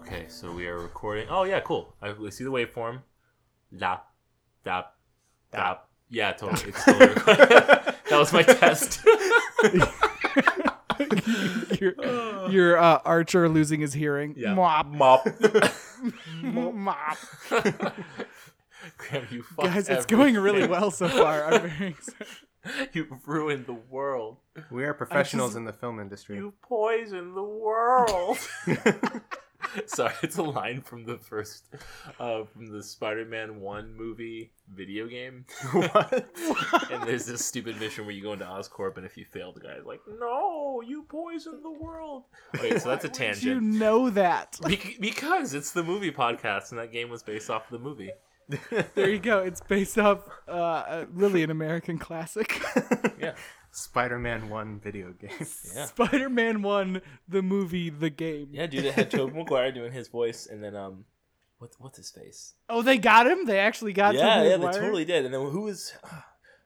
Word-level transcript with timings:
Okay, 0.00 0.26
so 0.28 0.50
we 0.52 0.66
are 0.66 0.78
recording. 0.78 1.26
Oh 1.30 1.44
yeah, 1.44 1.60
cool. 1.60 1.94
I 2.00 2.12
we 2.12 2.30
see 2.30 2.44
the 2.44 2.50
waveform. 2.50 3.02
Da, 3.76 3.98
da, 4.64 4.84
da. 5.52 5.76
Yeah, 6.08 6.32
totally. 6.32 6.70
It's 6.70 6.84
totally 6.84 7.08
recording. 7.14 7.46
that 7.48 7.94
was 8.18 8.32
my 8.32 8.42
test. 8.42 9.00
your 11.80 11.94
your 12.50 12.78
uh, 12.78 12.98
archer 13.04 13.48
losing 13.48 13.80
his 13.80 13.92
hearing. 13.92 14.34
Yeah. 14.36 14.54
Mop, 14.54 14.86
Mop. 14.86 15.26
mop. 16.42 17.18
Graham, 18.96 19.26
you 19.30 19.42
fucked 19.42 19.68
Guys, 19.68 19.88
it's 19.88 20.06
going 20.06 20.34
really 20.34 20.62
everything. 20.62 20.70
well 20.70 20.90
so 20.90 21.08
far. 21.08 21.44
I'm 21.52 21.68
very 21.70 21.90
excited. 21.90 22.26
You 22.92 23.06
ruined 23.24 23.64
the 23.64 23.72
world. 23.72 24.36
We 24.70 24.84
are 24.84 24.92
professionals 24.92 25.52
just- 25.52 25.56
in 25.56 25.64
the 25.64 25.72
film 25.72 25.98
industry. 25.98 26.36
You 26.36 26.52
poisoned 26.60 27.34
the 27.34 27.42
world. 27.42 28.36
Sorry, 29.86 30.14
it's 30.22 30.38
a 30.38 30.42
line 30.42 30.82
from 30.82 31.04
the 31.04 31.18
first, 31.18 31.64
uh, 32.18 32.44
from 32.44 32.66
the 32.66 32.82
Spider-Man 32.82 33.60
One 33.60 33.96
movie 33.96 34.52
video 34.72 35.06
game. 35.06 35.44
what? 35.72 36.12
and 36.90 37.02
there's 37.04 37.26
this 37.26 37.44
stupid 37.44 37.78
mission 37.78 38.06
where 38.06 38.14
you 38.14 38.22
go 38.22 38.32
into 38.32 38.44
Oscorp, 38.44 38.96
and 38.96 39.06
if 39.06 39.16
you 39.16 39.24
fail, 39.24 39.52
the 39.52 39.60
guy's 39.60 39.84
like, 39.84 40.00
"No, 40.18 40.82
you 40.86 41.04
poisoned 41.04 41.64
the 41.64 41.70
world." 41.70 42.24
Okay, 42.56 42.78
so 42.78 42.88
that's 42.88 43.04
a 43.04 43.08
tangent. 43.08 43.44
you 43.44 43.60
know 43.60 44.10
that? 44.10 44.58
Bec- 44.62 44.96
because 45.00 45.54
it's 45.54 45.72
the 45.72 45.82
movie 45.82 46.12
podcast, 46.12 46.70
and 46.70 46.78
that 46.78 46.92
game 46.92 47.10
was 47.10 47.22
based 47.22 47.50
off 47.50 47.68
the 47.70 47.78
movie. 47.78 48.10
There 48.96 49.08
you 49.08 49.20
go. 49.20 49.38
It's 49.38 49.60
based 49.60 49.96
off 49.96 50.28
uh, 50.48 50.50
uh, 50.50 51.06
really 51.12 51.44
an 51.44 51.50
American 51.50 51.98
classic. 51.98 52.60
Yeah, 53.20 53.34
Spider-Man 53.72 54.48
One 54.48 54.80
video 54.80 55.12
game. 55.12 55.30
yeah, 55.74 55.86
Spider-Man 55.86 56.62
One, 56.62 57.02
the 57.28 57.42
movie, 57.42 57.90
the 57.90 58.10
game. 58.10 58.48
yeah. 58.52 58.66
Dude, 58.66 58.84
it 58.84 58.94
had 58.94 59.10
Tobey 59.10 59.36
Maguire 59.36 59.72
doing 59.72 59.92
his 59.92 60.08
voice, 60.08 60.46
and 60.46 60.62
then 60.62 60.74
um, 60.74 61.04
what's 61.58 61.78
what's 61.78 61.96
his 61.96 62.10
face? 62.10 62.54
Oh, 62.68 62.82
they 62.82 62.98
got 62.98 63.26
him. 63.26 63.46
They 63.46 63.58
actually 63.58 63.92
got. 63.92 64.14
yeah, 64.14 64.36
Tobey 64.36 64.48
yeah, 64.48 64.56
they 64.56 64.78
totally 64.78 65.04
did. 65.04 65.24
And 65.24 65.34
then 65.34 65.40
who 65.40 65.68
is? 65.68 65.92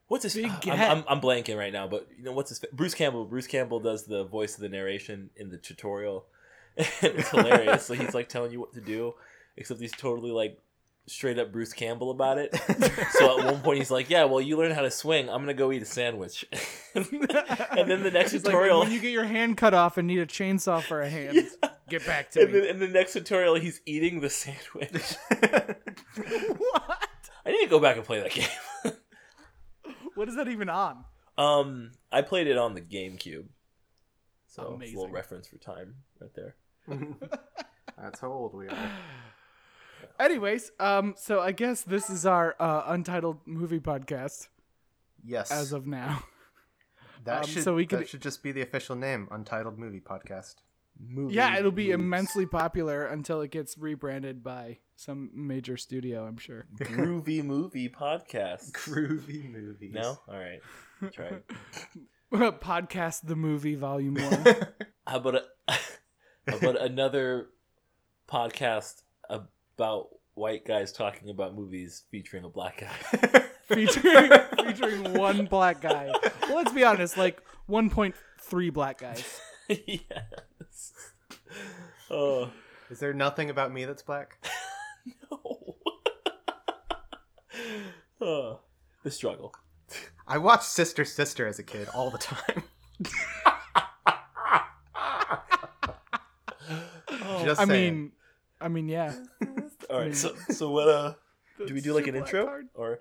What's 0.07 0.23
his? 0.23 0.35
Big 0.35 0.53
I'm, 0.69 0.99
I'm, 0.99 1.05
I'm 1.09 1.21
blanking 1.21 1.57
right 1.57 1.73
now, 1.73 1.89
but 1.89 2.07
you 2.15 2.25
know 2.25 2.33
what's 2.33 2.51
his? 2.51 2.59
fa- 2.59 2.69
Bruce 2.75 2.95
Campbell. 2.95 3.25
Bruce 3.25 3.47
Campbell 3.47 3.81
does 3.81 4.05
the 4.05 4.25
voice 4.25 4.55
of 4.55 4.61
the 4.61 4.69
narration 4.69 5.31
in 5.35 5.49
the 5.49 5.57
tutorial. 5.57 6.27
it's 6.77 7.31
hilarious. 7.31 7.87
so 7.87 7.95
he's 7.95 8.13
like 8.13 8.29
telling 8.29 8.53
you 8.53 8.61
what 8.61 8.75
to 8.75 8.83
do, 8.83 9.15
except 9.57 9.81
he's 9.81 9.93
totally 9.93 10.31
like 10.31 10.59
straight 11.07 11.39
up 11.39 11.53
Bruce 11.53 11.73
Campbell 11.73 12.11
about 12.11 12.39
it. 12.39 12.55
so 13.13 13.39
at 13.39 13.45
one 13.45 13.61
point 13.61 13.79
he's 13.79 13.91
like, 13.91 14.09
"Yeah, 14.11 14.25
well, 14.25 14.41
you 14.41 14.57
learn 14.57 14.73
how 14.73 14.83
to 14.83 14.91
swing. 14.91 15.29
I'm 15.29 15.41
gonna 15.43 15.55
go 15.55 15.71
eat 15.73 15.83
a 15.83 15.87
sandwich." 15.87 16.45
and 16.95 17.05
then 17.91 18.03
the 18.03 18.11
next 18.13 18.33
He's 18.33 18.45
like, 18.45 18.53
tutorial. 18.53 18.81
when 18.81 18.93
you 18.93 19.01
get 19.01 19.13
your 19.13 19.25
hand 19.25 19.57
cut 19.57 19.75
off 19.75 19.99
and 19.99 20.07
need 20.09 20.19
a 20.21 20.27
chainsaw 20.27 20.83
for 20.83 21.01
a 21.03 21.09
hand, 21.09 21.47
get 21.89 22.07
back 22.07 22.31
to 22.33 22.41
it. 22.41 22.45
and 22.45 22.53
me. 22.53 22.61
then 22.61 22.69
in 22.71 22.79
the 22.79 22.89
next 22.89 23.13
tutorial, 23.13 23.55
he's 23.57 23.81
eating 23.87 24.21
the 24.21 24.31
sandwich. 24.31 25.15
what? 26.59 27.09
I 27.47 27.51
need 27.51 27.65
to 27.65 27.69
go 27.71 27.79
back 27.81 27.97
and 27.97 28.05
play 28.05 28.21
that 28.21 28.33
game. 28.33 28.95
What 30.15 30.29
is 30.29 30.37
that 30.37 30.49
even 30.49 30.69
on? 30.71 31.05
Um, 31.37 31.91
I 32.13 32.23
played 32.23 32.47
it 32.47 32.57
on 32.57 32.75
the 32.75 32.81
GameCube, 32.81 33.47
so 34.47 34.63
it's 34.63 34.71
a 34.71 34.75
Amazing. 34.75 34.97
little 34.97 35.13
reference 35.13 35.49
for 35.49 35.59
time 35.59 35.97
right 36.21 36.31
there. 36.35 36.55
That's 38.01 38.21
how 38.21 38.33
old 38.33 38.55
we 38.55 38.69
are. 38.69 38.91
Anyways, 40.19 40.71
um, 40.81 41.15
so 41.17 41.41
I 41.41 41.53
guess 41.53 41.83
this 41.83 42.11
is 42.11 42.27
our 42.27 42.55
uh, 42.61 42.85
untitled 42.87 43.39
movie 43.47 43.81
podcast 43.81 44.49
Yes. 45.25 45.51
as 45.51 45.73
of 45.73 45.87
now. 45.87 46.25
that 47.25 47.45
um, 47.45 47.47
should 47.49 47.63
so 47.65 47.75
we 47.75 47.87
could- 47.87 48.01
that 48.01 48.09
should 48.09 48.23
just 48.23 48.43
be 48.43 48.53
the 48.53 48.61
official 48.63 48.97
name, 48.97 49.29
Untitled 49.31 49.79
Movie 49.79 50.01
Podcast. 50.01 50.57
Movie 51.01 51.35
Yeah, 51.35 51.59
it'll 51.59 51.73
be 51.73 51.89
moves. 51.89 51.95
immensely 51.95 52.47
popular 52.47 53.05
until 53.07 53.41
it 53.41 53.51
gets 53.51 53.77
rebranded 53.77 54.45
by 54.45 54.79
some 54.97 55.29
major 55.35 55.77
studio, 55.77 56.25
I'm 56.25 56.37
sure. 56.37 56.67
groovy 56.79 57.43
movie 57.45 57.89
podcast. 57.89 58.71
Groovy 58.73 59.51
movies. 59.51 59.93
No, 59.93 60.19
all 60.29 60.39
right, 60.39 60.61
try 61.13 61.27
it. 61.27 61.51
podcast 62.61 63.27
the 63.27 63.35
movie 63.37 63.75
volume 63.75 64.15
1. 64.15 64.57
How 65.07 65.17
about 65.19 65.35
a, 65.37 65.43
how 66.49 66.57
about 66.57 66.81
another 66.81 67.49
podcast 68.29 69.03
about 69.77 70.09
white 70.35 70.65
guys 70.67 70.93
talking 70.93 71.31
about 71.31 71.55
movies 71.55 72.03
featuring 72.11 72.45
a 72.45 72.49
black 72.49 72.81
guy? 72.81 73.45
featuring 73.65 74.31
featuring 74.65 75.15
one 75.15 75.47
black 75.47 75.81
guy. 75.81 76.11
Well, 76.43 76.57
let's 76.57 76.73
be 76.73 76.85
honest, 76.85 77.17
like 77.17 77.43
1.3 77.69 78.73
black 78.73 78.99
guys. 78.99 79.41
yes. 79.69 80.93
Oh 82.11 82.51
Is 82.91 82.99
there 83.01 83.15
nothing 83.15 83.51
about 83.51 83.73
me 83.73 83.85
that's 83.85 84.03
black? 84.03 84.39
no. 85.31 85.77
oh, 88.21 88.61
the 89.03 89.11
struggle. 89.11 89.55
I 90.27 90.39
watched 90.39 90.65
Sister 90.65 91.05
Sister 91.05 91.47
as 91.47 91.59
a 91.59 91.63
kid 91.63 91.89
all 91.95 92.11
the 92.11 92.19
time. 92.19 92.63
Just 97.45 97.61
I 97.61 97.67
saying. 97.67 97.95
mean, 97.95 98.13
I 98.65 98.69
mean, 98.69 98.89
yeah. 98.89 99.15
All 99.91 99.99
right, 100.01 100.17
so 100.17 100.35
so 100.49 100.71
what? 100.71 100.89
Uh, 100.89 101.13
do 101.67 101.75
we 101.75 101.83
do 101.83 101.93
like 101.93 102.07
an 102.07 102.17
intro 102.17 102.47
card. 102.47 102.69
or? 102.75 103.01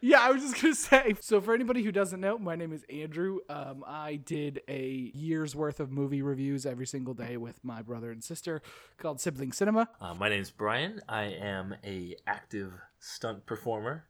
Yeah, 0.00 0.20
I 0.20 0.30
was 0.30 0.42
just 0.42 0.62
gonna 0.62 0.74
say. 0.76 1.14
So, 1.20 1.40
for 1.40 1.54
anybody 1.54 1.82
who 1.82 1.90
doesn't 1.90 2.20
know, 2.20 2.38
my 2.38 2.54
name 2.54 2.72
is 2.72 2.84
Andrew. 2.88 3.40
Um, 3.48 3.84
I 3.84 4.14
did 4.14 4.60
a 4.68 5.10
year's 5.12 5.56
worth 5.56 5.80
of 5.80 5.90
movie 5.90 6.22
reviews 6.22 6.64
every 6.64 6.86
single 6.86 7.14
day 7.14 7.36
with 7.36 7.58
my 7.64 7.82
brother 7.82 8.12
and 8.12 8.22
sister 8.22 8.62
called 8.96 9.20
Sibling 9.20 9.50
Cinema. 9.50 9.88
Uh, 10.00 10.14
my 10.14 10.28
name's 10.28 10.52
Brian. 10.52 11.00
I 11.08 11.24
am 11.24 11.74
a 11.84 12.14
active 12.28 12.72
stunt 13.00 13.44
performer 13.44 14.04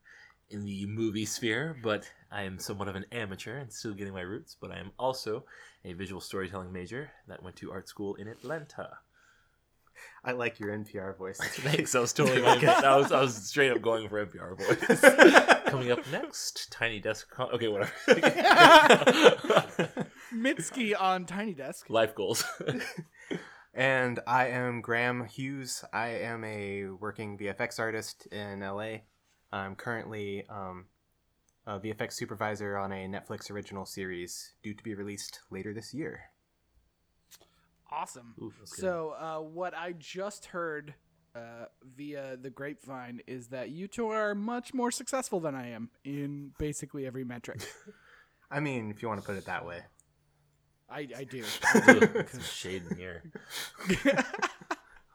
in 0.50 0.64
the 0.64 0.84
movie 0.84 1.24
sphere, 1.24 1.74
but 1.82 2.06
I 2.30 2.42
am 2.42 2.58
somewhat 2.58 2.88
of 2.88 2.96
an 2.96 3.06
amateur 3.12 3.56
and 3.56 3.72
still 3.72 3.94
getting 3.94 4.12
my 4.12 4.20
roots. 4.20 4.56
But 4.60 4.70
I 4.70 4.78
am 4.78 4.92
also 4.98 5.46
a 5.86 5.94
visual 5.94 6.20
storytelling 6.20 6.70
major 6.70 7.10
that 7.28 7.42
went 7.42 7.56
to 7.56 7.72
art 7.72 7.88
school 7.88 8.14
in 8.16 8.28
Atlanta. 8.28 8.90
I 10.24 10.32
like 10.32 10.60
your 10.60 10.70
NPR 10.70 11.16
voice. 11.16 11.38
Thanks. 11.42 11.94
I 11.94 12.00
was 12.00 12.12
totally. 12.12 12.42
I 12.66 12.96
was. 12.96 13.12
I 13.12 13.20
was 13.20 13.34
straight 13.34 13.72
up 13.72 13.82
going 13.82 14.08
for 14.08 14.24
NPR 14.24 14.56
voice. 14.56 15.64
Coming 15.66 15.90
up 15.90 16.00
next, 16.10 16.70
Tiny 16.70 17.00
Desk. 17.00 17.28
Con- 17.30 17.50
okay, 17.52 17.68
whatever. 17.68 17.92
Mitski 20.34 20.94
on 20.98 21.26
Tiny 21.26 21.54
Desk. 21.54 21.88
Life 21.90 22.14
goals. 22.14 22.44
And 23.74 24.20
I 24.26 24.48
am 24.48 24.82
Graham 24.82 25.24
Hughes. 25.24 25.82
I 25.92 26.08
am 26.08 26.44
a 26.44 26.88
working 26.88 27.38
VFX 27.38 27.78
artist 27.78 28.26
in 28.26 28.60
LA. 28.60 28.98
I'm 29.50 29.76
currently 29.76 30.44
um, 30.48 30.86
a 31.66 31.80
VFX 31.80 32.12
supervisor 32.12 32.76
on 32.76 32.92
a 32.92 33.06
Netflix 33.06 33.50
original 33.50 33.86
series 33.86 34.54
due 34.62 34.74
to 34.74 34.82
be 34.82 34.94
released 34.94 35.40
later 35.50 35.72
this 35.72 35.94
year. 35.94 36.31
Awesome. 37.92 38.34
Oof, 38.42 38.54
that's. 38.58 38.76
So, 38.76 39.14
uh, 39.18 39.38
what 39.40 39.74
I 39.76 39.92
just 39.92 40.46
heard 40.46 40.94
uh, 41.34 41.66
via 41.96 42.36
the 42.40 42.50
grapevine 42.50 43.20
is 43.26 43.48
that 43.48 43.70
you 43.70 43.86
two 43.88 44.08
are 44.08 44.34
much 44.34 44.72
more 44.74 44.90
successful 44.90 45.40
than 45.40 45.54
I 45.54 45.70
am 45.70 45.90
in 46.04 46.52
basically 46.58 47.06
every 47.06 47.24
metric. 47.24 47.60
I 48.50 48.60
mean, 48.60 48.90
if 48.90 49.02
you 49.02 49.08
want 49.08 49.20
to 49.20 49.26
put 49.26 49.36
it 49.36 49.46
that 49.46 49.64
way. 49.66 49.80
I, 50.90 51.08
I 51.16 51.24
do. 51.24 51.42
Some 52.28 52.40
shade 52.42 52.82
in 52.90 52.96
here. 52.98 53.22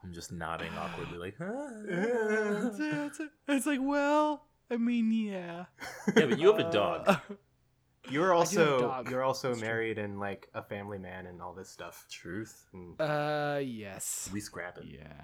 I'm 0.03 0.11
just 0.13 0.31
nodding 0.31 0.71
awkwardly, 0.77 1.17
like. 1.19 1.35
it's, 1.39 2.79
it's- 2.79 3.21
it's 3.47 3.65
like, 3.67 3.79
well, 3.81 4.45
I 4.71 4.77
mean, 4.77 5.11
yeah. 5.11 5.65
Yeah, 6.15 6.25
but 6.27 6.39
you 6.39 6.47
have 6.51 6.59
a 6.65 6.71
dog. 6.71 7.19
You're 8.09 8.27
do 8.27 8.31
have 8.31 8.57
a 8.57 8.87
also 8.87 9.03
you're 9.09 9.23
also 9.23 9.49
That's 9.49 9.59
true. 9.59 9.67
married 9.67 9.97
and 9.97 10.19
like 10.19 10.47
a 10.53 10.61
family 10.61 10.97
man 10.97 11.25
and 11.25 11.41
all 11.41 11.53
this 11.53 11.69
stuff. 11.69 12.05
Truth. 12.09 12.65
And 12.73 12.99
uh, 12.99 13.59
yes. 13.63 14.29
We 14.33 14.39
scrapping. 14.39 14.87
Yeah. 14.87 15.21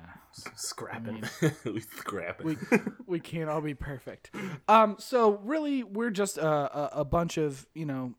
scrapping. 0.55 1.23
we 1.65 1.79
scrapping. 1.79 2.45
We 2.45 2.57
we 3.07 3.19
can't 3.19 3.49
all 3.49 3.61
be 3.61 3.73
perfect. 3.73 4.31
Um. 4.67 4.97
So 4.99 5.39
really, 5.43 5.83
we're 5.83 6.11
just 6.11 6.37
a, 6.37 6.47
a, 6.47 6.89
a 7.01 7.05
bunch 7.05 7.37
of 7.37 7.67
you 7.73 7.85
know, 7.85 8.15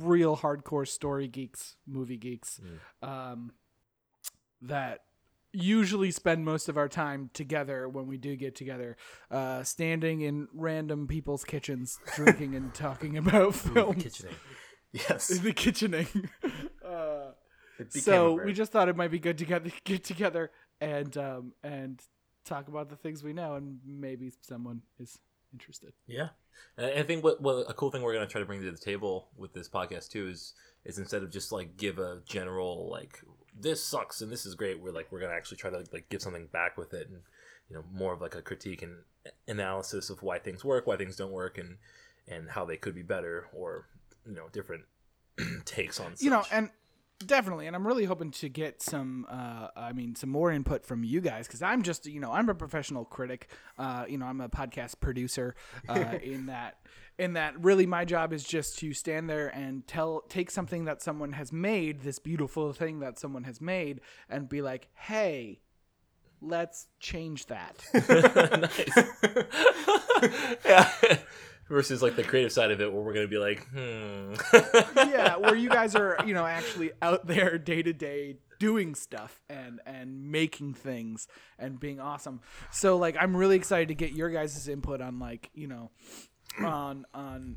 real 0.00 0.36
hardcore 0.36 0.88
story 0.88 1.28
geeks, 1.28 1.76
movie 1.86 2.16
geeks, 2.16 2.60
um, 3.02 3.52
that 4.62 5.00
usually 5.54 6.10
spend 6.10 6.44
most 6.44 6.68
of 6.68 6.76
our 6.76 6.88
time 6.88 7.30
together 7.32 7.88
when 7.88 8.06
we 8.06 8.16
do 8.16 8.36
get 8.36 8.54
together, 8.54 8.96
uh, 9.30 9.62
standing 9.62 10.20
in 10.22 10.48
random 10.52 11.06
people's 11.06 11.44
kitchens, 11.44 11.98
drinking 12.14 12.54
and 12.54 12.74
talking 12.74 13.16
about 13.16 13.54
films. 13.54 14.04
Kitchening. 14.04 14.34
yes. 14.92 15.28
The 15.42 15.52
kitchening. 15.52 16.28
uh, 16.84 17.32
It 17.78 17.92
became 17.92 18.00
a 18.00 18.00
so 18.00 18.32
we 18.44 18.52
just 18.52 18.72
thought 18.72 18.88
it 18.88 18.96
might 18.96 19.10
be 19.10 19.18
good 19.18 19.38
to 19.38 19.44
get, 19.44 19.84
get 19.84 20.04
together 20.04 20.50
and 20.80 21.16
um 21.16 21.52
and 21.62 22.02
talk 22.44 22.68
about 22.68 22.90
the 22.90 22.96
things 22.96 23.22
we 23.22 23.32
know 23.32 23.54
and 23.54 23.78
maybe 23.86 24.30
someone 24.42 24.82
is 24.98 25.18
interested. 25.52 25.92
Yeah, 26.06 26.28
I 26.76 27.02
think 27.02 27.24
what, 27.24 27.40
what 27.40 27.64
a 27.68 27.74
cool 27.74 27.90
thing 27.90 28.02
we're 28.02 28.12
gonna 28.12 28.26
try 28.26 28.40
to 28.40 28.46
bring 28.46 28.60
to 28.60 28.70
the 28.70 28.76
table 28.76 29.28
with 29.36 29.52
this 29.54 29.68
podcast 29.68 30.10
too 30.10 30.28
is 30.28 30.52
is 30.84 30.98
instead 30.98 31.22
of 31.22 31.30
just 31.30 31.52
like 31.52 31.76
give 31.76 31.98
a 31.98 32.20
general 32.26 32.90
like 32.90 33.22
this 33.58 33.84
sucks 33.84 34.20
and 34.20 34.30
this 34.30 34.46
is 34.46 34.54
great, 34.54 34.80
we're 34.80 34.92
like 34.92 35.10
we're 35.10 35.20
gonna 35.20 35.34
actually 35.34 35.56
try 35.56 35.70
to 35.70 35.84
like 35.92 36.08
give 36.08 36.22
something 36.22 36.46
back 36.52 36.76
with 36.76 36.94
it 36.94 37.08
and 37.08 37.20
you 37.68 37.76
know 37.76 37.84
more 37.92 38.12
of 38.12 38.20
like 38.20 38.34
a 38.34 38.42
critique 38.42 38.82
and 38.82 38.96
analysis 39.48 40.10
of 40.10 40.22
why 40.22 40.38
things 40.38 40.64
work, 40.64 40.86
why 40.86 40.96
things 40.96 41.16
don't 41.16 41.32
work, 41.32 41.58
and 41.58 41.76
and 42.28 42.50
how 42.50 42.64
they 42.64 42.76
could 42.76 42.94
be 42.94 43.02
better 43.02 43.46
or 43.52 43.86
you 44.26 44.34
know 44.34 44.48
different 44.52 44.84
takes 45.64 46.00
on 46.00 46.14
you 46.18 46.30
know 46.30 46.44
and 46.50 46.70
definitely 47.24 47.66
and 47.66 47.74
i'm 47.74 47.86
really 47.86 48.04
hoping 48.04 48.30
to 48.30 48.48
get 48.48 48.82
some 48.82 49.26
uh, 49.30 49.68
i 49.76 49.92
mean 49.92 50.14
some 50.14 50.30
more 50.30 50.50
input 50.50 50.84
from 50.84 51.04
you 51.04 51.20
guys 51.20 51.46
because 51.46 51.62
i'm 51.62 51.82
just 51.82 52.06
you 52.06 52.20
know 52.20 52.32
i'm 52.32 52.48
a 52.48 52.54
professional 52.54 53.04
critic 53.04 53.48
uh, 53.78 54.04
you 54.08 54.18
know 54.18 54.26
i'm 54.26 54.40
a 54.40 54.48
podcast 54.48 55.00
producer 55.00 55.54
uh, 55.88 56.14
in 56.22 56.46
that 56.46 56.78
in 57.18 57.34
that 57.34 57.62
really 57.62 57.86
my 57.86 58.04
job 58.04 58.32
is 58.32 58.44
just 58.44 58.78
to 58.78 58.92
stand 58.92 59.30
there 59.30 59.48
and 59.48 59.86
tell 59.86 60.22
take 60.28 60.50
something 60.50 60.84
that 60.84 61.02
someone 61.02 61.32
has 61.32 61.52
made 61.52 62.00
this 62.00 62.18
beautiful 62.18 62.72
thing 62.72 63.00
that 63.00 63.18
someone 63.18 63.44
has 63.44 63.60
made 63.60 64.00
and 64.28 64.48
be 64.48 64.62
like 64.62 64.88
hey 64.94 65.60
let's 66.40 66.88
change 67.00 67.46
that 67.46 67.82
nice. 68.60 69.04
yeah. 70.64 70.90
Versus 71.68 72.02
like 72.02 72.16
the 72.16 72.22
creative 72.22 72.52
side 72.52 72.70
of 72.70 72.80
it, 72.80 72.92
where 72.92 73.02
we're 73.02 73.14
gonna 73.14 73.26
be 73.26 73.38
like, 73.38 73.66
hmm. 73.68 74.34
yeah, 74.96 75.36
where 75.36 75.54
you 75.54 75.68
guys 75.68 75.94
are, 75.94 76.18
you 76.26 76.34
know, 76.34 76.44
actually 76.44 76.92
out 77.00 77.26
there 77.26 77.58
day 77.58 77.82
to 77.82 77.92
day 77.92 78.36
doing 78.58 78.94
stuff 78.94 79.40
and 79.48 79.80
and 79.86 80.30
making 80.30 80.74
things 80.74 81.26
and 81.58 81.80
being 81.80 82.00
awesome. 82.00 82.40
So 82.70 82.96
like 82.96 83.16
I'm 83.18 83.36
really 83.36 83.56
excited 83.56 83.88
to 83.88 83.94
get 83.94 84.12
your 84.12 84.30
guys' 84.30 84.68
input 84.68 85.00
on 85.00 85.18
like, 85.18 85.50
you 85.54 85.66
know, 85.66 85.90
on 86.62 87.06
on 87.14 87.56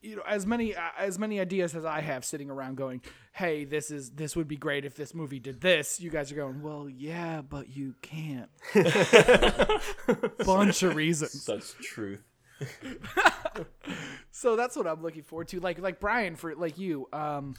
you 0.00 0.16
know 0.16 0.22
as 0.26 0.46
many 0.46 0.74
as 0.98 1.18
many 1.18 1.40
ideas 1.40 1.74
as 1.74 1.84
I 1.84 2.00
have 2.00 2.24
sitting 2.24 2.50
around 2.50 2.76
going, 2.76 3.02
"Hey, 3.32 3.64
this 3.64 3.90
is 3.90 4.10
this 4.10 4.36
would 4.36 4.48
be 4.48 4.56
great 4.56 4.84
if 4.84 4.94
this 4.94 5.14
movie 5.14 5.40
did 5.40 5.60
this." 5.60 6.00
You 6.00 6.10
guys 6.10 6.30
are 6.32 6.36
going, 6.36 6.62
"Well, 6.62 6.88
yeah, 6.88 7.42
but 7.42 7.68
you 7.68 7.94
can't." 8.02 8.50
Bunch 10.44 10.82
of 10.82 10.94
reasons. 10.94 11.42
Such 11.42 11.72
truth. 11.82 12.22
so 14.30 14.56
that's 14.56 14.76
what 14.76 14.86
I'm 14.86 15.02
looking 15.02 15.22
forward 15.22 15.48
to. 15.48 15.60
Like 15.60 15.78
like 15.78 16.00
Brian 16.00 16.36
for 16.36 16.54
like 16.54 16.78
you. 16.78 17.08
Um, 17.12 17.54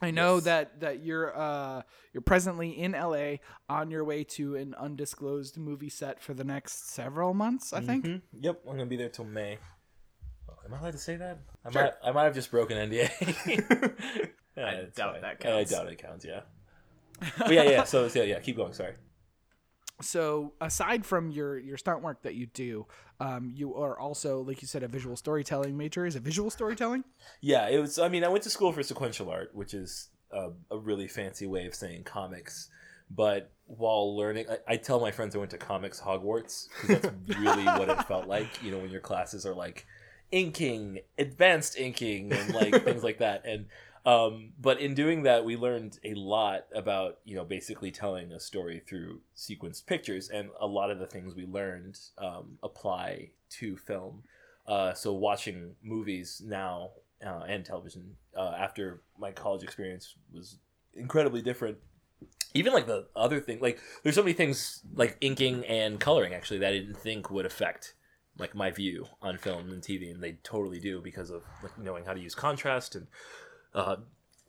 I 0.00 0.10
know 0.10 0.36
Yes. 0.36 0.44
that 0.44 0.80
that 0.80 1.02
you're 1.04 1.36
uh 1.38 1.82
you're 2.12 2.22
presently 2.22 2.70
in 2.70 2.92
LA 2.92 3.36
on 3.68 3.90
your 3.90 4.04
way 4.04 4.24
to 4.24 4.56
an 4.56 4.74
undisclosed 4.74 5.58
movie 5.58 5.90
set 5.90 6.20
for 6.22 6.32
the 6.34 6.44
next 6.44 6.90
several 6.90 7.34
months. 7.34 7.72
I 7.72 7.80
think. 7.80 8.04
Mhm. 8.04 8.22
Yep, 8.40 8.62
I'm 8.66 8.72
gonna 8.72 8.86
be 8.86 8.96
there 8.96 9.08
till 9.10 9.24
May. 9.26 9.58
Oh, 10.48 10.54
am 10.64 10.74
I 10.74 10.78
allowed 10.78 10.92
to 10.92 10.98
say 10.98 11.16
that? 11.16 11.38
I 11.64 11.70
Sure. 11.70 11.82
might. 11.82 11.92
I 12.04 12.12
might 12.12 12.24
have 12.24 12.34
just 12.34 12.50
broken 12.50 12.76
NDA. 12.78 14.30
Yeah, 14.56 14.66
I 14.68 14.74
doubt 14.96 15.12
fine. 15.12 15.20
that 15.20 15.30
I 15.32 15.34
counts. 15.34 15.70
doubt 15.70 15.86
it 15.88 15.98
counts. 15.98 16.24
Yeah. 16.24 16.40
But 17.36 17.50
yeah, 17.52 17.64
yeah. 17.64 17.84
So, 17.84 18.08
so 18.08 18.22
yeah, 18.22 18.40
keep 18.40 18.56
going. 18.56 18.72
Sorry. 18.72 18.94
So 20.02 20.52
aside 20.60 21.06
from 21.06 21.30
your 21.30 21.58
your 21.58 21.76
stunt 21.76 22.02
work 22.02 22.22
that 22.22 22.34
you 22.34 22.46
do, 22.46 22.86
um, 23.18 23.50
you 23.54 23.74
are 23.76 23.98
also 23.98 24.42
like 24.42 24.60
you 24.60 24.68
said 24.68 24.82
a 24.82 24.88
visual 24.88 25.16
storytelling 25.16 25.76
major. 25.76 26.04
Is 26.06 26.16
it 26.16 26.22
visual 26.22 26.50
storytelling? 26.50 27.04
Yeah, 27.40 27.68
it 27.68 27.78
was. 27.78 27.98
I 27.98 28.08
mean, 28.08 28.24
I 28.24 28.28
went 28.28 28.44
to 28.44 28.50
school 28.50 28.72
for 28.72 28.82
sequential 28.82 29.30
art, 29.30 29.54
which 29.54 29.72
is 29.72 30.08
a, 30.30 30.50
a 30.70 30.78
really 30.78 31.08
fancy 31.08 31.46
way 31.46 31.66
of 31.66 31.74
saying 31.74 32.04
comics. 32.04 32.68
But 33.10 33.52
while 33.66 34.16
learning, 34.16 34.46
I, 34.50 34.74
I 34.74 34.76
tell 34.76 35.00
my 35.00 35.12
friends 35.12 35.34
I 35.34 35.38
went 35.38 35.52
to 35.52 35.58
comics 35.58 36.00
Hogwarts 36.00 36.68
because 36.80 37.02
that's 37.02 37.38
really 37.38 37.64
what 37.64 37.88
it 37.88 38.02
felt 38.06 38.26
like. 38.26 38.62
You 38.62 38.72
know, 38.72 38.78
when 38.78 38.90
your 38.90 39.00
classes 39.00 39.46
are 39.46 39.54
like 39.54 39.86
inking, 40.30 40.98
advanced 41.18 41.78
inking, 41.78 42.32
and 42.32 42.54
like 42.54 42.84
things 42.84 43.02
like 43.02 43.18
that. 43.18 43.46
And 43.46 43.66
um, 44.06 44.52
but 44.60 44.80
in 44.80 44.94
doing 44.94 45.24
that, 45.24 45.44
we 45.44 45.56
learned 45.56 45.98
a 46.04 46.14
lot 46.14 46.66
about 46.72 47.18
you 47.24 47.34
know 47.34 47.44
basically 47.44 47.90
telling 47.90 48.32
a 48.32 48.38
story 48.38 48.80
through 48.88 49.20
sequenced 49.36 49.84
pictures, 49.86 50.28
and 50.30 50.48
a 50.60 50.66
lot 50.66 50.92
of 50.92 51.00
the 51.00 51.06
things 51.06 51.34
we 51.34 51.44
learned 51.44 51.98
um, 52.18 52.56
apply 52.62 53.30
to 53.50 53.76
film. 53.76 54.22
Uh, 54.66 54.94
so 54.94 55.12
watching 55.12 55.74
movies 55.82 56.40
now 56.44 56.90
uh, 57.24 57.42
and 57.48 57.64
television 57.64 58.16
uh, 58.36 58.54
after 58.56 59.02
my 59.18 59.32
college 59.32 59.64
experience 59.64 60.14
was 60.32 60.58
incredibly 60.94 61.42
different. 61.42 61.76
Even 62.54 62.72
like 62.72 62.86
the 62.86 63.06
other 63.16 63.40
thing, 63.40 63.58
like 63.60 63.80
there's 64.02 64.14
so 64.14 64.22
many 64.22 64.32
things 64.32 64.82
like 64.94 65.16
inking 65.20 65.64
and 65.66 65.98
coloring 65.98 66.32
actually 66.32 66.58
that 66.60 66.68
I 66.68 66.78
didn't 66.78 66.96
think 66.96 67.28
would 67.30 67.44
affect 67.44 67.94
like 68.38 68.54
my 68.54 68.70
view 68.70 69.06
on 69.22 69.38
film 69.38 69.72
and 69.72 69.82
TV, 69.82 70.12
and 70.12 70.22
they 70.22 70.32
totally 70.42 70.78
do 70.78 71.00
because 71.00 71.30
of 71.30 71.42
like 71.62 71.76
knowing 71.78 72.04
how 72.04 72.12
to 72.12 72.20
use 72.20 72.34
contrast 72.34 72.94
and 72.94 73.06
uh, 73.76 73.96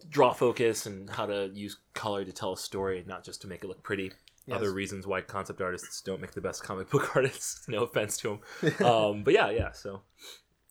draw 0.10 0.34
focus 0.34 0.86
and 0.88 1.10
how 1.10 1.26
to 1.28 1.52
use 1.54 1.78
color 1.94 2.26
to 2.26 2.32
tell 2.32 2.54
a 2.54 2.58
story, 2.58 3.04
not 3.06 3.24
just 3.24 3.42
to 3.42 3.48
make 3.48 3.64
it 3.64 3.68
look 3.68 3.84
pretty. 3.84 4.12
Yes. 4.48 4.56
Other 4.56 4.72
reasons 4.72 5.06
why 5.06 5.22
concept 5.22 5.62
artists 5.62 6.02
don't 6.02 6.22
make 6.22 6.32
the 6.32 6.42
best 6.42 6.64
comic 6.64 6.90
book 6.90 7.16
artists. 7.16 7.68
no 7.68 7.84
offense 7.84 8.18
to 8.20 8.40
them, 8.62 8.86
um, 8.88 9.24
but 9.24 9.34
yeah, 9.34 9.50
yeah. 9.50 9.74
So 9.74 10.02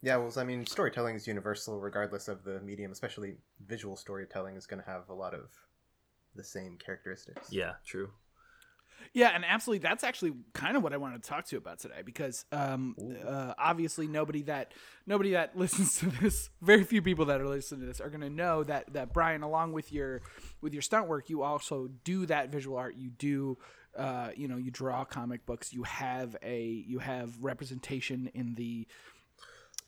Yeah, 0.02 0.16
well, 0.16 0.32
I 0.36 0.44
mean, 0.44 0.64
storytelling 0.66 1.14
is 1.14 1.26
universal 1.26 1.78
regardless 1.78 2.26
of 2.28 2.42
the 2.42 2.60
medium, 2.60 2.90
especially 2.90 3.36
visual 3.66 3.96
storytelling 3.96 4.56
is 4.56 4.66
going 4.66 4.82
to 4.82 4.90
have 4.90 5.08
a 5.10 5.14
lot 5.14 5.34
of 5.34 5.50
the 6.34 6.44
same 6.44 6.78
characteristics. 6.78 7.52
yeah, 7.52 7.74
true. 7.84 8.10
Yeah, 9.12 9.30
and 9.34 9.44
absolutely, 9.44 9.86
that's 9.86 10.04
actually 10.04 10.32
kind 10.52 10.76
of 10.76 10.82
what 10.82 10.92
I 10.92 10.96
wanted 10.96 11.22
to 11.22 11.28
talk 11.28 11.46
to 11.46 11.56
you 11.56 11.58
about 11.58 11.78
today 11.78 12.02
because 12.04 12.44
um, 12.52 12.96
uh, 13.26 13.54
obviously 13.58 14.06
nobody 14.06 14.42
that 14.42 14.72
nobody 15.06 15.32
that 15.32 15.56
listens 15.58 15.98
to 15.98 16.06
this, 16.06 16.50
very 16.60 16.84
few 16.84 17.02
people 17.02 17.26
that 17.26 17.40
are 17.40 17.48
listening 17.48 17.82
to 17.82 17.86
this 17.86 18.00
are 18.00 18.10
going 18.10 18.20
to 18.20 18.30
know 18.30 18.64
that 18.64 18.92
that 18.92 19.12
Brian, 19.12 19.42
along 19.42 19.72
with 19.72 19.92
your 19.92 20.22
with 20.60 20.72
your 20.72 20.82
stunt 20.82 21.08
work, 21.08 21.30
you 21.30 21.42
also 21.42 21.88
do 22.04 22.26
that 22.26 22.50
visual 22.50 22.76
art. 22.76 22.96
You 22.96 23.10
do, 23.10 23.58
uh, 23.96 24.30
you 24.36 24.48
know, 24.48 24.56
you 24.56 24.70
draw 24.70 25.04
comic 25.04 25.46
books. 25.46 25.72
You 25.72 25.84
have 25.84 26.36
a 26.42 26.84
you 26.86 26.98
have 26.98 27.42
representation 27.42 28.30
in 28.34 28.54
the 28.54 28.86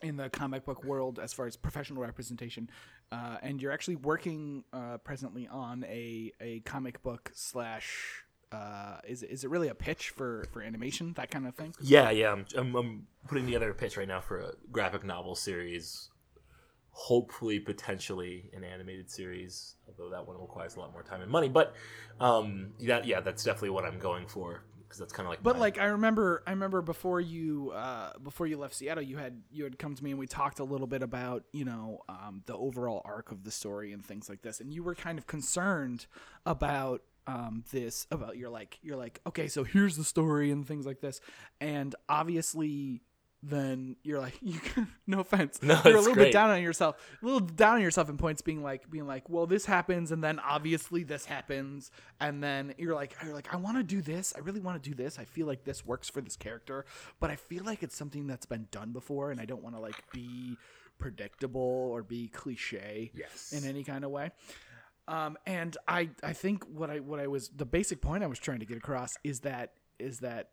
in 0.00 0.16
the 0.16 0.30
comic 0.30 0.64
book 0.64 0.84
world 0.84 1.18
as 1.18 1.32
far 1.32 1.46
as 1.46 1.56
professional 1.56 2.02
representation, 2.02 2.70
uh, 3.10 3.38
and 3.42 3.60
you're 3.60 3.72
actually 3.72 3.96
working 3.96 4.64
uh, 4.72 4.98
presently 4.98 5.48
on 5.48 5.84
a 5.84 6.32
a 6.40 6.60
comic 6.60 7.02
book 7.02 7.30
slash. 7.34 8.24
Uh, 8.50 8.98
is 9.06 9.22
it- 9.22 9.30
is 9.30 9.44
it 9.44 9.50
really 9.50 9.68
a 9.68 9.74
pitch 9.74 10.10
for 10.10 10.46
for 10.52 10.62
animation 10.62 11.12
that 11.14 11.30
kind 11.30 11.46
of 11.46 11.54
thing? 11.54 11.74
Yeah, 11.80 12.10
yeah. 12.10 12.32
I'm, 12.32 12.46
I'm, 12.56 12.74
I'm 12.74 13.06
putting 13.28 13.44
together 13.44 13.70
a 13.70 13.74
pitch 13.74 13.96
right 13.96 14.08
now 14.08 14.20
for 14.20 14.38
a 14.38 14.52
graphic 14.72 15.04
novel 15.04 15.34
series. 15.34 16.08
Hopefully, 16.92 17.60
potentially 17.60 18.50
an 18.52 18.64
animated 18.64 19.08
series, 19.08 19.76
although 19.86 20.10
that 20.10 20.26
one 20.26 20.36
requires 20.40 20.74
a 20.74 20.80
lot 20.80 20.92
more 20.92 21.02
time 21.04 21.20
and 21.22 21.30
money. 21.30 21.48
But 21.48 21.74
um, 22.20 22.70
that 22.80 23.04
yeah, 23.06 23.20
that's 23.20 23.44
definitely 23.44 23.70
what 23.70 23.84
I'm 23.84 24.00
going 24.00 24.26
for 24.26 24.64
because 24.82 24.98
that's 24.98 25.12
kind 25.12 25.24
of 25.26 25.30
like. 25.30 25.40
But 25.42 25.54
my- 25.56 25.60
like 25.60 25.78
I 25.78 25.84
remember, 25.84 26.42
I 26.44 26.50
remember 26.50 26.82
before 26.82 27.20
you 27.20 27.70
uh, 27.72 28.14
before 28.20 28.48
you 28.48 28.56
left 28.56 28.74
Seattle, 28.74 29.04
you 29.04 29.16
had 29.18 29.42
you 29.52 29.62
had 29.62 29.78
come 29.78 29.94
to 29.94 30.02
me 30.02 30.10
and 30.10 30.18
we 30.18 30.26
talked 30.26 30.58
a 30.58 30.64
little 30.64 30.88
bit 30.88 31.04
about 31.04 31.44
you 31.52 31.64
know 31.64 32.00
um, 32.08 32.42
the 32.46 32.56
overall 32.56 33.00
arc 33.04 33.30
of 33.30 33.44
the 33.44 33.52
story 33.52 33.92
and 33.92 34.04
things 34.04 34.28
like 34.28 34.42
this, 34.42 34.58
and 34.58 34.72
you 34.72 34.82
were 34.82 34.96
kind 34.96 35.18
of 35.18 35.26
concerned 35.28 36.06
about 36.46 37.02
um, 37.28 37.62
this 37.72 38.06
about 38.10 38.36
you're 38.36 38.48
like 38.50 38.78
you're 38.82 38.96
like 38.96 39.20
okay, 39.26 39.48
so 39.48 39.62
here's 39.62 39.96
the 39.96 40.04
story 40.04 40.50
and 40.50 40.66
things 40.66 40.86
like 40.86 41.00
this, 41.00 41.20
and 41.60 41.94
obviously 42.08 43.02
then 43.40 43.94
you're 44.02 44.18
like 44.18 44.36
you 44.42 44.58
no 45.06 45.20
offense 45.20 45.62
No, 45.62 45.80
you're 45.84 45.94
a 45.94 45.98
little 46.00 46.14
great. 46.14 46.24
bit 46.24 46.32
down 46.32 46.50
on 46.50 46.60
yourself 46.60 46.96
a 47.22 47.24
little 47.24 47.38
down 47.38 47.76
on 47.76 47.80
yourself 47.82 48.08
in 48.08 48.16
points 48.16 48.42
being 48.42 48.64
like 48.64 48.90
being 48.90 49.06
like 49.06 49.28
well 49.28 49.46
this 49.46 49.64
happens 49.64 50.10
and 50.10 50.24
then 50.24 50.40
obviously 50.40 51.04
this 51.04 51.24
happens 51.24 51.92
and 52.18 52.42
then 52.42 52.74
you're 52.78 52.96
like 52.96 53.14
you're 53.22 53.34
like 53.34 53.54
I 53.54 53.56
want 53.56 53.76
to 53.76 53.84
do 53.84 54.02
this 54.02 54.32
I 54.36 54.40
really 54.40 54.58
want 54.58 54.82
to 54.82 54.90
do 54.90 54.92
this 54.96 55.20
I 55.20 55.24
feel 55.24 55.46
like 55.46 55.62
this 55.62 55.86
works 55.86 56.08
for 56.10 56.20
this 56.20 56.34
character 56.34 56.84
but 57.20 57.30
I 57.30 57.36
feel 57.36 57.62
like 57.62 57.84
it's 57.84 57.96
something 57.96 58.26
that's 58.26 58.46
been 58.46 58.66
done 58.72 58.90
before 58.90 59.30
and 59.30 59.40
I 59.40 59.44
don't 59.44 59.62
want 59.62 59.76
to 59.76 59.80
like 59.80 60.02
be 60.12 60.56
predictable 60.98 61.60
or 61.60 62.02
be 62.02 62.28
cliche 62.28 63.12
yes, 63.14 63.52
in 63.52 63.68
any 63.68 63.84
kind 63.84 64.04
of 64.04 64.10
way. 64.10 64.32
Um, 65.08 65.38
and 65.46 65.76
I, 65.88 66.10
I 66.22 66.34
think 66.34 66.64
what 66.64 66.90
I 66.90 67.00
what 67.00 67.18
I 67.18 67.26
was 67.26 67.48
the 67.48 67.64
basic 67.64 68.00
point 68.00 68.22
I 68.22 68.26
was 68.26 68.38
trying 68.38 68.60
to 68.60 68.66
get 68.66 68.76
across 68.76 69.16
is 69.24 69.40
that 69.40 69.72
is 69.98 70.20
that 70.20 70.50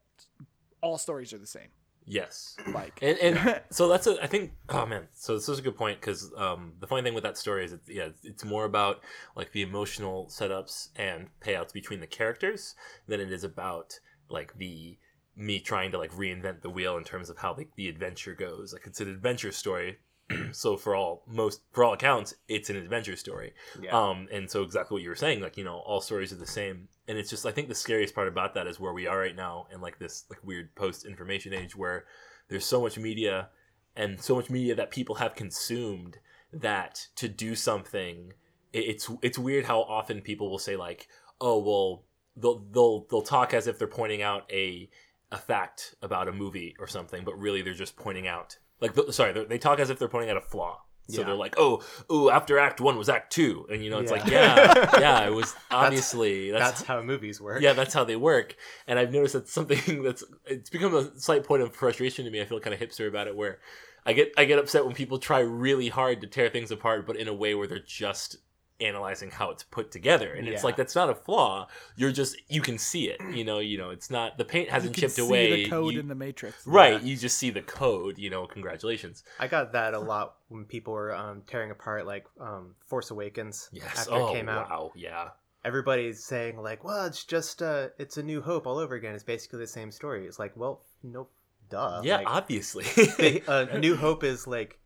all 0.81 0.97
stories 0.97 1.33
are 1.33 1.37
the 1.37 1.47
same. 1.47 1.67
yes. 2.05 2.55
Like 2.71 2.99
And, 3.01 3.17
and 3.19 3.61
so 3.71 3.89
that's 3.89 4.07
a, 4.07 4.21
I 4.23 4.27
think, 4.27 4.53
oh 4.69 4.85
man, 4.85 5.07
so 5.13 5.33
this 5.33 5.49
is 5.49 5.59
a 5.59 5.61
good 5.61 5.75
point 5.75 5.99
because 5.99 6.31
um, 6.37 6.73
the 6.79 6.87
funny 6.87 7.01
thing 7.01 7.15
with 7.15 7.23
that 7.23 7.37
story 7.37 7.65
is, 7.65 7.73
it's, 7.73 7.89
yeah, 7.89 8.09
it's 8.23 8.45
more 8.45 8.65
about 8.65 9.01
like 9.35 9.51
the 9.51 9.61
emotional 9.61 10.27
setups 10.27 10.89
and 10.95 11.27
payouts 11.41 11.73
between 11.73 11.99
the 11.99 12.07
characters 12.07 12.75
than 13.07 13.19
it 13.19 13.31
is 13.31 13.43
about 13.43 13.99
like 14.29 14.57
the 14.57 14.97
me 15.35 15.59
trying 15.59 15.91
to 15.91 15.97
like 15.97 16.11
reinvent 16.13 16.61
the 16.61 16.69
wheel 16.69 16.95
in 16.97 17.03
terms 17.03 17.29
of 17.29 17.37
how 17.37 17.53
like 17.55 17.71
the 17.75 17.89
adventure 17.89 18.35
goes. 18.35 18.71
Like 18.71 18.85
it's 18.85 19.01
an 19.01 19.09
adventure 19.09 19.51
story, 19.51 19.97
so 20.51 20.77
for 20.77 20.95
all 20.95 21.23
most 21.27 21.61
for 21.71 21.83
all 21.83 21.93
accounts, 21.93 22.35
it's 22.47 22.69
an 22.69 22.75
adventure 22.75 23.15
story. 23.15 23.53
Yeah. 23.81 23.91
Um, 23.97 24.27
and 24.31 24.49
so 24.49 24.63
exactly 24.63 24.95
what 24.95 25.03
you 25.03 25.09
were 25.09 25.15
saying, 25.15 25.41
like 25.41 25.57
you 25.57 25.63
know, 25.63 25.77
all 25.77 26.01
stories 26.01 26.31
are 26.33 26.37
the 26.37 26.47
same, 26.47 26.87
and 27.07 27.17
it's 27.17 27.29
just 27.29 27.45
I 27.45 27.51
think 27.51 27.67
the 27.67 27.75
scariest 27.75 28.15
part 28.15 28.27
about 28.27 28.53
that 28.55 28.67
is 28.67 28.79
where 28.79 28.93
we 28.93 29.07
are 29.07 29.19
right 29.19 29.35
now 29.35 29.67
in 29.73 29.81
like 29.81 29.99
this 29.99 30.25
like 30.29 30.43
weird 30.43 30.73
post 30.75 31.05
information 31.05 31.53
age 31.53 31.75
where 31.75 32.05
there's 32.49 32.65
so 32.65 32.81
much 32.81 32.97
media 32.97 33.49
and 33.95 34.21
so 34.21 34.35
much 34.35 34.49
media 34.49 34.75
that 34.75 34.91
people 34.91 35.15
have 35.15 35.35
consumed 35.35 36.17
that 36.51 37.07
to 37.15 37.27
do 37.27 37.55
something 37.55 38.33
it, 38.73 38.79
it's 38.79 39.09
it's 39.21 39.37
weird 39.37 39.65
how 39.65 39.81
often 39.81 40.21
people 40.21 40.49
will 40.49 40.59
say 40.59 40.75
like 40.75 41.07
oh 41.41 41.59
well 41.59 42.03
they'll 42.35 42.65
they'll 42.71 43.05
they'll 43.09 43.21
talk 43.21 43.53
as 43.53 43.67
if 43.67 43.77
they're 43.77 43.87
pointing 43.87 44.21
out 44.21 44.49
a 44.51 44.89
a 45.31 45.37
fact 45.37 45.95
about 46.01 46.27
a 46.27 46.31
movie 46.31 46.75
or 46.79 46.87
something 46.87 47.23
but 47.23 47.37
really 47.37 47.61
they're 47.61 47.73
just 47.73 47.95
pointing 47.95 48.27
out 48.27 48.57
like 48.81 48.93
the, 48.93 49.11
sorry 49.13 49.33
they're- 49.33 49.57
talk 49.57 49.79
as 49.79 49.89
if 49.89 49.99
they're 49.99 50.07
pointing 50.07 50.29
out 50.29 50.37
a 50.37 50.41
flaw 50.41 50.81
so 51.07 51.19
Yeah. 51.21 51.25
they're 51.27 51.35
like 51.35 51.53
oh 51.57 51.83
oh 52.09 52.31
after 52.31 52.57
act 52.57 52.81
one 52.81 52.97
was 52.97 53.09
act 53.09 53.31
two 53.31 53.67
and 53.71 53.83
you 53.83 53.91
know 53.91 53.99
it's 53.99 54.11
Yeah. 54.11 54.17
like 54.17 54.31
yeah 54.31 54.99
yeah 54.99 55.19
it 55.27 55.33
was 55.33 55.53
obviously 55.69 56.49
That's 56.51 56.81
how 56.81 57.01
movies 57.03 57.39
work. 57.39 57.61
yeah, 57.61 57.73
that's 57.73 57.93
how 57.93 58.03
they 58.03 58.15
work. 58.15 58.55
And 58.87 58.97
I've 58.97 59.11
noticed 59.13 59.33
that's 59.35 59.51
something 59.53 60.01
that's 60.07 60.23
it's 60.45 60.69
become 60.71 60.95
a 60.95 61.11
slight 61.19 61.43
point 61.43 61.61
of 61.61 61.75
frustration 61.75 62.25
to 62.25 62.31
me. 62.31 62.41
I 62.41 62.45
feel 62.45 62.59
kind 62.59 62.73
of 62.73 62.79
hipster 62.79 63.07
about 63.07 63.27
it, 63.27 63.35
where 63.35 63.59
I 64.03 64.13
get 64.13 64.31
I 64.37 64.45
get 64.45 64.57
upset 64.57 64.83
when 64.85 64.95
people 64.95 65.19
try 65.19 65.39
really 65.39 65.89
hard 65.89 66.21
to 66.21 66.27
tear 66.27 66.49
things 66.49 66.71
apart, 66.71 67.05
but 67.05 67.17
in 67.17 67.27
a 67.27 67.33
way 67.33 67.53
where 67.55 67.67
they're 67.67 67.79
just 67.79 68.37
analyzing 68.81 69.31
how 69.31 69.51
it's 69.51 69.63
put 69.63 69.91
together. 69.91 70.33
And 70.33 70.47
it's 70.47 70.63
like 70.63 70.75
that's 70.75 70.95
not 70.95 71.09
a 71.09 71.15
flaw. 71.15 71.67
You're 71.95 72.11
just 72.11 72.35
you 72.49 72.61
can 72.61 72.77
see 72.77 73.09
it. 73.09 73.21
You 73.33 73.43
know, 73.43 73.59
you 73.59 73.77
know, 73.77 73.89
it's 73.91 74.09
not 74.09 74.37
the 74.37 74.45
paint 74.45 74.69
hasn't 74.69 74.93
can 74.93 75.01
chipped 75.01 75.13
see 75.13 75.21
away. 75.21 75.63
the 75.63 75.69
code 75.69 75.93
You- 75.93 75.99
in 76.01 76.07
the 76.07 76.15
matrix. 76.15 76.65
right, 76.67 77.01
you 77.01 77.15
just 77.15 77.37
see 77.37 77.49
the 77.49 77.61
code. 77.61 78.17
You 78.17 78.29
know, 78.29 78.45
congratulations. 78.47 79.23
I 79.39 79.47
got 79.47 79.71
that 79.73 79.93
a 79.93 79.99
lot 79.99 80.35
when 80.49 80.65
people 80.65 80.93
were 80.93 81.15
um, 81.15 81.41
tearing 81.47 81.71
apart 81.71 82.05
like 82.05 82.25
um, 82.39 82.75
Force 82.87 83.11
Awakens 83.11 83.69
Yes. 83.71 83.99
after 83.99 84.13
oh 84.13 84.29
it 84.29 84.33
came 84.33 84.49
out. 84.49 84.69
wow. 84.69 84.91
Yeah. 84.95 85.29
Everybody's 85.63 86.23
saying 86.23 86.61
like, 86.61 86.83
"Well, 86.83 87.05
it's 87.05 87.23
just 87.23 87.61
uh, 87.63 87.87
it's 87.97 88.17
a 88.17 88.23
New 88.23 88.41
Hope 88.41 88.67
all 88.67 88.77
over 88.77 88.93
again. 88.93 89.15
It's 89.15 89.23
basically 89.23 89.59
the 89.59 89.67
same 89.67 89.91
story." 89.91 90.27
It's 90.27 90.37
like, 90.37 90.51
well, 90.55 90.83
nope, 91.01 91.31
duh. 91.71 92.01
yeah. 92.03 92.17
Like, 92.17 92.27
obviously. 92.29 92.83
the, 92.95 93.41
uh, 93.47 93.77
New 93.79 93.95
Hope 93.95 94.23
is 94.23 94.45
like 94.45 94.77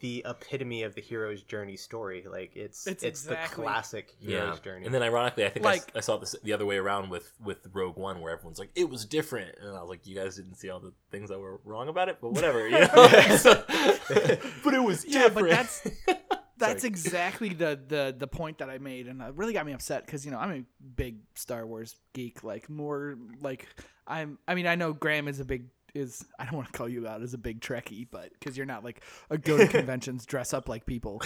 the 0.00 0.24
epitome 0.28 0.82
of 0.82 0.94
the 0.94 1.00
hero's 1.00 1.42
journey 1.42 1.76
story. 1.76 2.24
Like 2.30 2.56
it's 2.56 2.86
It's 2.86 3.02
it's, 3.02 3.22
exactly- 3.24 3.64
the 3.64 3.70
classic 3.70 4.14
hero's 4.20 4.60
journey. 4.60 4.86
And 4.86 4.94
then 4.94 5.02
ironically, 5.02 5.44
I 5.46 5.48
think 5.50 5.64
Like- 5.64 5.90
I, 5.96 6.00
saw 6.00 6.16
this 6.16 6.34
the 6.42 6.52
other 6.52 6.66
way 6.66 6.76
around 6.76 7.10
with 7.10 7.32
with 7.44 7.66
Rogue 7.72 7.96
One, 7.96 8.20
where 8.20 8.32
everyone's 8.32 8.58
like, 8.58 8.70
"It 8.74 8.88
was 8.88 9.04
different," 9.04 9.56
and 9.60 9.76
I 9.76 9.80
was 9.80 9.88
like, 9.90 10.06
"You 10.06 10.14
guys 10.14 10.36
didn't 10.36 10.54
see 10.56 10.70
all 10.70 10.80
the 10.80 10.92
things 11.10 11.28
that 11.30 11.38
were 11.38 11.60
wrong 11.64 11.88
about 11.88 12.08
it, 12.08 12.18
but 12.20 12.32
whatever." 12.32 12.68
You 12.68 12.80
know? 12.80 12.88
But 14.64 14.74
it 14.74 14.82
was 14.82 15.04
Yeah, 15.04 15.24
different. 15.28 15.34
but 15.34 15.56
that's 15.56 15.80
that's 16.58 16.82
Sorry. 16.82 16.88
exactly 16.88 17.48
the 17.50 17.78
the 17.86 18.14
the 18.16 18.26
point 18.26 18.58
that 18.58 18.68
I 18.70 18.78
made, 18.78 19.06
and 19.06 19.20
it 19.22 19.34
really 19.34 19.52
got 19.52 19.66
me 19.66 19.72
upset 19.72 20.04
because 20.06 20.24
you 20.24 20.30
know 20.32 20.38
I'm 20.38 20.50
a 20.50 20.64
big 20.96 21.18
Star 21.34 21.66
Wars 21.66 21.94
geek. 22.12 22.42
Like 22.42 22.68
more 22.68 23.16
like 23.40 23.66
I'm. 24.06 24.38
I 24.48 24.54
mean, 24.54 24.66
I 24.66 24.74
know 24.74 24.92
Graham 24.92 25.28
is 25.28 25.40
a 25.40 25.44
big 25.44 25.66
is. 25.94 26.24
I 26.38 26.44
don't 26.44 26.54
want 26.54 26.66
to 26.72 26.72
call 26.72 26.88
you 26.88 27.06
out 27.06 27.22
as 27.22 27.34
a 27.34 27.38
big 27.38 27.60
Trekkie, 27.60 28.06
but 28.10 28.30
because 28.32 28.56
you're 28.56 28.66
not 28.66 28.84
like 28.84 29.02
a 29.30 29.38
go 29.38 29.56
to 29.56 29.66
conventions, 29.68 30.26
dress 30.26 30.52
up 30.52 30.68
like 30.68 30.86
people. 30.86 31.22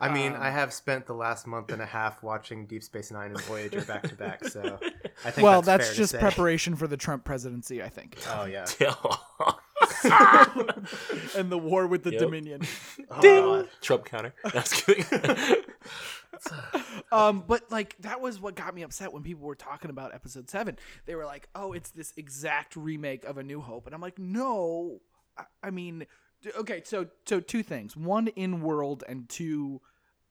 I 0.00 0.12
mean, 0.12 0.32
um, 0.32 0.42
I 0.42 0.50
have 0.50 0.72
spent 0.72 1.06
the 1.06 1.14
last 1.14 1.46
month 1.46 1.72
and 1.72 1.82
a 1.82 1.86
half 1.86 2.22
watching 2.22 2.66
Deep 2.66 2.82
Space 2.82 3.10
Nine 3.10 3.30
and 3.30 3.40
Voyager 3.42 3.82
back 3.82 4.02
to 4.08 4.14
back, 4.14 4.44
so 4.44 4.78
I 5.24 5.30
think 5.30 5.44
well, 5.44 5.62
that's, 5.62 5.66
that's, 5.66 5.86
fair 5.86 5.92
to 5.94 5.98
just 5.98 6.12
say. 6.12 6.18
preparation 6.18 6.76
for 6.76 6.86
the 6.86 6.96
Trump 6.96 7.24
presidency, 7.24 7.82
I 7.82 7.88
think, 7.88 8.16
Oh 8.28 8.44
yeah. 8.44 8.66
and 11.36 11.50
the 11.50 11.58
war 11.58 11.86
with 11.86 12.02
the 12.02 12.12
Yep. 12.12 12.20
Dominion. 12.20 12.62
Oh, 13.10 13.20
Ding! 13.20 13.44
God. 13.44 13.68
Trump 13.80 14.04
counter. 14.04 14.34
That's 14.52 14.82
kidding. 14.82 15.04
um, 17.12 17.44
but 17.46 17.70
like 17.70 17.96
that 18.00 18.20
was 18.20 18.40
what 18.40 18.54
got 18.54 18.74
me 18.74 18.82
upset 18.82 19.12
when 19.12 19.22
people 19.22 19.46
were 19.46 19.54
talking 19.54 19.90
about 19.90 20.14
episode 20.14 20.48
seven. 20.50 20.76
They 21.06 21.14
were 21.14 21.24
like, 21.24 21.48
"Oh, 21.54 21.72
it's 21.72 21.90
this 21.90 22.12
exact 22.16 22.76
remake 22.76 23.24
of 23.24 23.38
A 23.38 23.42
New 23.42 23.60
Hope," 23.60 23.86
and 23.86 23.94
I'm 23.94 24.00
like, 24.00 24.18
"No, 24.18 25.00
I, 25.36 25.44
I 25.62 25.70
mean, 25.70 26.06
d- 26.42 26.50
okay, 26.58 26.82
so 26.84 27.06
so 27.26 27.40
two 27.40 27.62
things: 27.62 27.96
one 27.96 28.28
in 28.28 28.60
world 28.60 29.04
and 29.08 29.28
two 29.28 29.80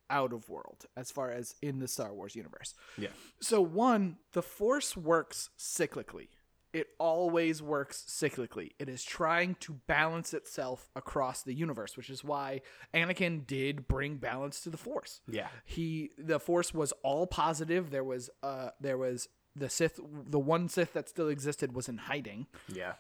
out 0.10 0.34
of 0.34 0.50
world, 0.50 0.86
as 0.96 1.12
far 1.12 1.32
as 1.32 1.56
in 1.62 1.80
the 1.80 1.88
Star 1.88 2.14
Wars 2.14 2.36
universe. 2.36 2.76
Yeah. 2.98 3.10
So 3.42 3.62
one, 3.62 4.18
the 4.34 4.42
Force 4.42 4.96
works 4.96 5.50
cyclically. 5.58 6.28
It 6.76 6.88
always 7.00 7.62
works 7.62 8.04
cyclically. 8.08 8.72
It 8.80 8.90
is 8.90 9.04
trying 9.04 9.56
to 9.62 9.80
balance 9.88 10.34
itself 10.34 10.90
across 10.96 11.42
the 11.42 11.54
universe, 11.54 11.96
which 11.96 12.10
is 12.10 12.22
why 12.22 12.62
Anakin 12.94 13.48
did 13.48 13.88
bring 13.88 14.18
balance 14.18 14.60
to 14.62 14.70
the 14.70 14.78
Force 14.78 15.22
Yeah. 15.28 15.48
he 15.64 16.12
the 16.18 16.40
force 16.40 16.74
was 16.74 16.92
all 17.02 17.28
positive 17.28 17.92
there 17.92 18.04
was 18.04 18.30
uh 18.44 18.70
there 18.82 18.98
was 18.98 19.30
the 19.56 19.70
sith 19.70 20.00
the 20.36 20.40
one 20.40 20.68
sith 20.68 20.92
that 20.94 21.08
still 21.08 21.30
existed 21.30 21.74
was 21.74 21.88
in 21.88 21.98
hiding 21.98 22.48
Yeah. 22.68 22.96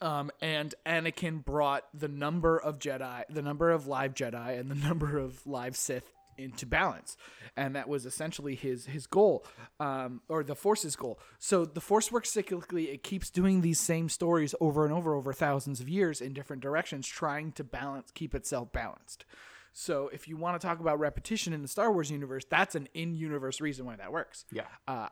um 0.00 0.30
and 0.40 0.74
anakin 0.86 1.44
brought 1.44 1.84
the 1.92 2.08
number 2.08 2.56
of 2.56 2.78
jedi 2.78 3.24
the 3.28 3.42
number 3.42 3.70
of 3.72 3.86
live 3.88 4.14
jedi 4.14 4.58
and 4.60 4.70
the 4.70 4.74
number 4.88 5.18
of 5.18 5.44
live 5.46 5.76
sith 5.76 6.12
into 6.38 6.66
balance 6.66 7.16
and 7.56 7.76
that 7.76 7.88
was 7.88 8.06
essentially 8.06 8.54
his 8.54 8.86
his 8.86 9.06
goal 9.06 9.44
um 9.80 10.20
or 10.28 10.42
the 10.42 10.54
force's 10.54 10.96
goal 10.96 11.18
so 11.38 11.64
the 11.64 11.80
force 11.80 12.10
works 12.10 12.30
cyclically 12.30 12.92
it 12.92 13.02
keeps 13.02 13.30
doing 13.30 13.60
these 13.60 13.78
same 13.80 14.08
stories 14.08 14.54
over 14.60 14.84
and 14.84 14.94
over 14.94 15.14
over 15.14 15.32
thousands 15.32 15.80
of 15.80 15.88
years 15.88 16.20
in 16.20 16.32
different 16.32 16.62
directions 16.62 17.06
trying 17.06 17.52
to 17.52 17.62
balance 17.64 18.10
keep 18.12 18.34
itself 18.34 18.72
balanced 18.72 19.24
so 19.72 20.08
if 20.12 20.28
you 20.28 20.36
want 20.36 20.60
to 20.60 20.66
talk 20.66 20.80
about 20.80 20.98
repetition 20.98 21.52
in 21.52 21.62
the 21.62 21.68
Star 21.68 21.90
Wars 21.90 22.10
universe, 22.10 22.44
that's 22.48 22.74
an 22.74 22.88
in-universe 22.94 23.60
reason 23.60 23.86
why 23.86 23.96
that 23.96 24.12
works. 24.12 24.44
Yeah. 24.52 24.66
Uh, 24.86 25.08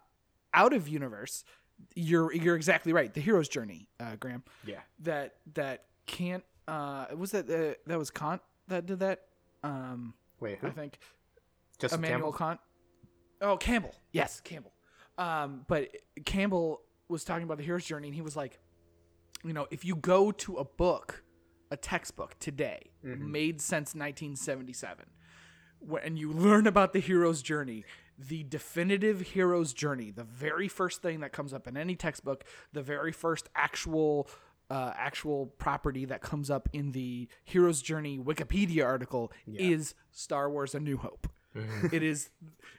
out 0.53 0.73
of 0.73 0.87
universe, 0.89 1.45
you're 1.95 2.33
you're 2.33 2.57
exactly 2.57 2.93
right. 2.93 3.13
The 3.13 3.21
hero's 3.21 3.49
journey, 3.49 3.89
uh, 3.99 4.17
Graham. 4.17 4.43
Yeah. 4.67 4.81
That 5.01 5.37
that 5.55 5.85
can't. 6.07 6.45
Uh, 6.69 7.07
was 7.17 7.31
that 7.31 7.49
uh, 7.49 7.75
that 7.87 7.99
was 7.99 8.11
Kant 8.11 8.43
that 8.69 8.87
did 8.87 9.01
that? 9.01 9.23
Um, 9.63 10.15
Wait, 10.41 10.59
who? 10.59 10.67
I 10.67 10.71
think 10.71 10.99
Just 11.79 11.95
Immanuel 11.95 12.33
Kant. 12.33 12.61
Oh, 13.41 13.57
Campbell. 13.57 13.95
Yes, 14.13 14.41
Campbell. 14.41 14.73
Um, 15.19 15.65
but 15.69 15.89
Campbell 16.25 16.81
was 17.09 17.25
talking 17.25 17.45
about 17.45 17.59
the 17.59 17.65
hero's 17.65 17.85
journey, 17.85 18.09
and 18.09 18.15
he 18.15 18.23
was 18.23 18.37
like, 18.37 18.59
you 19.45 19.53
know, 19.53 19.67
if 19.71 19.85
you 19.85 19.97
go 19.97 20.31
to 20.33 20.57
a 20.57 20.65
book, 20.65 21.23
a 21.71 21.77
textbook 21.77 22.39
today, 22.39 22.91
made 23.03 23.61
since 23.61 23.95
1977, 23.95 25.07
wh- 25.91 25.95
and 26.05 26.19
you 26.19 26.33
learn 26.33 26.67
about 26.67 26.93
the 26.93 27.01
hero's 27.01 27.43
journey, 27.43 27.85
the 28.19 28.43
definitive 28.45 29.21
hero's 29.21 29.73
journey, 29.73 30.11
the 30.11 30.25
very 30.25 30.69
first 30.69 31.01
thing 31.01 31.21
that 31.21 31.33
comes 31.33 31.55
up 31.55 31.67
in 31.67 31.77
any 31.77 31.97
textbook, 31.97 32.45
the 32.73 32.83
very 32.83 33.13
first 33.13 33.49
actual 33.55 34.29
uh, 34.71 34.93
actual 34.97 35.47
property 35.59 36.05
that 36.07 36.23
comes 36.23 36.51
up 36.51 36.69
in 36.73 36.93
the 36.93 37.29
hero's 37.45 37.83
journey 37.83 38.19
Wikipedia 38.19 38.85
article 38.85 39.33
is 39.47 39.95
Star 40.13 40.49
Wars: 40.51 40.75
A 40.75 40.81
New 40.81 40.97
Hope. 40.97 41.29
it 41.93 42.03
is 42.03 42.31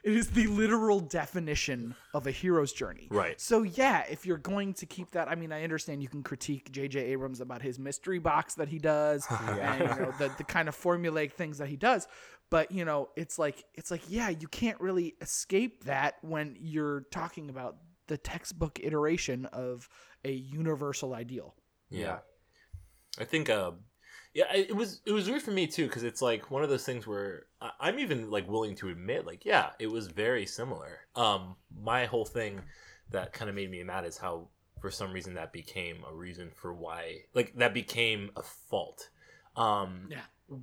it 0.02 0.14
is 0.14 0.30
the 0.30 0.46
literal 0.46 0.98
definition 1.00 1.94
of 2.14 2.26
a 2.26 2.30
hero's 2.30 2.72
journey. 2.72 3.06
Right. 3.10 3.38
So 3.38 3.62
yeah, 3.62 4.04
if 4.08 4.24
you're 4.24 4.38
going 4.38 4.72
to 4.74 4.86
keep 4.86 5.10
that, 5.10 5.28
I 5.28 5.34
mean, 5.34 5.52
I 5.52 5.62
understand 5.62 6.02
you 6.02 6.08
can 6.08 6.22
critique 6.22 6.72
J.J. 6.72 6.98
Abrams 7.00 7.42
about 7.42 7.60
his 7.60 7.78
mystery 7.78 8.18
box 8.18 8.54
that 8.54 8.68
he 8.68 8.78
does, 8.78 9.26
and 9.30 9.80
you 9.80 9.86
know 9.86 10.14
the 10.18 10.32
the 10.38 10.44
kind 10.44 10.68
of 10.68 10.76
formulaic 10.76 11.32
things 11.32 11.58
that 11.58 11.68
he 11.68 11.76
does. 11.76 12.08
But 12.48 12.70
you 12.70 12.86
know, 12.86 13.10
it's 13.14 13.38
like 13.38 13.64
it's 13.74 13.90
like 13.90 14.02
yeah, 14.08 14.30
you 14.30 14.48
can't 14.48 14.80
really 14.80 15.14
escape 15.20 15.84
that 15.84 16.14
when 16.22 16.56
you're 16.58 17.02
talking 17.10 17.50
about 17.50 17.76
the 18.06 18.16
textbook 18.16 18.80
iteration 18.82 19.46
of 19.46 19.88
a 20.24 20.32
universal 20.32 21.14
ideal. 21.14 21.54
Yeah. 22.00 22.18
I 23.18 23.24
think 23.24 23.50
uh 23.50 23.72
yeah, 24.34 24.44
I- 24.50 24.66
it 24.68 24.74
was 24.76 25.00
it 25.04 25.12
was 25.12 25.28
weird 25.28 25.42
for 25.42 25.50
me 25.50 25.66
too 25.66 25.86
because 25.86 26.02
it's 26.04 26.22
like 26.22 26.50
one 26.50 26.62
of 26.62 26.70
those 26.70 26.84
things 26.84 27.06
where 27.06 27.46
I, 27.60 27.70
I'm 27.80 27.98
even 27.98 28.30
like 28.30 28.48
willing 28.48 28.74
to 28.76 28.88
admit 28.88 29.26
like 29.26 29.44
yeah, 29.44 29.70
it 29.78 29.88
was 29.90 30.06
very 30.08 30.46
similar. 30.46 31.00
Um 31.14 31.56
my 31.82 32.06
whole 32.06 32.24
thing 32.24 32.60
that 33.10 33.32
kind 33.32 33.48
of 33.50 33.54
made 33.54 33.70
me 33.70 33.82
mad 33.82 34.04
is 34.06 34.16
how 34.16 34.48
for 34.80 34.90
some 34.90 35.12
reason 35.12 35.34
that 35.34 35.52
became 35.52 35.98
a 36.10 36.14
reason 36.14 36.50
for 36.54 36.72
why 36.72 37.18
like 37.34 37.54
that 37.56 37.74
became 37.74 38.30
a 38.36 38.42
fault. 38.42 39.10
Um 39.56 40.08
Yeah. 40.10 40.56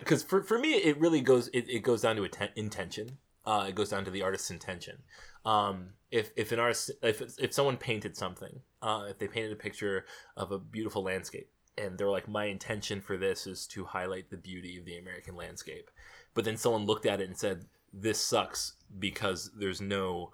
because 0.00 0.22
for, 0.22 0.42
for 0.42 0.58
me 0.58 0.74
it 0.74 0.98
really 0.98 1.20
goes 1.20 1.48
it, 1.48 1.68
it 1.68 1.80
goes 1.80 2.02
down 2.02 2.16
to 2.16 2.24
atten- 2.24 2.50
intention 2.56 3.18
uh, 3.44 3.66
it 3.68 3.74
goes 3.74 3.88
down 3.88 4.04
to 4.04 4.10
the 4.10 4.22
artist's 4.22 4.50
intention 4.52 4.98
um, 5.44 5.90
if, 6.10 6.30
if 6.36 6.52
an 6.52 6.58
artist 6.58 6.90
if, 7.02 7.22
if 7.38 7.52
someone 7.52 7.76
painted 7.76 8.16
something 8.16 8.60
uh, 8.80 9.06
if 9.08 9.18
they 9.18 9.28
painted 9.28 9.52
a 9.52 9.56
picture 9.56 10.04
of 10.36 10.52
a 10.52 10.58
beautiful 10.58 11.02
landscape 11.02 11.50
and 11.78 11.96
they're 11.96 12.10
like 12.10 12.28
my 12.28 12.44
intention 12.44 13.00
for 13.00 13.16
this 13.16 13.46
is 13.46 13.66
to 13.66 13.84
highlight 13.84 14.30
the 14.30 14.36
beauty 14.36 14.78
of 14.78 14.84
the 14.84 14.98
american 14.98 15.34
landscape. 15.36 15.90
But 16.34 16.44
then 16.44 16.56
someone 16.56 16.86
looked 16.86 17.06
at 17.06 17.20
it 17.20 17.28
and 17.28 17.36
said 17.36 17.66
this 17.92 18.20
sucks 18.20 18.74
because 18.98 19.50
there's 19.58 19.80
no 19.80 20.30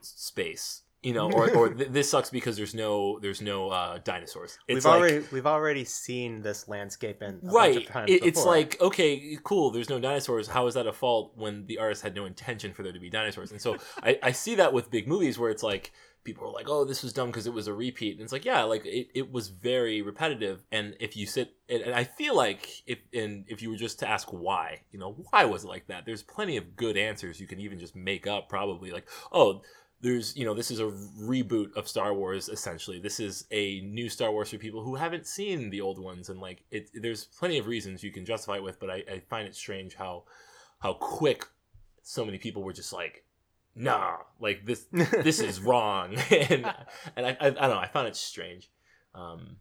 space 0.00 0.82
you 1.06 1.12
know, 1.12 1.30
or, 1.30 1.48
or 1.54 1.68
th- 1.72 1.90
this 1.90 2.10
sucks 2.10 2.30
because 2.30 2.56
there's 2.56 2.74
no 2.74 3.20
there's 3.20 3.40
no 3.40 3.70
uh, 3.70 3.98
dinosaurs. 4.02 4.58
It's 4.66 4.74
we've 4.74 4.84
like, 4.84 5.00
already 5.00 5.26
we've 5.30 5.46
already 5.46 5.84
seen 5.84 6.42
this 6.42 6.66
landscape 6.66 7.22
in 7.22 7.28
a 7.28 7.32
bunch 7.34 7.54
right. 7.54 7.76
of 7.76 7.86
times 7.86 8.10
It, 8.10 8.24
it's 8.26 8.44
like 8.44 8.80
okay, 8.80 9.38
cool. 9.44 9.70
There's 9.70 9.88
no 9.88 10.00
dinosaurs. 10.00 10.48
How 10.48 10.66
is 10.66 10.74
that 10.74 10.88
a 10.88 10.92
fault 10.92 11.34
when 11.36 11.64
the 11.66 11.78
artist 11.78 12.02
had 12.02 12.16
no 12.16 12.24
intention 12.24 12.72
for 12.72 12.82
there 12.82 12.92
to 12.92 12.98
be 12.98 13.08
dinosaurs? 13.08 13.52
And 13.52 13.60
so 13.60 13.76
I, 14.02 14.18
I 14.20 14.32
see 14.32 14.56
that 14.56 14.72
with 14.72 14.90
big 14.90 15.06
movies 15.06 15.38
where 15.38 15.48
it's 15.48 15.62
like 15.62 15.92
people 16.24 16.48
are 16.48 16.52
like, 16.52 16.68
oh, 16.68 16.84
this 16.84 17.04
was 17.04 17.12
dumb 17.12 17.28
because 17.28 17.46
it 17.46 17.52
was 17.52 17.68
a 17.68 17.72
repeat. 17.72 18.14
And 18.14 18.22
it's 18.22 18.32
like, 18.32 18.44
yeah, 18.44 18.64
like 18.64 18.84
it, 18.84 19.06
it 19.14 19.30
was 19.30 19.46
very 19.46 20.02
repetitive. 20.02 20.64
And 20.72 20.96
if 20.98 21.16
you 21.16 21.24
sit, 21.24 21.54
and, 21.68 21.82
and 21.82 21.94
I 21.94 22.02
feel 22.02 22.34
like 22.34 22.82
if 22.84 22.98
and 23.14 23.44
if 23.46 23.62
you 23.62 23.70
were 23.70 23.76
just 23.76 24.00
to 24.00 24.08
ask 24.08 24.32
why, 24.32 24.80
you 24.90 24.98
know, 24.98 25.24
why 25.30 25.44
was 25.44 25.62
it 25.62 25.68
like 25.68 25.86
that? 25.86 26.04
There's 26.04 26.24
plenty 26.24 26.56
of 26.56 26.74
good 26.74 26.96
answers 26.96 27.40
you 27.40 27.46
can 27.46 27.60
even 27.60 27.78
just 27.78 27.94
make 27.94 28.26
up. 28.26 28.48
Probably 28.48 28.90
like, 28.90 29.06
oh 29.30 29.62
there's 30.00 30.36
you 30.36 30.44
know 30.44 30.54
this 30.54 30.70
is 30.70 30.78
a 30.80 30.92
reboot 31.20 31.74
of 31.74 31.88
Star 31.88 32.12
Wars 32.12 32.48
essentially. 32.48 32.98
This 32.98 33.18
is 33.18 33.46
a 33.50 33.80
new 33.80 34.08
Star 34.08 34.30
Wars 34.30 34.50
for 34.50 34.58
people 34.58 34.82
who 34.82 34.94
haven't 34.94 35.26
seen 35.26 35.70
the 35.70 35.80
old 35.80 35.98
ones, 35.98 36.28
and 36.28 36.40
like 36.40 36.64
it. 36.70 36.90
There's 36.94 37.24
plenty 37.24 37.58
of 37.58 37.66
reasons 37.66 38.04
you 38.04 38.12
can 38.12 38.24
justify 38.26 38.56
it 38.56 38.62
with, 38.62 38.78
but 38.78 38.90
I, 38.90 39.04
I 39.10 39.22
find 39.30 39.48
it 39.48 39.54
strange 39.56 39.94
how 39.94 40.24
how 40.80 40.94
quick 40.94 41.46
so 42.02 42.24
many 42.24 42.38
people 42.38 42.62
were 42.62 42.74
just 42.74 42.92
like, 42.92 43.24
nah, 43.74 44.18
like 44.38 44.66
this 44.66 44.86
this 44.92 45.40
is 45.40 45.60
wrong, 45.60 46.16
and 46.30 46.66
and 47.16 47.26
I, 47.26 47.30
I 47.40 47.46
I 47.46 47.50
don't 47.50 47.70
know. 47.70 47.78
I 47.78 47.88
found 47.88 48.08
it 48.08 48.16
strange. 48.16 48.70
Um, 49.14 49.56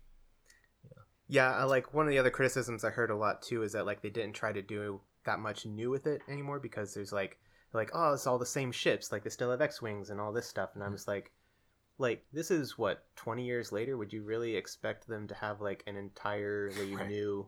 Yeah, 1.27 1.51
I 1.51 1.63
like 1.63 1.93
one 1.93 2.05
of 2.05 2.11
the 2.11 2.19
other 2.19 2.29
criticisms 2.29 2.83
I 2.83 2.89
heard 2.89 3.09
a 3.09 3.15
lot 3.15 3.41
too 3.41 3.63
is 3.63 3.71
that 3.71 3.85
like 3.85 4.01
they 4.01 4.09
didn't 4.09 4.33
try 4.35 4.51
to 4.51 4.61
do 4.61 5.01
that 5.25 5.39
much 5.39 5.65
new 5.65 5.89
with 5.89 6.05
it 6.05 6.21
anymore 6.29 6.59
because 6.59 6.93
there's 6.93 7.11
like 7.11 7.39
like 7.75 7.91
oh 7.94 8.13
it's 8.13 8.27
all 8.27 8.38
the 8.39 8.46
same 8.46 8.72
ships 8.72 9.12
like 9.12 9.24
they 9.24 9.29
still 9.29 9.51
have 9.51 9.62
X 9.62 9.82
wings 9.82 10.10
and 10.10 10.20
all 10.22 10.32
this 10.34 10.48
stuff 10.48 10.72
and 10.75 10.84
I'm 10.84 10.94
Mm-hmm. 10.94 10.96
just 10.96 11.08
like 11.08 11.32
like 12.00 12.25
this 12.34 12.51
is 12.51 12.77
what 12.77 13.05
20 13.17 13.46
years 13.46 13.72
later 13.72 13.98
would 13.98 14.13
you 14.13 14.24
really 14.24 14.55
expect 14.55 15.08
them 15.08 15.27
to 15.27 15.36
have 15.36 15.62
like 15.62 15.84
an 15.88 15.98
entirely 15.98 16.98
Right. 16.98 17.08
new 17.08 17.48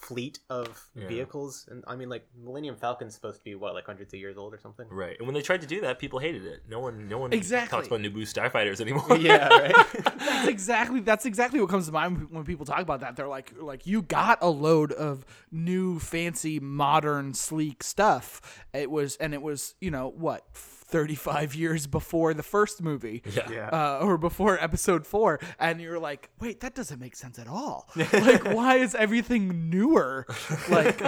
fleet 0.00 0.38
of 0.48 0.88
Yeah. 0.94 1.06
vehicles 1.08 1.66
and 1.70 1.84
I 1.86 1.94
mean 1.96 2.08
like 2.08 2.26
Millennium 2.42 2.76
Falcon's 2.76 3.14
supposed 3.14 3.38
to 3.38 3.44
be 3.44 3.54
what 3.54 3.74
like 3.74 3.86
hundreds 3.86 4.12
of 4.14 4.20
years 4.20 4.36
old 4.36 4.54
or 4.54 4.58
something 4.58 4.86
right, 4.90 5.16
and 5.18 5.26
when 5.26 5.34
they 5.34 5.42
tried 5.42 5.60
to 5.60 5.66
do 5.66 5.80
that, 5.82 5.98
people 5.98 6.18
hated 6.18 6.44
it. 6.44 6.62
No 6.68 6.80
one 6.80 7.08
no 7.08 7.18
one 7.18 7.32
Exactly. 7.32 7.70
talks 7.76 7.86
about 7.88 8.00
Naboo 8.00 8.22
starfighters 8.22 8.80
anymore. 8.80 9.16
yeah 9.18 9.48
right 9.48 9.74
that's 10.18 10.48
exactly 10.48 11.00
that's 11.00 11.26
exactly 11.26 11.60
what 11.60 11.68
comes 11.70 11.86
to 11.86 11.92
mind 11.92 12.28
when 12.30 12.44
people 12.44 12.64
talk 12.66 12.80
about 12.80 13.00
that. 13.00 13.16
They're 13.16 13.28
like 13.28 13.52
like 13.60 13.86
you 13.86 14.02
got 14.02 14.38
a 14.42 14.48
load 14.48 14.92
of 14.92 15.24
new 15.52 15.98
fancy 15.98 16.58
modern 16.60 17.34
sleek 17.34 17.82
stuff. 17.82 18.64
It 18.72 18.90
was 18.90 19.16
and 19.16 19.34
it 19.34 19.42
was, 19.42 19.74
you 19.80 19.90
know, 19.90 20.08
what 20.08 20.44
35 20.90 21.54
years 21.54 21.86
before 21.86 22.34
the 22.34 22.42
first 22.42 22.82
movie. 22.82 23.22
yeah. 23.34 23.50
yeah 23.50 23.68
Uh, 23.68 24.00
or 24.04 24.18
before 24.18 24.62
episode 24.62 25.06
four, 25.06 25.38
and 25.58 25.80
you're 25.80 25.98
like, 25.98 26.30
wait, 26.40 26.60
that 26.60 26.74
doesn't 26.74 27.00
make 27.00 27.16
sense 27.16 27.38
at 27.38 27.48
all. 27.48 27.88
like, 27.96 28.44
why 28.54 28.76
is 28.76 28.94
everything 28.94 29.70
newer? 29.70 30.26
Like, 30.68 31.00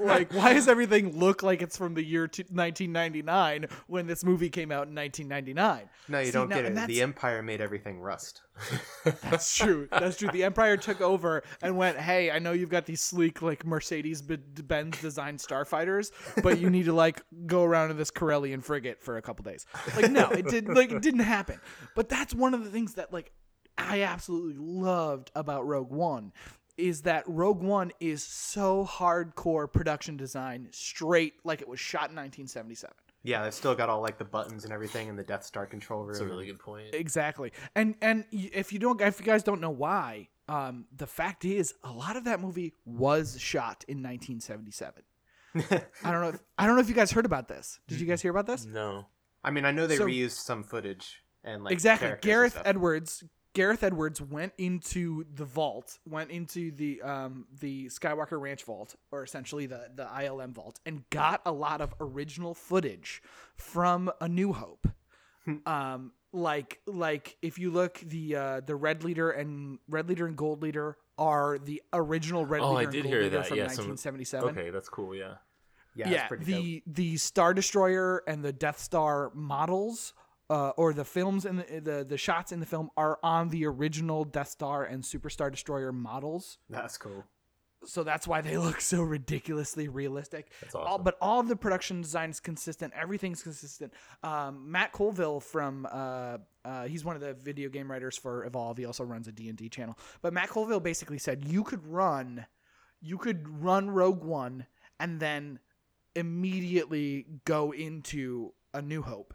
like, 0.00 0.32
why 0.32 0.54
does 0.54 0.68
everything 0.68 1.18
look 1.18 1.42
like 1.42 1.62
it's 1.62 1.76
from 1.76 1.94
the 1.94 2.04
year 2.04 2.28
t- 2.28 2.42
1999 2.50 3.66
when 3.86 4.06
this 4.06 4.24
movie 4.24 4.50
came 4.50 4.70
out 4.70 4.88
in 4.88 4.94
1999? 4.94 5.88
no 6.08 6.18
you 6.18 6.26
See, 6.26 6.32
don't 6.32 6.48
now- 6.48 6.56
get 6.56 6.64
it 6.66 6.86
the 6.86 7.02
Empire 7.02 7.42
made 7.42 7.60
everything 7.60 8.00
rust 8.00 8.42
That's 9.04 9.56
true. 9.56 9.88
That's 9.90 10.18
true. 10.18 10.28
The 10.32 10.44
Empire 10.44 10.76
took 10.76 11.00
over 11.00 11.42
and 11.62 11.76
went, 11.76 11.98
"Hey, 11.98 12.30
I 12.30 12.38
know 12.38 12.52
you've 12.52 12.70
got 12.70 12.86
these 12.86 13.00
sleek 13.00 13.42
like 13.42 13.64
Mercedes 13.64 14.22
Benz 14.22 15.00
designed 15.00 15.38
starfighters, 15.38 16.10
but 16.42 16.58
you 16.58 16.70
need 16.70 16.84
to 16.84 16.92
like 16.92 17.22
go 17.46 17.64
around 17.64 17.90
in 17.90 17.96
this 17.96 18.10
Corellian 18.10 18.62
frigate 18.62 19.02
for 19.02 19.16
a 19.16 19.22
couple 19.22 19.44
days." 19.44 19.66
Like, 19.96 20.10
no, 20.10 20.28
it 20.30 20.48
did 20.48 20.68
like 20.68 20.92
it 20.92 21.02
didn't 21.02 21.20
happen. 21.20 21.60
But 21.94 22.08
that's 22.08 22.34
one 22.34 22.54
of 22.54 22.64
the 22.64 22.70
things 22.70 22.94
that 22.94 23.12
like 23.12 23.32
I 23.78 24.02
absolutely 24.02 24.56
loved 24.58 25.30
about 25.34 25.66
Rogue 25.66 25.90
One 25.90 26.32
is 26.76 27.02
that 27.02 27.24
Rogue 27.26 27.62
One 27.62 27.92
is 28.00 28.22
so 28.22 28.84
hardcore 28.84 29.70
production 29.70 30.16
design, 30.16 30.68
straight 30.72 31.34
like 31.44 31.60
it 31.60 31.68
was 31.68 31.80
shot 31.80 32.10
in 32.10 32.16
1977. 32.16 32.94
Yeah 33.22 33.42
they've 33.44 33.54
still 33.54 33.74
got 33.74 33.88
all 33.88 34.00
like 34.00 34.18
the 34.18 34.24
buttons 34.24 34.64
and 34.64 34.72
everything 34.72 35.08
in 35.08 35.16
the 35.16 35.22
Death 35.22 35.44
Star 35.44 35.66
control 35.66 36.00
room 36.00 36.12
That's 36.12 36.20
a 36.20 36.26
really 36.26 36.46
good 36.46 36.58
point. 36.58 36.94
Exactly. 36.94 37.52
And 37.74 37.94
and 38.00 38.24
if 38.32 38.72
you 38.72 38.78
don't 38.78 39.00
if 39.00 39.20
you 39.20 39.26
guys 39.26 39.42
don't 39.42 39.60
know 39.60 39.70
why, 39.70 40.28
um 40.48 40.86
the 40.96 41.06
fact 41.06 41.44
is 41.44 41.74
a 41.84 41.90
lot 41.92 42.16
of 42.16 42.24
that 42.24 42.40
movie 42.40 42.74
was 42.84 43.38
shot 43.40 43.84
in 43.88 44.02
1977. 44.02 45.02
I 46.04 46.10
don't 46.12 46.20
know 46.22 46.28
if, 46.28 46.38
I 46.58 46.66
don't 46.66 46.76
know 46.76 46.80
if 46.82 46.88
you 46.88 46.94
guys 46.94 47.10
heard 47.10 47.26
about 47.26 47.48
this. 47.48 47.80
Did 47.88 48.00
you 48.00 48.06
guys 48.06 48.22
hear 48.22 48.30
about 48.30 48.46
this? 48.46 48.64
No. 48.64 49.06
I 49.42 49.50
mean, 49.50 49.64
I 49.64 49.72
know 49.72 49.86
they 49.86 49.96
So- 49.96 50.06
reused 50.06 50.38
some 50.44 50.62
footage 50.62 51.22
and 51.44 51.64
like 51.64 51.72
exactly. 51.72 52.06
characters 52.08 52.24
and 52.24 52.30
Gareth 52.30 52.52
stuff. 52.52 52.62
Edwards 52.66 53.24
Gareth 53.52 53.82
Edwards 53.82 54.20
went 54.22 54.52
into 54.58 55.24
the 55.34 55.44
vault, 55.44 55.98
went 56.08 56.30
into 56.30 56.70
the 56.70 57.02
um 57.02 57.46
the 57.60 57.86
Skywalker 57.86 58.40
Ranch 58.40 58.64
vault 58.64 58.94
or 59.10 59.22
essentially 59.22 59.66
the 59.66 59.88
the 59.94 60.04
ILM 60.04 60.52
vault 60.52 60.78
and 60.86 61.08
got 61.10 61.40
a 61.44 61.52
lot 61.52 61.80
of 61.80 61.92
original 62.00 62.54
footage 62.54 63.22
from 63.56 64.10
A 64.20 64.28
New 64.28 64.52
Hope. 64.52 64.86
um 65.66 66.12
like 66.32 66.78
like 66.86 67.36
if 67.42 67.58
you 67.58 67.70
look 67.72 67.98
the 68.00 68.36
uh 68.36 68.60
the 68.60 68.76
red 68.76 69.02
leader 69.02 69.30
and 69.30 69.78
red 69.88 70.08
leader 70.08 70.26
and 70.26 70.36
gold 70.36 70.62
leader 70.62 70.96
are 71.18 71.58
the 71.58 71.82
original 71.92 72.46
red 72.46 72.60
Oh, 72.60 72.76
I 72.76 72.84
did 72.84 73.04
hear 73.04 73.22
leader 73.22 73.38
that, 73.38 73.46
from 73.48 73.56
yeah, 73.56 73.64
some- 73.68 73.88
1977 73.88 74.50
Okay, 74.50 74.70
that's 74.70 74.88
cool. 74.88 75.14
Yeah. 75.14 75.34
yeah, 75.96 76.08
yeah, 76.08 76.26
pretty 76.28 76.44
the 76.44 76.82
dope. 76.86 76.94
the 76.96 77.16
Star 77.16 77.52
Destroyer 77.52 78.22
and 78.28 78.44
the 78.44 78.52
Death 78.52 78.78
Star 78.78 79.32
models, 79.34 80.14
uh, 80.50 80.70
or 80.76 80.92
the 80.92 81.04
films 81.04 81.46
and 81.46 81.60
the, 81.60 81.80
the 81.80 82.04
the 82.04 82.18
shots 82.18 82.52
in 82.52 82.60
the 82.60 82.66
film 82.66 82.90
are 82.96 83.18
on 83.22 83.48
the 83.48 83.64
original 83.66 84.24
Death 84.24 84.48
Star 84.48 84.84
and 84.84 85.04
Super 85.04 85.30
Star 85.30 85.50
Destroyer 85.50 85.92
models. 85.92 86.58
That's 86.68 86.98
cool. 86.98 87.24
So 87.84 88.02
that's 88.02 88.26
why 88.26 88.40
they 88.40 88.56
look 88.58 88.80
so 88.80 89.02
ridiculously 89.02 89.88
realistic. 89.88 90.50
That's 90.60 90.74
All, 90.74 90.98
but 90.98 91.16
all 91.20 91.40
of 91.40 91.48
the 91.48 91.56
production 91.56 92.02
design 92.02 92.30
is 92.30 92.40
consistent. 92.40 92.92
Everything's 92.94 93.42
consistent. 93.42 93.94
Um, 94.22 94.70
Matt 94.70 94.92
Colville 94.92 95.40
from 95.40 95.86
uh, 95.90 96.38
uh, 96.64 96.84
he's 96.84 97.04
one 97.04 97.16
of 97.16 97.22
the 97.22 97.34
video 97.34 97.68
game 97.68 97.90
writers 97.90 98.18
for 98.18 98.44
Evolve. 98.44 98.76
He 98.76 98.84
also 98.84 99.04
runs 99.04 99.28
a 99.28 99.32
D 99.32 99.48
and 99.48 99.56
D 99.56 99.68
channel. 99.68 99.96
But 100.20 100.32
Matt 100.32 100.48
Colville 100.48 100.80
basically 100.80 101.18
said 101.18 101.44
you 101.44 101.62
could 101.64 101.86
run, 101.86 102.46
you 103.00 103.16
could 103.16 103.48
run 103.62 103.88
Rogue 103.90 104.24
One 104.24 104.66
and 104.98 105.20
then 105.20 105.60
immediately 106.14 107.26
go 107.44 107.72
into 107.72 108.52
A 108.74 108.82
New 108.82 109.02
Hope, 109.02 109.32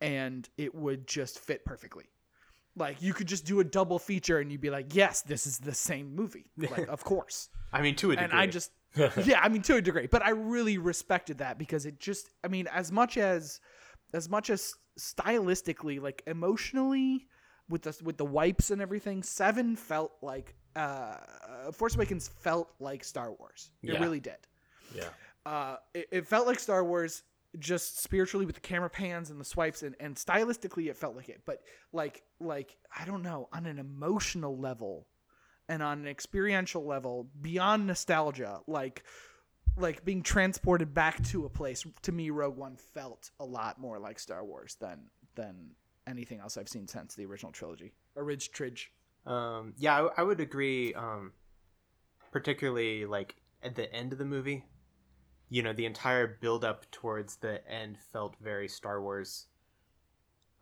and 0.00 0.48
it 0.56 0.74
would 0.74 1.06
just 1.06 1.38
fit 1.38 1.64
perfectly. 1.64 2.04
Like 2.76 3.02
you 3.02 3.12
could 3.12 3.26
just 3.28 3.44
do 3.44 3.60
a 3.60 3.64
double 3.64 3.98
feature, 3.98 4.38
and 4.38 4.50
you'd 4.50 4.60
be 4.60 4.70
like, 4.70 4.94
"Yes, 4.94 5.22
this 5.22 5.46
is 5.46 5.58
the 5.58 5.74
same 5.74 6.14
movie." 6.14 6.46
Like, 6.56 6.88
of 6.88 7.02
course 7.04 7.48
I 7.72 7.82
mean, 7.82 7.96
to 7.96 8.12
a 8.12 8.16
degree. 8.16 8.24
and 8.24 8.32
I 8.32 8.46
just 8.46 8.70
yeah, 8.96 9.40
I 9.42 9.48
mean 9.48 9.62
to 9.62 9.76
a 9.76 9.82
degree, 9.82 10.06
but 10.06 10.22
I 10.24 10.30
really 10.30 10.78
respected 10.78 11.38
that 11.38 11.58
because 11.58 11.84
it 11.86 11.98
just 12.00 12.30
I 12.44 12.48
mean 12.48 12.66
as 12.68 12.90
much 12.92 13.16
as 13.18 13.60
as 14.14 14.28
much 14.28 14.50
as 14.50 14.72
stylistically 14.98 16.00
like 16.00 16.22
emotionally 16.26 17.26
with 17.68 17.82
the 17.82 17.96
with 18.02 18.16
the 18.16 18.24
wipes 18.24 18.70
and 18.70 18.80
everything, 18.82 19.22
7 19.22 19.76
felt 19.76 20.12
like 20.22 20.54
uh 20.76 21.16
Force 21.72 21.94
Awakens 21.96 22.28
felt 22.28 22.70
like 22.80 23.04
Star 23.04 23.32
Wars. 23.32 23.70
It 23.82 23.94
Yeah. 23.94 24.00
really 24.00 24.20
did. 24.20 24.38
Yeah. 24.94 25.08
Uh 25.46 25.76
it, 25.94 26.08
it 26.12 26.26
felt 26.26 26.46
like 26.46 26.58
Star 26.60 26.84
Wars 26.84 27.22
just 27.58 28.00
spiritually 28.00 28.46
with 28.46 28.54
the 28.54 28.60
camera 28.60 28.88
pans 28.90 29.30
and 29.30 29.40
the 29.40 29.44
swipes 29.44 29.82
and, 29.82 29.96
and 29.98 30.16
stylistically 30.16 30.88
it 30.88 30.96
felt 30.96 31.16
like 31.16 31.28
it 31.28 31.40
but 31.44 31.62
like 31.92 32.22
like 32.38 32.76
i 32.96 33.04
don't 33.04 33.22
know 33.22 33.48
on 33.52 33.66
an 33.66 33.78
emotional 33.78 34.56
level 34.56 35.06
and 35.68 35.82
on 35.82 35.98
an 35.98 36.06
experiential 36.06 36.86
level 36.86 37.28
beyond 37.42 37.86
nostalgia 37.86 38.60
like 38.68 39.02
like 39.76 40.04
being 40.04 40.22
transported 40.22 40.94
back 40.94 41.22
to 41.24 41.44
a 41.44 41.48
place 41.48 41.84
to 42.02 42.12
me 42.12 42.30
rogue 42.30 42.56
one 42.56 42.76
felt 42.76 43.30
a 43.40 43.44
lot 43.44 43.80
more 43.80 43.98
like 43.98 44.18
star 44.20 44.44
wars 44.44 44.76
than 44.80 45.00
than 45.34 45.70
anything 46.06 46.38
else 46.38 46.56
i've 46.56 46.68
seen 46.68 46.86
since 46.86 47.14
the 47.16 47.26
original 47.26 47.50
trilogy 47.52 47.92
orig 48.14 48.40
tridge 48.52 48.92
Um, 49.26 49.74
yeah, 49.76 50.00
I, 50.00 50.20
I 50.20 50.22
would 50.22 50.40
agree. 50.40 50.94
Um, 50.94 51.32
particularly 52.32 53.04
like 53.06 53.36
at 53.62 53.74
the 53.74 53.92
end 53.92 54.12
of 54.12 54.18
the 54.18 54.24
movie, 54.24 54.64
you 55.50 55.62
know, 55.62 55.72
the 55.72 55.84
entire 55.84 56.26
build 56.26 56.64
up 56.64 56.90
towards 56.90 57.36
the 57.36 57.66
end 57.68 57.98
felt 58.12 58.36
very 58.40 58.68
Star 58.68 59.02
Wars. 59.02 59.46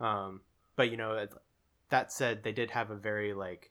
Um, 0.01 0.41
but 0.77 0.91
you 0.91 0.97
know, 0.97 1.27
that 1.91 2.13
said, 2.13 2.43
they 2.43 2.53
did 2.53 2.71
have 2.71 2.91
a 2.91 2.97
very 2.97 3.35
like 3.35 3.71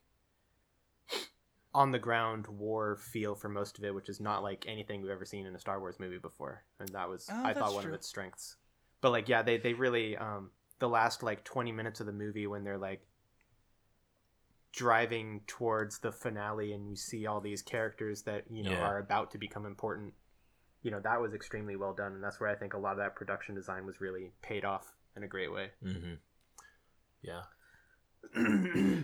on 1.74 1.92
the 1.92 2.00
ground 2.00 2.48
war 2.48 2.96
feel 2.96 3.36
for 3.36 3.50
most 3.50 3.78
of 3.78 3.84
it, 3.84 3.94
which 3.94 4.10
is 4.10 4.20
not 4.20 4.44
like 4.44 4.66
anything 4.68 5.02
we've 5.02 5.12
ever 5.12 5.26
seen 5.26 5.46
in 5.46 5.56
a 5.56 5.60
Star 5.60 5.80
Wars 5.80 6.00
movie 6.00 6.18
before, 6.20 6.64
and 6.80 6.90
that 6.90 7.10
was 7.10 7.28
Oh, 7.30 7.42
I 7.44 7.54
thought 7.54 7.74
one 7.74 7.84
true. 7.84 7.92
of 7.94 7.96
its 7.96 8.08
strengths. 8.08 8.56
But 9.02 9.12
like, 9.12 9.28
yeah, 9.28 9.42
they 9.42 9.58
they 9.58 9.74
really 9.74 10.16
um 10.18 10.52
the 10.80 10.90
last 10.90 11.24
like 11.24 11.44
twenty 11.44 11.72
minutes 11.72 12.00
of 12.00 12.06
the 12.06 12.14
movie 12.14 12.48
when 12.48 12.64
they're 12.64 12.78
like 12.78 13.02
driving 14.72 15.42
towards 15.48 16.00
the 16.00 16.12
finale 16.12 16.74
and 16.74 16.88
you 16.90 16.96
see 16.96 17.26
all 17.26 17.42
these 17.42 17.62
characters 17.62 18.22
that 18.24 18.44
you 18.50 18.64
know 18.64 18.72
Yeah. 18.72 18.80
are 18.80 19.00
about 19.00 19.32
to 19.32 19.38
become 19.38 19.66
important 19.66 20.14
you 20.84 20.92
know 20.92 21.00
that 21.00 21.20
was 21.20 21.34
extremely 21.34 21.76
well 21.76 21.94
done 21.94 22.14
and 22.14 22.24
that's 22.24 22.40
where 22.40 22.50
i 22.50 22.56
think 22.56 22.74
a 22.74 22.78
lot 22.78 22.92
of 22.94 22.98
that 22.98 23.16
production 23.16 23.56
design 23.56 23.86
was 23.86 24.00
really 24.00 24.32
paid 24.42 24.64
off 24.66 24.94
in 25.16 25.24
a 25.24 25.28
great 25.28 25.52
way 25.52 25.70
Mm-hmm. 25.84 26.14
Yeah. 27.22 27.42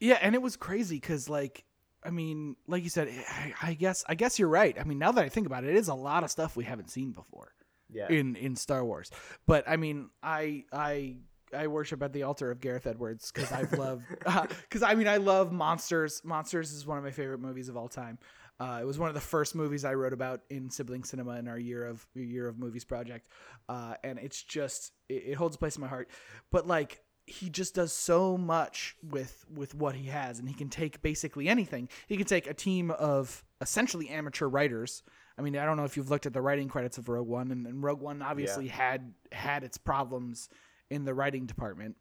Yeah, 0.00 0.18
and 0.20 0.34
it 0.34 0.42
was 0.42 0.56
crazy 0.56 0.96
because, 0.96 1.30
like, 1.30 1.64
I 2.02 2.10
mean, 2.10 2.56
like 2.66 2.82
you 2.82 2.90
said, 2.90 3.08
I, 3.30 3.54
I 3.62 3.74
guess, 3.74 4.04
I 4.06 4.14
guess 4.16 4.38
you're 4.38 4.48
right. 4.48 4.76
I 4.78 4.84
mean, 4.84 4.98
now 4.98 5.12
that 5.12 5.24
I 5.24 5.30
think 5.30 5.46
about 5.46 5.64
it, 5.64 5.70
it 5.70 5.76
is 5.76 5.88
a 5.88 5.94
lot 5.94 6.24
of 6.24 6.30
stuff 6.30 6.56
we 6.56 6.64
haven't 6.64 6.90
seen 6.90 7.12
before 7.12 7.52
Yeah. 7.90 8.08
in 8.10 8.36
in 8.36 8.56
Star 8.56 8.84
Wars. 8.84 9.10
But 9.46 9.64
I 9.66 9.76
mean, 9.76 10.10
I 10.22 10.64
I 10.72 11.16
I 11.56 11.68
worship 11.68 12.02
at 12.02 12.12
the 12.12 12.24
altar 12.24 12.50
of 12.50 12.60
Gareth 12.60 12.86
Edwards 12.86 13.32
because 13.32 13.50
I've 13.52 13.72
loved 13.72 14.04
because 14.62 14.82
I 14.82 14.94
mean 14.94 15.08
I 15.08 15.16
love 15.16 15.52
Monsters. 15.52 16.20
Monsters 16.24 16.72
is 16.72 16.84
one 16.86 16.98
of 16.98 17.04
my 17.04 17.12
favorite 17.12 17.40
movies 17.40 17.70
of 17.70 17.76
all 17.76 17.88
time. 17.88 18.18
Uh, 18.60 18.78
it 18.80 18.84
was 18.84 18.98
one 18.98 19.08
of 19.08 19.14
the 19.14 19.20
first 19.20 19.54
movies 19.54 19.84
I 19.84 19.94
wrote 19.94 20.12
about 20.12 20.42
in 20.48 20.70
sibling 20.70 21.04
cinema 21.04 21.38
in 21.38 21.48
our 21.48 21.58
year 21.58 21.86
of 21.86 22.06
year 22.14 22.46
of 22.46 22.58
movies 22.58 22.84
project, 22.84 23.28
uh, 23.68 23.94
and 24.04 24.18
it's 24.18 24.42
just 24.42 24.92
it, 25.08 25.24
it 25.26 25.34
holds 25.34 25.56
a 25.56 25.58
place 25.58 25.76
in 25.76 25.82
my 25.82 25.88
heart. 25.88 26.08
But 26.52 26.66
like 26.66 27.00
he 27.26 27.48
just 27.48 27.74
does 27.74 27.92
so 27.92 28.36
much 28.36 28.96
with 29.02 29.44
with 29.52 29.74
what 29.74 29.94
he 29.94 30.08
has, 30.08 30.38
and 30.38 30.48
he 30.48 30.54
can 30.54 30.68
take 30.68 31.02
basically 31.02 31.48
anything. 31.48 31.88
He 32.06 32.16
can 32.16 32.26
take 32.26 32.46
a 32.46 32.54
team 32.54 32.90
of 32.92 33.42
essentially 33.60 34.08
amateur 34.08 34.46
writers. 34.46 35.02
I 35.36 35.42
mean, 35.42 35.56
I 35.56 35.64
don't 35.64 35.76
know 35.76 35.84
if 35.84 35.96
you've 35.96 36.10
looked 36.10 36.26
at 36.26 36.32
the 36.32 36.42
writing 36.42 36.68
credits 36.68 36.96
of 36.96 37.08
Rogue 37.08 37.26
One, 37.26 37.50
and, 37.50 37.66
and 37.66 37.82
Rogue 37.82 38.00
One 38.00 38.22
obviously 38.22 38.68
had 38.68 39.14
had 39.32 39.64
its 39.64 39.78
problems 39.78 40.48
in 40.90 41.04
the 41.04 41.14
writing 41.14 41.46
department. 41.46 41.96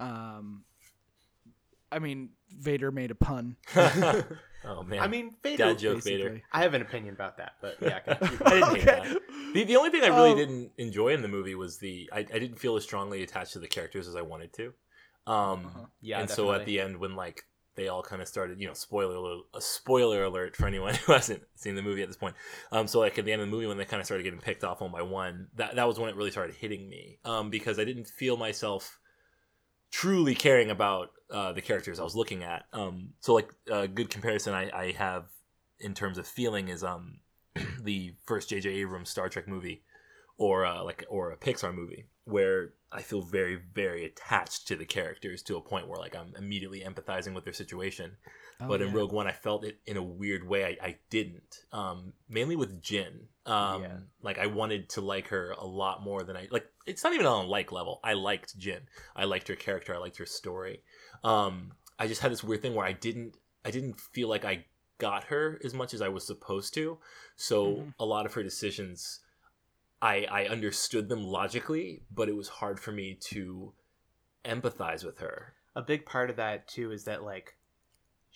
Um, 0.00 0.64
I 1.94 1.98
mean, 2.00 2.30
Vader 2.50 2.90
made 2.92 3.10
a 3.10 3.14
pun. 3.14 3.56
Oh 4.66 4.82
man. 4.82 5.00
I 5.00 5.08
mean, 5.08 5.32
Vader. 5.42 5.62
dad 5.64 5.78
joke 5.78 6.02
Vader. 6.02 6.40
I 6.50 6.62
have 6.62 6.72
an 6.72 6.80
opinion 6.80 7.12
about 7.12 7.36
that, 7.36 7.52
but 7.60 7.76
yeah. 7.82 7.98
I 8.06 8.12
I 8.46 8.54
didn't 8.54 8.64
hate 8.76 8.78
Okay. 8.78 8.84
that. 8.84 9.18
The, 9.52 9.64
the 9.64 9.76
only 9.76 9.90
thing 9.90 10.02
I 10.02 10.06
really 10.06 10.32
Oh. 10.32 10.36
didn't 10.36 10.70
enjoy 10.78 11.10
in 11.12 11.20
the 11.20 11.28
movie 11.28 11.54
was 11.54 11.76
the 11.76 12.08
I, 12.10 12.20
I 12.20 12.38
didn't 12.38 12.58
feel 12.58 12.74
as 12.76 12.82
strongly 12.82 13.22
attached 13.22 13.52
to 13.52 13.58
the 13.58 13.66
characters 13.68 14.08
as 14.08 14.16
I 14.16 14.22
wanted 14.22 14.54
to. 14.54 14.72
Um, 15.26 15.66
Uh-huh. 15.66 15.84
yeah. 16.00 16.20
and 16.20 16.30
so 16.30 16.50
at 16.52 16.64
the 16.64 16.80
end, 16.80 16.96
when 16.96 17.14
like 17.14 17.44
they 17.74 17.88
all 17.88 18.02
kind 18.02 18.22
of 18.22 18.28
started, 18.28 18.58
you 18.58 18.66
know, 18.66 18.72
spoiler 18.72 19.16
alert, 19.16 19.44
a 19.52 19.60
spoiler 19.60 20.24
alert 20.24 20.56
for 20.56 20.66
anyone 20.66 20.94
who 21.06 21.12
hasn't 21.12 21.42
seen 21.56 21.74
the 21.74 21.82
movie 21.82 22.00
at 22.00 22.08
this 22.08 22.16
point. 22.16 22.34
Um, 22.72 22.86
so 22.86 23.00
like 23.00 23.18
at 23.18 23.26
the 23.26 23.32
end 23.32 23.42
of 23.42 23.48
the 23.48 23.52
movie, 23.52 23.66
when 23.66 23.76
they 23.76 23.84
kind 23.84 24.00
of 24.00 24.06
started 24.06 24.22
getting 24.24 24.40
picked 24.40 24.64
off 24.64 24.80
one 24.80 24.92
by 24.92 25.02
one, 25.02 25.48
that 25.56 25.74
that 25.76 25.86
was 25.86 25.98
when 25.98 26.08
it 26.08 26.16
really 26.16 26.30
started 26.30 26.56
hitting 26.56 26.88
me. 26.88 27.18
Um, 27.26 27.50
because 27.50 27.78
I 27.78 27.84
didn't 27.84 28.06
feel 28.08 28.38
myself 28.38 28.98
truly 29.94 30.34
caring 30.34 30.72
about 30.72 31.12
uh, 31.30 31.52
the 31.52 31.62
characters 31.62 32.00
I 32.00 32.02
was 32.02 32.16
looking 32.16 32.42
at. 32.42 32.64
Um, 32.72 33.10
so 33.20 33.32
like 33.32 33.48
a 33.70 33.86
good 33.86 34.10
comparison 34.10 34.52
I, 34.52 34.68
I 34.76 34.90
have 34.92 35.26
in 35.78 35.94
terms 35.94 36.18
of 36.18 36.26
feeling 36.26 36.68
is 36.68 36.82
um 36.82 37.20
the 37.80 38.14
first 38.26 38.48
J.J. 38.48 38.70
Abrams 38.70 39.08
Star 39.08 39.28
Trek 39.28 39.46
movie, 39.46 39.84
or 40.36 40.66
uh, 40.66 40.82
like 40.82 41.04
or 41.08 41.30
a 41.30 41.36
Pixar 41.36 41.72
movie, 41.72 42.06
where 42.24 42.72
I 42.90 43.02
feel 43.02 43.22
very 43.22 43.56
very 43.72 44.04
attached 44.04 44.66
to 44.66 44.76
the 44.76 44.84
characters 44.84 45.42
to 45.44 45.56
a 45.56 45.60
point 45.60 45.86
where 45.86 46.00
like 46.00 46.16
I'm 46.16 46.34
immediately 46.36 46.80
empathizing 46.80 47.32
with 47.32 47.44
their 47.44 47.52
situation. 47.52 48.16
Oh, 48.60 48.68
but 48.68 48.80
in 48.80 48.88
yeah. 48.88 48.94
Rogue 48.94 49.12
One, 49.12 49.26
I 49.26 49.32
felt 49.32 49.64
it 49.64 49.80
in 49.86 49.96
a 49.96 50.02
weird 50.02 50.46
way. 50.46 50.64
I, 50.80 50.86
I 50.86 50.98
didn't, 51.10 51.64
um, 51.72 52.12
mainly 52.28 52.54
with 52.56 52.80
Jyn. 52.80 53.26
Um, 53.46 53.82
Yeah. 53.82 53.96
Like 54.22 54.38
I 54.38 54.46
wanted 54.46 54.88
to 54.90 55.00
like 55.00 55.28
her 55.28 55.50
a 55.58 55.66
lot 55.66 56.02
more 56.02 56.22
than 56.22 56.36
I 56.36 56.46
like. 56.50 56.66
It's 56.86 57.02
not 57.02 57.14
even 57.14 57.26
on 57.26 57.44
a 57.46 57.48
like 57.48 57.72
level. 57.72 58.00
I 58.04 58.12
liked 58.14 58.58
Jyn. 58.58 58.82
I 59.16 59.24
liked 59.24 59.48
her 59.48 59.56
character. 59.56 59.94
I 59.94 59.98
liked 59.98 60.18
her 60.18 60.26
story. 60.26 60.82
Um, 61.24 61.72
I 61.98 62.06
just 62.06 62.20
had 62.22 62.30
this 62.32 62.44
weird 62.44 62.62
thing 62.62 62.74
where 62.74 62.86
I 62.86 62.92
didn't. 62.92 63.36
I 63.64 63.70
didn't 63.70 64.00
feel 64.00 64.28
like 64.28 64.44
I 64.44 64.66
got 64.98 65.24
her 65.24 65.60
as 65.64 65.74
much 65.74 65.92
as 65.92 66.00
I 66.00 66.08
was 66.08 66.24
supposed 66.26 66.74
to. 66.74 66.98
So 67.36 67.66
Mhm. 67.66 67.94
a 67.98 68.04
lot 68.04 68.24
of 68.26 68.34
her 68.34 68.42
decisions, 68.44 69.20
I 70.00 70.26
I 70.30 70.46
understood 70.46 71.08
them 71.08 71.24
logically, 71.24 72.02
but 72.10 72.28
it 72.28 72.36
was 72.36 72.48
hard 72.48 72.78
for 72.78 72.92
me 72.92 73.14
to 73.30 73.74
empathize 74.44 75.04
with 75.04 75.18
her. 75.18 75.54
a 75.76 75.82
big 75.82 76.06
part 76.06 76.30
of 76.30 76.36
that 76.36 76.68
too 76.68 76.92
is 76.92 77.02
that 77.04 77.24
like 77.24 77.56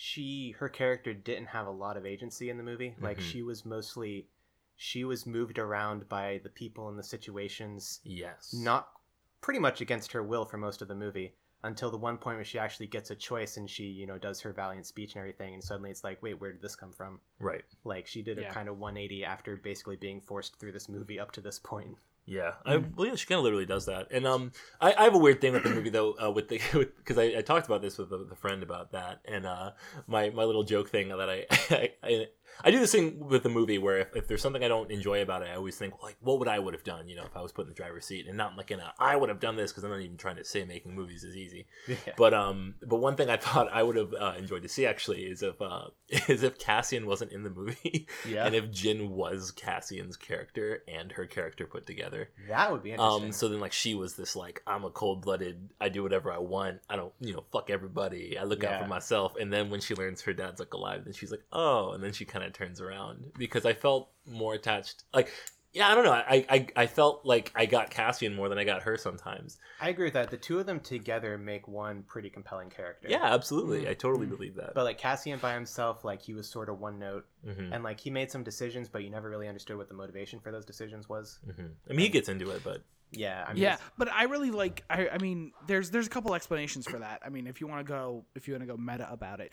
she 0.00 0.52
her 0.60 0.68
character 0.68 1.12
didn't 1.12 1.46
have 1.48 1.66
a 1.66 1.70
lot 1.70 1.96
of 1.96 2.06
agency 2.06 2.50
in 2.50 2.56
the 2.56 2.62
movie 2.62 2.94
like 3.00 3.18
Mhm. 3.18 3.22
she 3.22 3.42
was 3.42 3.64
mostly 3.66 4.28
she 4.76 5.02
was 5.02 5.26
moved 5.26 5.58
around 5.58 6.08
by 6.08 6.38
the 6.44 6.48
people 6.48 6.88
and 6.88 6.96
the 6.96 7.02
situations 7.02 8.00
Yes. 8.04 8.54
not 8.54 8.92
pretty 9.40 9.58
much 9.58 9.80
against 9.80 10.12
her 10.12 10.22
will 10.22 10.44
for 10.44 10.56
most 10.56 10.82
of 10.82 10.86
the 10.88 10.94
movie 10.94 11.34
until 11.64 11.90
the 11.90 11.98
one 11.98 12.16
point 12.16 12.36
where 12.36 12.44
she 12.44 12.60
actually 12.60 12.86
gets 12.86 13.10
a 13.10 13.16
choice 13.16 13.56
and 13.56 13.68
she 13.68 13.86
you 13.86 14.06
know 14.06 14.18
does 14.18 14.40
her 14.40 14.52
valiant 14.52 14.86
speech 14.86 15.14
and 15.14 15.18
everything 15.20 15.52
and 15.54 15.64
suddenly 15.64 15.90
it's 15.90 16.04
like 16.04 16.22
wait 16.22 16.34
where 16.40 16.52
did 16.52 16.62
this 16.62 16.76
come 16.76 16.92
from 16.92 17.20
right. 17.40 17.64
like 17.82 18.06
she 18.06 18.22
did 18.22 18.38
a 18.38 18.48
kind 18.52 18.68
of 18.68 18.78
180 18.78 19.24
after 19.24 19.56
basically 19.56 19.96
being 19.96 20.20
forced 20.20 20.60
through 20.60 20.70
this 20.70 20.88
movie 20.88 21.18
up 21.18 21.32
to 21.32 21.40
this 21.40 21.58
point 21.58 21.96
Yeah, 22.30 22.52
I 22.66 22.76
believe 22.76 23.18
she 23.18 23.26
kind 23.26 23.38
of 23.38 23.44
literally 23.44 23.64
does 23.64 23.86
that. 23.86 24.08
And 24.10 24.26
um, 24.26 24.52
I, 24.82 24.92
I 24.92 25.04
have 25.04 25.14
a 25.14 25.18
weird 25.18 25.40
thing 25.40 25.54
with 25.54 25.62
the 25.62 25.70
movie 25.70 25.88
though, 25.88 26.14
uh, 26.22 26.30
with 26.30 26.48
the 26.48 26.60
because 26.98 27.16
I, 27.16 27.38
I 27.38 27.40
talked 27.42 27.66
about 27.66 27.80
this 27.80 27.96
with 27.96 28.12
a, 28.12 28.18
with 28.18 28.30
a 28.30 28.36
friend 28.36 28.62
about 28.62 28.92
that, 28.92 29.20
and 29.24 29.46
uh, 29.46 29.70
my 30.06 30.28
my 30.30 30.44
little 30.44 30.62
joke 30.64 30.90
thing 30.90 31.08
that 31.08 31.30
I 31.30 31.46
I, 31.74 31.92
I, 32.02 32.26
I 32.64 32.70
do 32.70 32.80
this 32.80 32.92
thing 32.92 33.28
with 33.28 33.44
the 33.44 33.48
movie 33.48 33.78
where 33.78 33.98
if, 33.98 34.16
if 34.16 34.26
there's 34.26 34.42
something 34.42 34.64
I 34.64 34.68
don't 34.68 34.90
enjoy 34.90 35.22
about 35.22 35.42
it, 35.42 35.48
I 35.52 35.54
always 35.54 35.76
think 35.76 36.02
like, 36.02 36.16
what 36.20 36.38
would 36.40 36.48
I 36.48 36.58
would 36.58 36.74
have 36.74 36.82
done, 36.82 37.08
you 37.08 37.14
know, 37.14 37.24
if 37.24 37.36
I 37.36 37.40
was 37.40 37.52
put 37.52 37.62
in 37.62 37.68
the 37.68 37.74
driver's 37.74 38.04
seat, 38.04 38.26
and 38.26 38.36
not 38.36 38.56
like 38.56 38.70
in 38.72 38.80
a 38.80 38.92
I 38.98 39.16
would 39.16 39.28
have 39.28 39.38
done 39.40 39.54
this 39.56 39.70
because 39.70 39.84
I'm 39.84 39.90
not 39.90 40.00
even 40.00 40.16
trying 40.16 40.36
to 40.36 40.44
say 40.44 40.64
making 40.64 40.94
movies 40.94 41.24
is 41.24 41.36
easy. 41.36 41.66
yeah 41.88 41.96
But 42.16 42.34
um, 42.34 42.74
but 42.84 42.96
one 42.96 43.16
thing 43.16 43.30
I 43.30 43.36
thought 43.36 43.72
I 43.72 43.82
would 43.82 43.96
have 43.96 44.12
uh, 44.12 44.34
enjoyed 44.36 44.62
to 44.64 44.68
see 44.68 44.84
actually 44.86 45.22
is 45.22 45.42
if 45.42 45.60
uh, 45.62 45.86
is 46.28 46.42
if 46.42 46.58
Cassian 46.58 47.06
wasn't 47.06 47.32
in 47.32 47.42
the 47.42 47.50
movie, 47.50 48.06
Yeah. 48.28 48.44
and 48.46 48.54
if 48.54 48.66
Jyn 48.66 49.08
was 49.10 49.50
Cassian's 49.52 50.16
character 50.16 50.82
and 50.88 51.12
her 51.12 51.26
character 51.26 51.66
put 51.66 51.86
together. 51.86 52.17
That 52.48 52.72
would 52.72 52.82
be 52.82 52.92
interesting 52.92 53.24
Um, 53.26 53.32
so 53.32 53.48
then 53.48 53.60
like 53.60 53.72
she 53.72 53.94
was 53.94 54.14
this 54.14 54.34
like 54.36 54.62
I'm 54.66 54.84
a 54.84 54.90
cold 54.90 55.22
blooded, 55.22 55.68
I 55.80 55.88
do 55.88 56.02
whatever 56.02 56.32
I 56.32 56.38
want, 56.38 56.80
I 56.88 56.96
don't 56.96 57.12
you 57.20 57.32
know 57.32 57.44
fuck 57.52 57.70
everybody, 57.70 58.38
I 58.38 58.44
look 58.44 58.64
out 58.64 58.82
for 58.82 58.88
myself. 58.88 59.34
And 59.40 59.52
then 59.52 59.70
when 59.70 59.80
she 59.80 59.94
learns 59.94 60.22
her 60.22 60.32
dad's 60.32 60.60
like 60.60 60.72
alive, 60.74 61.04
then 61.04 61.14
she's 61.14 61.30
like 61.30 61.44
oh, 61.52 61.92
and 61.92 62.02
then 62.02 62.12
she 62.12 62.24
kind 62.24 62.44
of 62.44 62.52
turns 62.52 62.80
around 62.80 63.32
because 63.38 63.64
I 63.66 63.72
felt 63.72 64.10
more 64.26 64.54
attached. 64.54 65.04
Like 65.14 65.32
yeah, 65.72 65.88
I 65.90 65.94
don't 65.94 66.04
know, 66.04 66.12
I, 66.12 66.44
I 66.48 66.66
I 66.76 66.86
felt 66.86 67.24
like 67.24 67.52
I 67.54 67.66
got 67.66 67.90
Cassian 67.90 68.34
more 68.34 68.48
than 68.48 68.58
I 68.58 68.64
got 68.64 68.82
her 68.82 68.96
sometimes. 68.96 69.58
i 69.80 69.88
agree 69.90 70.06
with 70.06 70.14
that 70.14 70.30
the 70.30 70.36
two 70.36 70.58
of 70.58 70.66
them 70.66 70.80
together 70.80 71.36
make 71.38 71.68
one 71.68 72.02
pretty 72.04 72.30
compelling 72.30 72.70
character 72.70 73.08
Yeah, 73.08 73.22
absolutely, 73.22 73.88
I 73.88 73.94
totally 73.94 74.26
Mm. 74.26 74.30
believe 74.36 74.54
that. 74.56 74.74
But 74.74 74.84
like 74.84 74.98
Cassian 74.98 75.38
by 75.38 75.54
himself, 75.54 76.04
like 76.04 76.22
he 76.22 76.34
was 76.34 76.48
sort 76.48 76.68
of 76.68 76.80
one 76.80 76.98
note, 76.98 77.26
hmm 77.44 77.72
and 77.72 77.82
like 77.84 78.00
he 78.00 78.10
made 78.10 78.30
some 78.30 78.42
decisions, 78.42 78.88
but 78.88 79.04
you 79.04 79.10
never 79.10 79.28
really 79.28 79.48
understood 79.48 79.76
what 79.76 79.88
the 79.88 79.94
motivation 79.94 80.40
for 80.40 80.50
those 80.50 80.64
decisions 80.64 81.08
was. 81.08 81.38
hmm 81.44 81.66
I 81.88 81.92
mean, 81.92 82.00
he 82.00 82.08
gets 82.08 82.28
into 82.28 82.50
it, 82.50 82.62
but 82.64 82.82
Yeah, 83.10 83.44
I 83.46 83.52
mean, 83.54 83.62
yeah, 83.62 83.74
it's- 83.74 83.90
but 83.96 84.12
I 84.12 84.24
really 84.24 84.50
like. 84.50 84.84
I, 84.90 85.08
I 85.08 85.18
mean, 85.18 85.52
there's 85.66 85.90
there's 85.90 86.06
a 86.06 86.10
couple 86.10 86.34
explanations 86.34 86.86
for 86.86 86.98
that. 86.98 87.22
I 87.24 87.28
mean, 87.30 87.46
if 87.46 87.60
you 87.60 87.66
want 87.66 87.86
to 87.86 87.90
go 87.90 88.24
if 88.34 88.46
you 88.48 88.54
want 88.54 88.62
to 88.62 88.66
go 88.66 88.76
meta 88.76 89.10
about 89.10 89.40
it, 89.40 89.52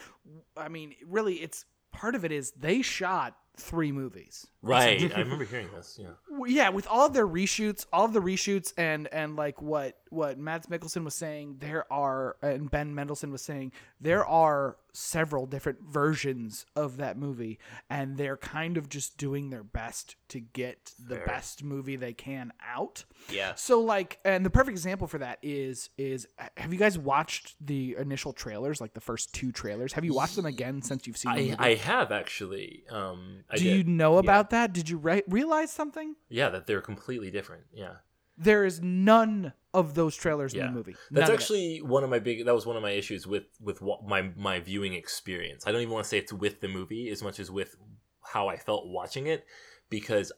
I 0.58 0.68
mean, 0.70 0.96
really, 1.06 1.36
it's 1.36 1.66
part 1.94 2.16
of 2.16 2.26
it 2.26 2.32
is 2.34 2.52
they 2.52 2.82
shot 2.82 3.38
three 3.58 3.92
movies. 3.92 4.48
right. 4.62 5.12
I 5.16 5.20
remember 5.20 5.46
hearing 5.46 5.70
this. 5.76 6.00
Yeah. 6.02 6.10
Yeah, 6.48 6.70
with 6.70 6.88
all 6.88 7.06
of 7.06 7.14
their 7.14 7.28
reshoots, 7.28 7.86
all 7.94 8.06
of 8.06 8.14
the 8.14 8.22
reshoots, 8.22 8.74
and 8.78 9.08
and 9.14 9.36
like 9.36 9.62
what 9.62 9.98
what 10.10 10.38
Mads 10.38 10.68
Mikkelsen 10.68 11.04
was 11.04 11.16
saying, 11.16 11.58
there 11.60 11.92
are 11.92 12.36
and 12.42 12.70
Ben 12.70 12.94
Mendelsohn 12.94 13.32
was 13.32 13.42
saying 13.42 13.72
there 14.02 14.26
are 14.26 14.78
several 14.94 15.46
different 15.46 15.80
versions 15.82 16.66
of 16.76 16.98
that 16.98 17.18
movie, 17.18 17.60
and 17.90 18.18
they're 18.18 18.38
kind 18.38 18.78
of 18.78 18.88
just 18.90 19.18
doing 19.18 19.50
their 19.50 19.64
best 19.64 20.16
to 20.30 20.40
get 20.40 20.92
the 21.00 21.16
Fair. 21.16 21.26
best 21.26 21.64
movie 21.64 21.96
they 21.96 22.14
can 22.14 22.52
out. 22.66 23.04
yeah. 23.32 23.56
So 23.56 23.82
like, 23.82 24.20
and 24.26 24.46
the 24.46 24.50
perfect 24.50 24.72
example 24.76 25.08
for 25.08 25.18
that 25.20 25.40
is 25.42 25.90
is 25.98 26.28
have 26.58 26.72
you 26.74 26.80
guys 26.80 26.98
watched 27.00 27.56
the 27.66 27.96
initial 27.98 28.34
trailers, 28.34 28.82
like 28.82 28.94
the 28.94 29.02
first 29.02 29.34
two 29.34 29.52
trailers? 29.52 29.94
Have 29.94 30.04
you 30.06 30.14
watched 30.14 30.36
them 30.36 30.46
again 30.46 30.82
since 30.82 31.08
you've 31.08 31.18
seen? 31.18 31.34
the 31.34 31.40
I, 31.40 31.44
movie? 31.46 31.56
I 31.60 31.76
have 31.76 32.12
actually. 32.12 32.84
Um, 32.90 33.44
I 33.50 33.58
Do 33.58 33.64
did. 33.64 33.78
you 33.78 33.84
know 33.84 34.18
about 34.18 34.50
that? 34.50 34.74
Did 34.74 34.90
you 34.90 34.98
re- 34.98 35.24
realize 35.28 35.72
something? 35.72 36.16
Yeah, 36.30 36.50
that 36.50 36.68
they're 36.68 36.82
completely 36.82 37.30
different. 37.32 37.64
Yeah. 37.74 37.96
There 38.38 38.66
is 38.66 38.82
none 38.82 39.54
of 39.74 39.94
those 39.94 40.16
trailers 40.16 40.54
in 40.54 40.66
the 40.66 40.72
movie. 40.72 40.96
That's 41.12 41.30
None 41.30 41.36
of 41.36 41.40
actually 41.42 41.82
one 41.82 42.04
of 42.04 42.10
my 42.10 42.20
big. 42.20 42.46
That 42.46 42.56
was 42.56 42.66
one 42.66 42.76
of 42.76 42.82
my 42.82 42.92
issues 42.92 43.26
with 43.26 43.46
with 43.62 43.82
what 43.82 44.06
my 44.06 44.30
my 44.36 44.60
viewing 44.60 44.94
experience. 44.94 45.66
I 45.66 45.72
don't 45.72 45.82
even 45.82 45.94
want 45.94 46.04
to 46.06 46.10
say 46.10 46.18
it's 46.18 46.34
with 46.34 46.60
the 46.60 46.68
movie 46.68 47.10
as 47.10 47.24
much 47.24 47.40
as 47.40 47.50
with 47.50 47.76
how 48.22 48.48
I 48.48 48.58
felt 48.58 48.88
watching 48.88 49.28
it, 49.28 49.46
because 49.90 50.32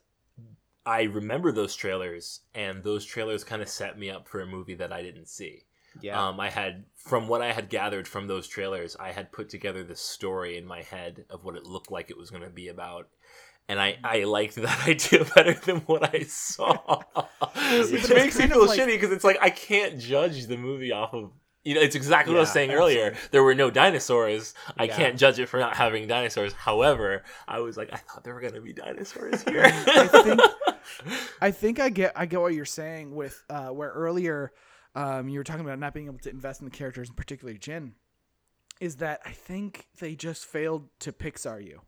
I 0.86 1.04
remember 1.04 1.52
those 1.52 1.76
trailers, 1.76 2.42
and 2.54 2.84
those 2.84 3.04
trailers 3.04 3.44
kind 3.44 3.62
of 3.62 3.70
set 3.70 3.98
me 3.98 4.10
up 4.10 4.28
for 4.28 4.42
a 4.42 4.46
movie 4.46 4.76
that 4.76 4.94
I 4.94 5.02
didn't 5.02 5.28
see. 5.28 5.64
Yeah. 6.02 6.28
Um, 6.28 6.40
I 6.40 6.50
had 6.50 6.86
from 6.96 7.28
what 7.28 7.42
I 7.42 7.52
had 7.54 7.70
gathered 7.70 8.08
from 8.08 8.28
those 8.28 8.48
trailers, 8.48 8.96
I 9.00 9.12
had 9.12 9.32
put 9.32 9.50
together 9.50 9.84
this 9.84 10.02
story 10.02 10.58
in 10.58 10.66
my 10.66 10.82
head 10.84 11.26
of 11.30 11.44
what 11.46 11.56
it 11.56 11.64
looked 11.64 11.90
like 11.92 12.10
it 12.10 12.18
was 12.18 12.30
going 12.30 12.44
to 12.44 12.50
be 12.50 12.68
about. 12.68 13.08
And 13.70 13.80
I, 13.82 13.98
I 14.04 14.24
liked 14.24 14.56
that 14.58 14.88
idea 14.88 15.26
better 15.36 15.54
than 15.54 15.78
what 15.82 16.14
I 16.16 16.24
saw. 16.24 17.02
Which 17.92 18.10
makes 18.10 18.38
me 18.40 18.48
feel 18.48 18.66
like- 18.66 18.80
shitty 18.80 18.88
because 18.88 19.12
it's 19.12 19.24
like 19.24 19.38
I 19.42 19.50
can't 19.50 20.00
judge 20.00 20.48
the 20.48 20.58
movie 20.58 20.92
off 20.92 21.14
of 21.14 21.32
you 21.64 21.74
know, 21.76 21.82
it's 21.82 21.98
exactly 21.98 22.32
what 22.34 22.38
I 22.38 22.42
was 22.42 22.50
Yeah, 22.50 22.54
saying 22.54 22.72
earlier. 22.72 23.14
There 23.32 23.44
were 23.44 23.54
no 23.56 23.70
dinosaurs. 23.70 24.54
I 24.78 24.86
Yeah. 24.86 24.96
can't 24.96 25.20
judge 25.20 25.38
it 25.38 25.48
for 25.48 25.60
not 25.60 25.76
having 25.76 26.08
dinosaurs. 26.08 26.54
However, 26.54 27.24
I 27.46 27.60
was 27.60 27.76
like, 27.76 27.90
I 27.92 27.98
thought 27.98 28.24
there 28.24 28.34
were 28.34 28.40
gonna 28.40 28.62
be 28.62 28.72
dinosaurs 28.72 29.42
here. 29.44 29.64
I 29.66 30.08
think- 30.08 30.42
I 31.42 31.52
think 31.52 31.80
I 31.82 31.90
get 31.90 32.14
I 32.16 32.26
get 32.26 32.40
what 32.40 32.54
you're 32.54 32.64
saying 32.64 33.14
with 33.14 33.44
uh, 33.50 33.68
where 33.68 33.90
earlier 33.90 34.54
um, 34.96 35.30
you 35.30 35.40
were 35.40 35.44
talking 35.44 35.66
about 35.66 35.80
not 35.80 35.94
being 35.94 36.08
able 36.08 36.20
to 36.20 36.30
invest 36.30 36.62
in 36.62 36.66
the 36.66 36.72
characters, 36.72 37.10
and 37.10 37.18
particularly 37.18 37.60
Jyn, 37.60 37.92
is 38.80 38.98
that 38.98 39.22
I 39.26 39.32
think 39.32 39.88
they 40.00 40.16
just 40.16 40.46
failed 40.46 40.90
to 41.00 41.12
Pixar 41.12 41.66
you. 41.66 41.82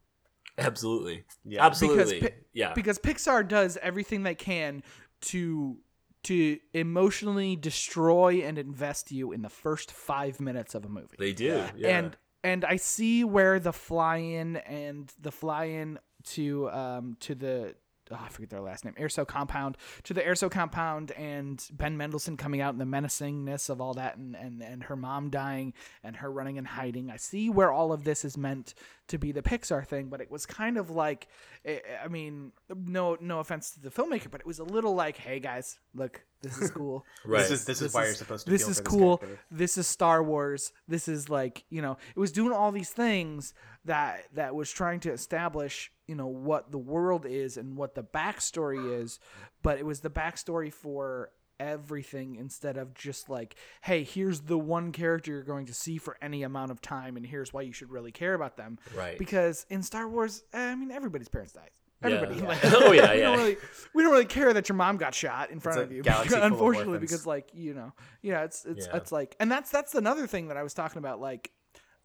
Absolutely. 0.58 1.24
Yeah. 1.46 1.66
Absolutely. 1.66 2.22
Pi- 2.22 2.34
yeah. 2.54 2.74
because 2.74 3.00
Pixar 3.00 3.48
does 3.48 3.78
everything 3.82 4.24
they 4.24 4.36
can 4.36 4.84
to 5.22 5.78
to 6.24 6.60
emotionally 6.74 7.56
destroy 7.56 8.42
and 8.44 8.58
invest 8.58 9.10
you 9.10 9.32
in 9.32 9.42
the 9.42 9.50
first 9.50 9.90
five 9.92 10.42
minutes 10.42 10.76
of 10.76 10.84
a 10.84 10.90
movie. 10.90 11.16
they 11.18 11.32
do. 11.32 11.46
Yeah. 11.46 11.72
Yeah. 11.78 11.98
And 11.98 12.18
and 12.44 12.66
I 12.66 12.76
see 12.78 13.24
where 13.24 13.60
the 13.60 13.74
fly-in 13.74 14.58
and 14.58 15.12
the 15.20 15.32
fly-in 15.32 16.00
to 16.26 16.70
um 16.72 17.18
to 17.22 17.36
the 17.36 17.76
oh, 18.12 18.20
I 18.26 18.30
forget 18.30 18.50
their 18.50 18.62
last 18.62 18.86
name, 18.86 18.96
Erso 19.00 19.28
Compound, 19.28 19.78
to 20.04 20.14
the 20.14 20.22
Erso 20.22 20.50
Compound 20.50 21.12
and 21.12 21.66
Ben 21.72 21.98
Mendelsohn 21.98 22.38
coming 22.38 22.62
out 22.62 22.74
and 22.74 22.82
the 22.82 22.86
menacingness 22.86 23.70
of 23.70 23.82
all 23.82 23.94
that 23.96 24.18
and, 24.18 24.36
and, 24.36 24.62
and 24.62 24.84
her 24.84 24.96
mom 24.96 25.30
dying 25.30 25.74
and 26.04 26.18
her 26.18 26.32
running 26.32 26.58
and 26.58 26.68
hiding. 26.68 27.10
I 27.12 27.18
see 27.18 27.50
where 27.50 27.72
all 27.72 27.92
of 27.92 28.04
this 28.04 28.26
is 28.26 28.38
meant 28.38 28.74
to 29.10 29.18
be 29.18 29.32
the 29.32 29.42
Pixar 29.42 29.86
thing, 29.86 30.08
but 30.08 30.22
it 30.22 30.32
was 30.32 30.46
kind 30.46 30.78
of 30.78 30.90
like, 30.90 31.28
I 31.66 31.82
I 32.04 32.08
mean, 32.08 32.52
no 32.76 33.18
no 33.20 33.40
offense 33.40 33.72
to 33.72 33.82
the 33.82 33.90
filmmaker, 33.90 34.32
but 34.32 34.42
it 34.42 34.48
was 34.48 34.60
a 34.60 34.64
little 34.64 34.96
like, 34.96 35.18
hey 35.18 35.40
guys, 35.40 35.80
look, 35.94 36.24
this 36.42 36.58
is 36.58 36.72
cool. 36.72 37.06
right. 37.26 37.42
This 37.42 37.52
is 37.52 37.66
this, 37.66 37.82
is 37.82 37.94
why 37.94 38.06
you're 38.06 38.14
supposed 38.14 38.46
to. 38.46 38.52
This 38.52 38.64
feel 38.64 38.72
is 38.72 38.78
for 38.78 38.84
this 38.84 38.92
cool. 38.92 39.18
character. 39.18 39.40
This 39.52 39.78
is 39.78 39.88
Star 39.88 40.24
Wars. 40.24 40.72
This 40.88 41.08
is 41.08 41.30
like 41.30 41.66
you 41.70 41.82
know, 41.82 41.98
it 42.16 42.20
was 42.20 42.32
doing 42.32 42.54
all 42.54 42.72
these 42.72 42.90
things 42.90 43.54
that 43.86 44.26
that 44.34 44.56
was 44.56 44.72
trying 44.72 45.00
to 45.02 45.12
establish 45.12 45.92
you 46.08 46.16
know 46.16 46.28
what 46.28 46.72
the 46.72 46.78
world 46.78 47.26
is 47.26 47.58
and 47.58 47.76
what 47.76 47.96
the 47.96 48.04
backstory 48.04 49.02
is, 49.02 49.20
but 49.62 49.78
it 49.78 49.86
was 49.86 50.00
the 50.00 50.10
backstory 50.10 50.72
for 50.72 51.32
everything 51.60 52.36
instead 52.36 52.78
of 52.78 52.94
just 52.94 53.30
like, 53.30 53.56
hey, 53.82 54.04
here's 54.04 54.42
the 54.42 54.58
one 54.58 54.92
character 54.92 55.32
you're 55.32 55.44
going 55.44 55.66
to 55.68 55.74
see 55.74 55.98
for 55.98 56.18
any 56.22 56.44
amount 56.44 56.72
of 56.72 56.82
time, 56.82 57.18
and 57.18 57.26
here's 57.26 57.52
why 57.54 57.62
you 57.62 57.74
should 57.74 57.92
really 57.92 58.12
care 58.12 58.34
about 58.34 58.58
them. 58.58 58.78
Right. 58.96 59.18
Because 59.18 59.66
in 59.70 59.84
Star 59.84 60.08
Wars, 60.08 60.44
I 60.54 60.76
mean, 60.76 60.92
everybody's 60.92 61.30
parents 61.30 61.54
died. 61.54 61.70
Yeah. 62.04 62.12
Everybody. 62.12 62.42
Like, 62.42 62.60
Oh, 62.64 62.92
yeah, 62.92 63.12
we 63.14 63.20
yeah. 63.20 63.24
Don't 63.26 63.38
really, 63.38 63.58
we 63.94 64.04
don't 64.04 64.12
really 64.14 64.26
care 64.26 64.54
that 64.54 64.70
your 64.70 64.78
mom 64.78 64.98
got 64.98 65.14
shot 65.14 65.52
in 65.52 65.60
front 65.60 65.80
of 65.82 65.92
you. 65.92 66.02
full 66.04 66.14
of 66.14 66.44
unfortunately, 66.44 67.00
because 67.00 67.26
like 67.26 67.50
you 67.54 67.74
know, 67.74 67.92
yeah, 68.22 68.44
it's 68.44 68.64
it's 68.66 68.88
Yeah. 68.88 68.96
it's 68.98 69.12
like, 69.12 69.36
and 69.40 69.52
that's 69.52 69.70
that's 69.70 69.96
another 69.96 70.26
thing 70.26 70.48
that 70.48 70.58
I 70.58 70.64
was 70.64 70.74
talking 70.74 71.00
about. 71.00 71.20
Like, 71.20 71.52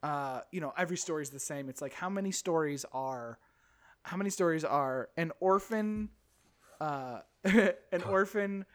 uh, 0.02 0.40
you 0.50 0.60
know, 0.60 0.72
every 0.76 0.96
story 0.96 1.22
is 1.22 1.30
the 1.30 1.38
same. 1.38 1.68
It's 1.68 1.80
like 1.80 1.92
how 1.94 2.08
many 2.10 2.32
stories 2.32 2.84
are, 2.92 3.38
how 4.02 4.16
many 4.16 4.30
stories 4.30 4.64
are 4.64 5.10
an 5.16 5.30
orphan, 5.38 6.08
uh, 6.80 7.20
an 7.44 8.02
orphan 8.08 8.66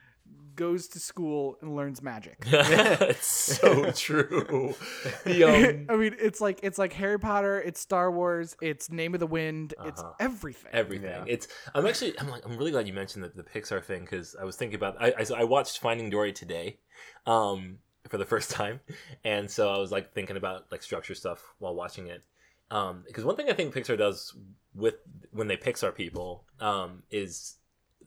goes 0.59 0.89
to 0.89 0.99
school 0.99 1.57
and 1.61 1.73
learns 1.75 2.01
magic. 2.01 2.37
it's 2.45 3.25
so 3.25 3.91
true. 3.91 4.75
The, 5.23 5.43
um, 5.43 5.85
I 5.89 5.95
mean, 5.95 6.15
it's 6.19 6.41
like 6.41 6.59
it's 6.63 6.77
like 6.77 6.91
Harry 6.93 7.17
Potter, 7.17 7.61
it's 7.61 7.79
Star 7.79 8.11
Wars, 8.11 8.55
it's 8.61 8.91
Name 8.91 9.13
of 9.13 9.19
the 9.21 9.27
Wind, 9.27 9.73
it's 9.85 10.01
Uh-huh. 10.01 10.13
everything. 10.19 10.69
everything. 10.73 11.09
Yeah. 11.09 11.23
It's. 11.27 11.47
I'm 11.73 11.85
actually. 11.85 12.19
I'm 12.19 12.29
like. 12.29 12.45
I'm 12.45 12.57
really 12.57 12.71
glad 12.71 12.87
you 12.87 12.93
mentioned 12.93 13.23
the, 13.23 13.29
the 13.29 13.43
Pixar 13.43 13.81
thing 13.83 14.01
because 14.01 14.35
I 14.39 14.43
was 14.43 14.55
thinking 14.57 14.75
about. 14.75 14.97
I, 14.99 15.13
I 15.17 15.41
I 15.41 15.43
watched 15.45 15.79
Finding 15.79 16.09
Dory 16.09 16.33
today, 16.33 16.79
um, 17.25 17.77
for 18.09 18.17
the 18.17 18.25
first 18.33 18.51
time, 18.51 18.81
and 19.23 19.49
so 19.49 19.73
I 19.73 19.77
was 19.77 19.91
like 19.91 20.13
thinking 20.13 20.35
about 20.37 20.65
like 20.71 20.83
structure 20.83 21.15
stuff 21.15 21.41
while 21.59 21.73
watching 21.75 22.07
it. 22.07 22.21
Um, 22.71 23.03
because 23.07 23.23
one 23.25 23.35
thing 23.35 23.49
I 23.49 23.53
think 23.53 23.73
Pixar 23.73 23.97
does 23.97 24.35
with 24.75 24.95
when 25.31 25.47
they 25.47 25.57
Pixar 25.57 25.93
people, 25.95 26.43
um, 26.59 27.03
is 27.09 27.55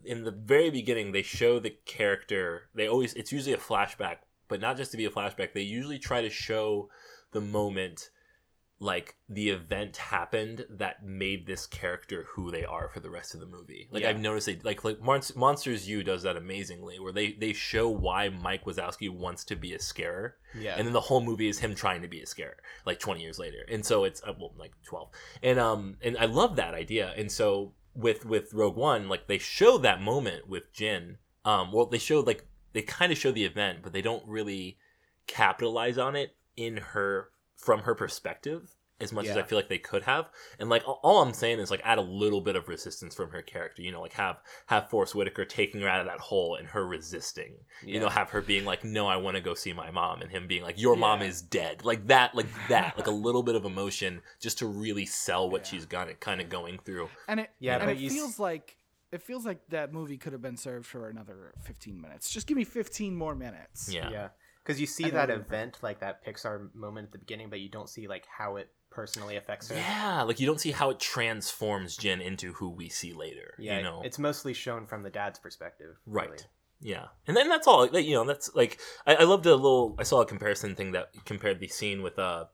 in 0.05 0.25
the 0.25 0.31
very 0.31 0.71
beginning 0.71 1.13
they 1.13 1.23
show 1.23 1.59
the 1.59 1.77
character. 1.87 2.69
They 2.75 2.89
always. 2.89 3.15
It's 3.15 3.33
usually 3.33 3.55
a 3.55 3.59
flashback, 3.59 4.17
but 4.49 4.61
not 4.61 4.77
just 4.77 4.91
to 4.93 4.97
be 4.97 5.05
a 5.05 5.11
flashback. 5.11 5.53
They 5.53 5.63
usually 5.63 5.99
try 5.99 6.23
to 6.23 6.31
show 6.31 6.89
the 7.33 7.41
moment 7.41 8.11
like 8.79 9.15
the 9.29 9.49
event 9.51 9.97
happened 9.97 10.67
that 10.69 11.05
made 11.07 11.47
this 11.47 11.67
character 11.69 12.27
who 12.35 12.51
they 12.51 12.65
are 12.65 12.89
for 12.89 12.99
the 12.99 13.09
rest 13.11 13.33
of 13.33 13.39
the 13.39 13.47
movie. 13.47 13.89
Like 13.93 14.03
Yeah. 14.03 14.11
I've 14.11 14.19
noticed 14.19 14.47
they 14.47 14.59
like 14.65 14.83
like 14.83 14.99
Monst- 14.99 15.37
Monsters 15.37 15.89
U 15.89 16.03
does 16.03 16.25
that 16.25 16.37
amazingly, 16.37 16.99
where 16.99 17.13
they 17.13 17.33
they 17.35 17.53
show 17.53 17.89
why 17.89 18.29
Mike 18.29 18.65
Wazowski 18.65 19.09
wants 19.09 19.45
to 19.45 19.55
be 19.57 19.73
a 19.73 19.79
scarer, 19.79 20.37
Yeah. 20.59 20.75
and 20.77 20.85
then 20.85 20.93
the 20.93 21.01
whole 21.01 21.21
movie 21.21 21.49
is 21.49 21.61
him 21.61 21.77
trying 21.77 22.03
to 22.03 22.09
be 22.09 22.21
a 22.23 22.27
scarer, 22.27 22.57
like 22.85 22.99
twenty 22.99 23.23
years 23.23 23.39
later. 23.39 23.65
And 23.71 23.87
so 23.87 24.03
it's 24.03 24.21
uh, 24.25 24.33
well 24.37 24.53
like 24.59 24.73
twelve, 24.85 25.11
and 25.45 25.61
um 25.61 25.97
and 26.03 26.19
I 26.19 26.25
love 26.25 26.57
that 26.57 26.75
idea. 26.75 27.15
And 27.17 27.31
so 27.31 27.75
with 27.95 28.25
with 28.25 28.53
Rogue 28.53 28.77
One, 28.77 29.09
like 29.09 29.27
they 29.27 29.39
show 29.39 29.79
that 29.79 30.01
moment 30.01 30.49
with 30.49 30.73
Jyn. 30.73 31.17
Um, 31.45 31.73
well 31.73 31.87
they 31.87 31.99
show 31.99 32.21
like 32.21 32.47
they 32.73 32.83
kind 32.83 33.13
of 33.13 33.19
show 33.19 33.33
the 33.33 33.45
event, 33.45 33.81
but 33.83 33.93
they 33.93 34.03
don't 34.03 34.27
really 34.27 34.79
capitalize 35.27 35.99
on 35.99 36.17
it 36.17 36.37
in 36.57 36.77
her 36.79 37.31
from 37.57 37.81
her 37.81 37.95
perspective 37.95 38.75
as 39.03 39.13
much 39.13 39.27
as 39.27 39.37
I 39.37 39.43
feel 39.43 39.59
like 39.59 39.69
they 39.69 39.79
could 39.79 40.03
have. 40.05 40.31
And 40.59 40.69
like 40.69 40.87
all- 40.87 41.01
all 41.03 41.23
I'm 41.23 41.33
saying 41.35 41.59
is 41.59 41.71
like 41.71 41.81
add 41.85 41.99
a 41.99 42.03
little 42.03 42.41
bit 42.41 42.57
of 42.57 42.69
resistance 42.69 43.15
from 43.15 43.31
her 43.31 43.43
character. 43.43 43.83
You 43.83 43.93
know, 43.93 44.01
like 44.01 44.13
have 44.15 44.41
have 44.67 44.89
Forest 44.91 45.15
Whitaker 45.15 45.45
taking 45.45 45.81
her 45.81 45.89
out 45.89 46.01
of 46.01 46.07
that 46.07 46.21
hole 46.21 46.55
and 46.57 46.69
her 46.69 46.87
resisting. 46.87 47.57
You 47.85 48.01
know, 48.01 48.09
have 48.09 48.31
her 48.31 48.41
being 48.41 48.65
like, 48.65 48.85
"No, 48.85 49.07
I 49.07 49.17
want 49.17 49.37
to 49.37 49.43
go 49.43 49.55
see 49.55 49.73
my 49.73 49.91
mom," 49.91 50.23
and 50.23 50.31
him 50.31 50.47
being 50.47 50.63
like, 50.63 50.81
"Your 50.81 50.97
mom 50.97 51.23
is 51.23 51.43
dead." 51.43 51.85
Like 51.85 52.07
that, 52.07 52.35
like 52.35 52.47
that, 52.69 52.97
like 52.97 53.07
a 53.07 53.11
little 53.27 53.43
bit 53.43 53.55
of 53.55 53.65
emotion 53.65 54.23
just 54.41 54.59
to 54.59 54.67
really 54.67 55.07
sell 55.07 55.51
what 55.51 55.63
Yeah. 55.63 55.71
she's 55.71 55.87
got 55.87 56.09
it 56.09 56.21
kind 56.21 56.41
of 56.41 56.49
going 56.49 56.79
through. 56.79 57.09
and 57.29 57.41
it 57.41 57.51
Yeah, 57.59 57.77
and 57.77 57.85
but 57.87 57.97
it 57.97 57.99
you 57.99 58.09
s- 58.09 58.13
feels 58.15 58.39
like 58.39 58.77
it 59.11 59.23
feels 59.23 59.45
like 59.45 59.61
that 59.69 59.93
movie 59.93 60.17
could 60.17 60.33
have 60.33 60.41
been 60.41 60.57
served 60.57 60.87
for 60.87 61.09
another 61.11 61.53
15 61.65 62.01
minutes 62.01 62.31
just 62.31 62.47
give 62.47 62.57
me 62.57 62.65
15 62.65 63.15
more 63.15 63.35
minutes 63.35 63.93
Yeah. 63.93 64.09
Yeah, 64.11 64.29
because 64.65 64.81
you 64.81 64.87
see 64.87 65.11
that 65.11 65.29
event, 65.29 65.79
like 65.83 66.01
that 66.01 66.25
Pixar 66.25 66.75
moment 66.75 67.07
at 67.09 67.13
the 67.13 67.19
beginning, 67.19 67.51
but 67.51 67.61
you 67.61 67.69
don't 67.69 67.91
see 67.91 68.09
like 68.09 68.25
how 68.27 68.57
it 68.57 68.71
personally 68.93 69.37
affects 69.37 69.69
her. 69.69 69.77
Yeah, 69.77 70.23
like 70.23 70.41
you 70.41 70.47
don't 70.47 70.61
see 70.61 70.71
how 70.71 70.91
it 70.91 71.01
transforms 71.01 71.97
Jyn 71.97 72.21
into 72.21 72.53
who 72.53 72.71
we 72.71 72.89
see 72.89 73.13
later. 73.13 73.55
Yeah, 73.59 73.79
you 73.79 73.83
know, 73.83 74.03
it's 74.05 74.19
mostly 74.19 74.55
shown 74.55 74.87
from 74.87 75.03
the 75.03 75.11
dad's 75.11 75.39
perspective. 75.39 75.97
Right. 76.07 76.31
really. 76.31 76.43
Yeah, 76.81 77.07
and 77.27 77.37
then 77.37 77.49
that's 77.49 77.67
all. 77.67 77.87
You 77.87 78.15
know, 78.15 78.25
that's 78.25 78.55
like 78.55 78.81
I, 79.07 79.17
I 79.17 79.23
loved 79.25 79.47
a 79.47 79.55
little. 79.55 79.95
I 79.99 80.03
saw 80.03 80.21
a 80.21 80.27
comparison 80.27 80.75
thing 80.75 80.93
that 80.93 81.11
compared 81.25 81.61
the 81.61 81.69
scene 81.69 82.03
with 82.03 82.19
uh 82.19 82.47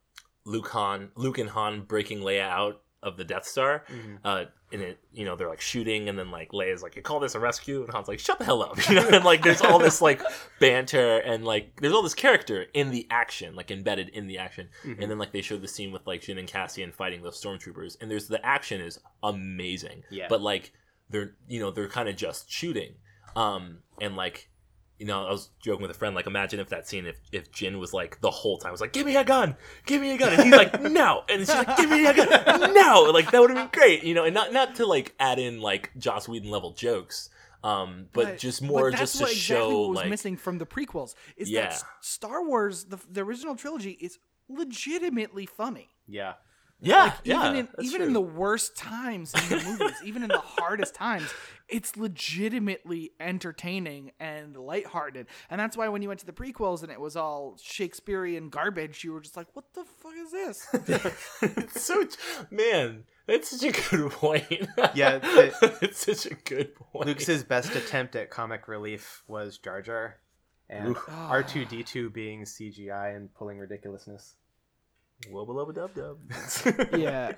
Luke 0.44 0.68
Han, 0.68 1.10
Luke 1.14 1.38
and 1.38 1.50
Han 1.50 1.82
breaking 1.82 2.20
Leia 2.20 2.48
out 2.48 2.82
of 3.02 3.16
the 3.16 3.24
Death 3.24 3.46
Star. 3.46 3.84
Mhm. 3.88 4.18
Uh, 4.24 4.44
and 4.72 4.82
it, 4.82 4.98
you 5.12 5.24
know, 5.24 5.36
they're 5.36 5.48
like 5.48 5.60
shooting, 5.60 6.08
and 6.08 6.18
then 6.18 6.30
like 6.30 6.50
Leia's 6.50 6.82
like, 6.82 6.96
"You 6.96 7.02
call 7.02 7.20
this 7.20 7.34
a 7.34 7.38
rescue?" 7.40 7.82
And 7.84 7.92
Han's 7.92 8.08
like, 8.08 8.18
"Shut 8.18 8.38
the 8.38 8.44
hell 8.44 8.62
up!" 8.62 8.76
You 8.88 8.96
know, 8.96 9.08
and 9.08 9.24
like 9.24 9.42
there's 9.42 9.62
all 9.62 9.78
this 9.78 10.00
like 10.02 10.20
banter 10.60 11.18
and 11.18 11.44
like 11.44 11.80
there's 11.80 11.92
all 11.92 12.02
this 12.02 12.14
character 12.14 12.66
in 12.74 12.90
the 12.90 13.06
action, 13.10 13.54
like 13.54 13.70
embedded 13.70 14.08
in 14.10 14.26
the 14.26 14.38
action. 14.38 14.68
Mhm. 14.84 15.00
And 15.00 15.10
then 15.10 15.18
like 15.18 15.32
they 15.32 15.42
show 15.42 15.56
the 15.56 15.68
scene 15.68 15.92
with 15.92 16.06
like 16.06 16.22
Jyn 16.22 16.38
and 16.38 16.48
Cassian 16.48 16.92
fighting 16.92 17.22
those 17.22 17.40
stormtroopers, 17.42 17.96
and 18.00 18.10
there's 18.10 18.28
the 18.28 18.44
action 18.44 18.80
is 18.80 18.98
amazing. 19.22 20.02
Yeah. 20.10 20.26
But 20.28 20.40
like 20.42 20.72
they're 21.08 21.36
you 21.46 21.60
know 21.60 21.70
they're 21.70 21.88
kind 21.88 22.08
of 22.08 22.16
just 22.16 22.50
shooting, 22.50 22.94
um, 23.36 23.78
and 24.00 24.16
like 24.16 24.50
you 24.98 25.06
know 25.06 25.26
I 25.26 25.30
was 25.30 25.50
joking 25.62 25.82
with 25.82 25.90
a 25.90 25.94
friend 25.94 26.14
like 26.14 26.26
imagine 26.26 26.60
if 26.60 26.68
that 26.70 26.88
scene 26.88 27.06
if 27.06 27.20
if 27.32 27.50
Jyn 27.52 27.78
was 27.78 27.92
like 27.92 28.20
the 28.20 28.30
whole 28.30 28.58
time 28.58 28.72
was 28.72 28.80
like 28.80 28.92
give 28.92 29.06
me 29.06 29.16
a 29.16 29.24
gun, 29.24 29.56
give 29.86 30.00
me 30.02 30.12
a 30.12 30.18
gun, 30.18 30.32
and 30.32 30.42
he's 30.42 30.52
like 30.52 30.80
no, 30.82 31.22
and 31.28 31.40
she's 31.40 31.48
like 31.50 31.76
give 31.76 31.90
me 31.90 32.06
a 32.06 32.14
gun, 32.14 32.74
no, 32.74 33.10
like 33.14 33.30
that 33.30 33.40
would 33.40 33.50
have 33.50 33.70
been 33.70 33.80
great, 33.80 34.02
you 34.04 34.14
know, 34.14 34.24
and 34.24 34.34
not 34.34 34.52
not 34.52 34.74
to 34.76 34.86
like 34.86 35.14
add 35.20 35.38
in 35.38 35.60
like 35.60 35.90
Joss 35.98 36.28
Whedon 36.28 36.50
level 36.50 36.72
jokes. 36.72 37.30
Um, 37.64 38.06
but, 38.12 38.38
just 38.38 38.62
more 38.62 38.88
that's 38.92 39.00
just 39.00 39.18
to 39.18 39.24
exactly 39.24 39.36
show 39.40 39.80
what 39.80 39.88
was 39.88 39.96
like 39.96 40.10
missing 40.10 40.36
from 40.36 40.58
the 40.58 40.64
prequels 40.64 41.16
is 41.36 41.50
Yeah. 41.50 41.62
that 41.62 41.72
S- 41.72 41.84
Star 42.00 42.44
Wars 42.46 42.84
the, 42.84 42.98
the 43.10 43.22
original 43.24 43.56
trilogy 43.56 43.98
is 44.00 44.18
legitimately 44.48 45.46
funny 45.46 45.88
Yeah. 46.06 46.34
Yeah 46.80 47.04
like 47.04 47.14
yeah 47.24 47.48
even 47.48 47.56
in 47.60 47.68
that's 47.76 47.88
even 47.88 47.98
true. 47.98 48.06
in 48.06 48.12
the 48.12 48.20
worst 48.20 48.76
times 48.76 49.34
in 49.34 49.58
the 49.58 49.64
movies 49.64 49.96
even 50.04 50.22
in 50.22 50.28
the 50.28 50.38
hardest 50.38 50.94
times 50.94 51.28
it's 51.68 51.96
legitimately 51.96 53.10
entertaining 53.20 54.12
and 54.18 54.56
lighthearted. 54.56 55.26
And 55.50 55.60
that's 55.60 55.76
why 55.76 55.88
when 55.88 56.00
you 56.00 56.08
went 56.08 56.20
to 56.20 56.26
the 56.26 56.32
prequels 56.32 56.82
and 56.82 56.90
it 56.90 56.98
was 56.98 57.14
all 57.14 57.58
shakespearean 57.62 58.48
garbage 58.48 59.04
you 59.04 59.12
were 59.12 59.20
just 59.20 59.36
like 59.36 59.48
what 59.54 59.64
the 59.74 59.84
fuck 59.84 60.14
is 60.16 60.30
this? 60.32 60.66
It's 61.42 61.82
so 61.82 62.06
man 62.50 63.04
that's 63.26 63.50
such 63.50 63.76
a 63.76 63.90
good 63.90 64.10
point. 64.12 64.68
Yeah, 64.94 65.18
the- 65.18 65.78
it's 65.82 66.06
such 66.06 66.24
a 66.32 66.34
good 66.34 66.74
point. 66.74 67.06
Luke's 67.06 67.42
best 67.42 67.74
attempt 67.76 68.16
at 68.16 68.30
comic 68.30 68.66
relief 68.68 69.22
was 69.28 69.58
Jar 69.58 69.82
Jar, 69.82 70.16
and 70.70 70.96
R 71.10 71.42
two 71.42 71.66
D 71.66 71.82
two 71.82 72.08
being 72.08 72.44
CGI 72.44 73.14
and 73.14 73.32
pulling 73.34 73.58
ridiculousness. 73.58 74.36
Wubba 75.26 75.48
lubba 75.48 75.74
dub 75.74 75.94
dub. 75.94 76.18
Yeah. 76.98 77.32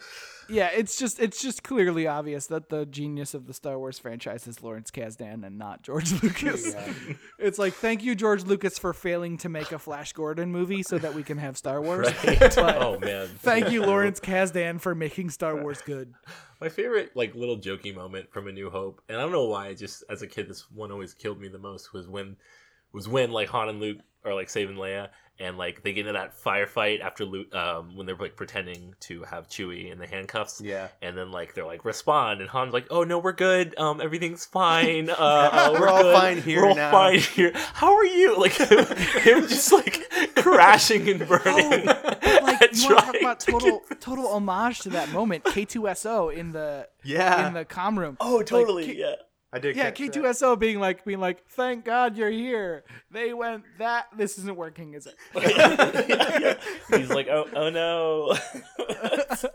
Yeah 0.48 0.68
it's 0.74 0.98
just 0.98 1.18
it's 1.20 1.40
just 1.40 1.62
clearly 1.62 2.06
obvious 2.06 2.46
that 2.48 2.68
the 2.68 2.84
genius 2.84 3.34
of 3.34 3.46
the 3.46 3.54
star 3.54 3.78
wars 3.78 3.98
franchise 3.98 4.46
is 4.46 4.62
lawrence 4.62 4.90
kasdan 4.90 5.46
and 5.46 5.56
not 5.58 5.82
george 5.82 6.12
lucas. 6.22 6.74
Yeah. 6.74 6.92
it's 7.38 7.58
like 7.58 7.72
thank 7.72 8.02
you 8.02 8.14
george 8.14 8.44
lucas 8.44 8.78
for 8.78 8.92
failing 8.92 9.38
to 9.38 9.48
make 9.48 9.72
a 9.72 9.78
flash 9.78 10.12
gordon 10.12 10.50
movie 10.50 10.82
so 10.82 10.98
that 10.98 11.14
we 11.14 11.22
can 11.22 11.38
have 11.38 11.56
star 11.56 11.80
wars. 11.80 12.08
Right. 12.24 12.38
But 12.54 12.76
oh 12.82 12.98
man. 12.98 13.28
thank 13.38 13.70
you 13.70 13.82
lawrence 13.86 14.20
kasdan 14.20 14.80
for 14.80 14.94
making 14.94 15.30
star 15.30 15.56
wars 15.60 15.80
good. 15.82 16.12
My 16.60 16.68
favorite 16.68 17.12
like 17.14 17.34
little 17.34 17.58
jokey 17.58 17.94
moment 17.94 18.30
from 18.32 18.48
a 18.48 18.52
new 18.52 18.68
hope 18.70 19.00
and 19.08 19.16
i 19.16 19.20
don't 19.22 19.32
know 19.32 19.46
why 19.46 19.72
just 19.72 20.04
as 20.10 20.20
a 20.22 20.26
kid 20.26 20.48
this 20.48 20.70
one 20.70 20.90
always 20.92 21.14
killed 21.14 21.40
me 21.40 21.48
the 21.48 21.58
most 21.58 21.92
was 21.94 22.08
when 22.08 22.36
was 22.92 23.08
when 23.08 23.30
like 23.30 23.48
Han 23.48 23.68
and 23.68 23.80
Luke 23.80 23.98
are 24.24 24.34
like 24.34 24.50
saving 24.50 24.76
Leia, 24.76 25.08
and 25.40 25.58
like 25.58 25.82
they 25.82 25.92
get 25.92 26.06
into 26.06 26.12
that 26.12 26.38
firefight 26.40 27.00
after 27.00 27.24
Luke, 27.24 27.54
um, 27.54 27.96
when 27.96 28.06
they're 28.06 28.14
like 28.16 28.36
pretending 28.36 28.94
to 29.00 29.22
have 29.24 29.48
Chewie 29.48 29.90
in 29.90 29.98
the 29.98 30.06
handcuffs. 30.06 30.60
Yeah. 30.60 30.88
And 31.02 31.16
then 31.16 31.32
like 31.32 31.54
they're 31.54 31.66
like 31.66 31.84
respond, 31.84 32.40
and 32.40 32.50
Han's 32.50 32.72
like, 32.72 32.86
"Oh 32.90 33.02
no, 33.04 33.18
we're 33.18 33.32
good. 33.32 33.76
Um, 33.78 34.00
everything's 34.00 34.44
fine. 34.44 35.10
Uh, 35.20 35.50
uh, 35.52 35.76
We're 35.80 35.88
all 35.88 36.02
good. 36.02 36.14
fine 36.16 36.42
here 36.42 36.62
We're 36.62 36.68
all 36.68 36.74
now." 36.76 36.90
fine 36.90 37.18
here. 37.18 37.52
How 37.54 37.94
are 37.96 38.04
you? 38.06 38.38
Like 38.38 38.52
him 38.58 39.48
just 39.48 39.72
like 39.72 40.08
crashing 40.36 41.08
and 41.08 41.26
burning. 41.26 41.86
But 41.86 42.22
like 42.22 42.60
and 42.62 42.76
you 42.76 42.88
want 42.94 42.98
to 42.98 43.12
talk 43.12 43.16
about 43.20 43.40
total 43.40 43.82
get- 43.88 44.00
total 44.00 44.28
homage 44.28 44.80
to 44.80 44.90
that 44.90 45.10
moment. 45.10 45.44
K2SO 45.44 46.34
in 46.34 46.52
the 46.52 46.88
Yeah. 47.02 47.48
in 47.48 47.54
the 47.54 47.64
com 47.64 47.98
room. 47.98 48.16
Oh, 48.20 48.36
Like, 48.36 48.46
totally. 48.46 48.86
K- 48.86 48.96
yeah. 48.96 49.14
I 49.52 49.58
did. 49.58 49.74
yeah, 49.76 49.90
catch. 49.90 50.12
K2SO 50.12 50.58
being 50.58 50.78
like 50.78 51.04
being 51.04 51.18
like, 51.18 51.44
thank 51.48 51.84
God 51.84 52.16
you're 52.16 52.30
here. 52.30 52.84
They 53.10 53.34
went 53.34 53.64
that 53.78 54.06
this 54.16 54.38
isn't 54.38 54.56
working, 54.56 54.94
is 54.94 55.08
it? 55.08 55.16
He's 56.90 57.10
like, 57.10 57.26
oh, 57.28 57.48
oh 57.54 57.68
no. 57.70 58.36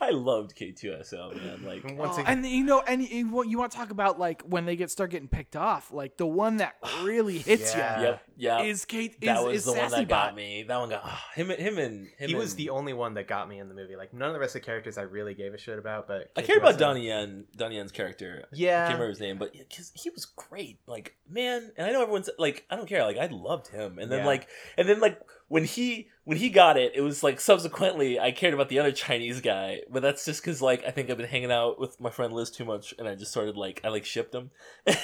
I 0.00 0.10
loved 0.10 0.56
K2SO, 0.56 1.36
man. 1.36 1.64
Like, 1.64 1.84
And 1.84 1.96
once 1.98 2.16
Oh, 2.16 2.20
again, 2.22 2.38
and 2.38 2.46
you 2.46 2.64
know, 2.64 2.80
and 2.86 3.02
you, 3.02 3.30
want- 3.30 3.48
you 3.48 3.58
want 3.58 3.70
to 3.72 3.78
talk 3.78 3.90
about 3.90 4.18
like 4.18 4.42
when 4.42 4.64
they 4.66 4.74
get 4.76 4.90
start 4.90 5.10
getting 5.10 5.28
picked 5.28 5.56
off, 5.56 5.92
like 5.92 6.16
the 6.16 6.26
one 6.26 6.56
that 6.58 6.74
really 7.02 7.38
hits 7.38 7.74
Yeah. 7.74 7.98
you 8.00 8.06
yep, 8.06 8.22
yeah. 8.36 8.62
is 8.62 8.84
Kate. 8.84 9.12
Is, 9.20 9.26
that 9.26 9.44
was 9.44 9.56
is 9.58 9.64
the 9.64 9.72
one 9.72 9.80
Sassy 9.90 9.96
that 10.02 10.08
got 10.08 10.26
Bot. 10.28 10.34
me. 10.36 10.64
That 10.64 10.76
one 10.78 10.88
got 10.90 11.02
ah, 11.04 11.24
him. 11.34 11.50
Him 11.50 11.78
and 11.78 12.06
him. 12.18 12.28
he 12.28 12.34
was 12.34 12.52
and- 12.52 12.58
the 12.58 12.70
only 12.70 12.92
one 12.92 13.14
that 13.14 13.28
got 13.28 13.48
me 13.48 13.58
in 13.58 13.68
the 13.68 13.74
movie. 13.74 13.94
Like 13.96 14.12
none 14.12 14.28
of 14.28 14.34
the 14.34 14.40
rest 14.40 14.56
of 14.56 14.62
the 14.62 14.66
characters 14.66 14.98
I 14.98 15.02
really 15.02 15.34
gave 15.34 15.54
a 15.54 15.58
shit 15.58 15.78
about, 15.78 16.08
but 16.08 16.30
I 16.36 16.40
Kate 16.40 16.46
cared 16.48 16.58
about 16.58 16.74
Winslet- 16.74 16.78
Donnie 16.78 17.06
Yen, 17.06 17.44
Donnie 17.56 17.76
Yen's 17.76 17.92
character. 17.92 18.44
I 18.44 18.48
Yeah. 18.52 18.78
can't 18.88 18.94
remember 18.94 19.10
his 19.10 19.20
name, 19.20 19.38
but 19.38 19.52
because 19.52 19.92
he 19.94 20.10
was 20.10 20.24
great, 20.24 20.78
like 20.86 21.14
man, 21.28 21.70
and 21.76 21.86
I 21.86 21.92
know 21.92 22.02
everyone's 22.02 22.28
like, 22.38 22.66
I 22.70 22.76
don't 22.76 22.88
care, 22.88 23.04
like 23.04 23.16
I 23.18 23.26
loved 23.26 23.68
him, 23.68 23.98
and 23.98 24.10
then 24.10 24.20
Yeah. 24.20 24.26
like, 24.26 24.48
and 24.76 24.88
then 24.88 25.00
like 25.00 25.20
when 25.52 25.64
he 25.66 26.08
when 26.24 26.38
he 26.38 26.48
got 26.48 26.78
it, 26.78 26.92
it 26.94 27.02
was 27.02 27.22
like 27.22 27.38
subsequently 27.38 28.18
I 28.18 28.32
cared 28.32 28.54
about 28.54 28.70
the 28.70 28.78
other 28.78 28.90
Chinese 28.90 29.42
guy, 29.42 29.82
but 29.90 30.00
that's 30.00 30.24
just 30.24 30.40
because 30.40 30.62
like 30.62 30.82
I 30.86 30.90
think 30.90 31.10
I've 31.10 31.18
been 31.18 31.28
hanging 31.28 31.52
out 31.52 31.78
with 31.78 32.00
my 32.00 32.08
friend 32.08 32.32
Liz 32.32 32.50
too 32.50 32.64
much, 32.64 32.94
and 32.98 33.06
I 33.06 33.14
just 33.16 33.32
started 33.32 33.54
like 33.54 33.82
I 33.84 33.90
like 33.90 34.06
shipped 34.06 34.34
him, 34.34 34.50
and 34.86 34.96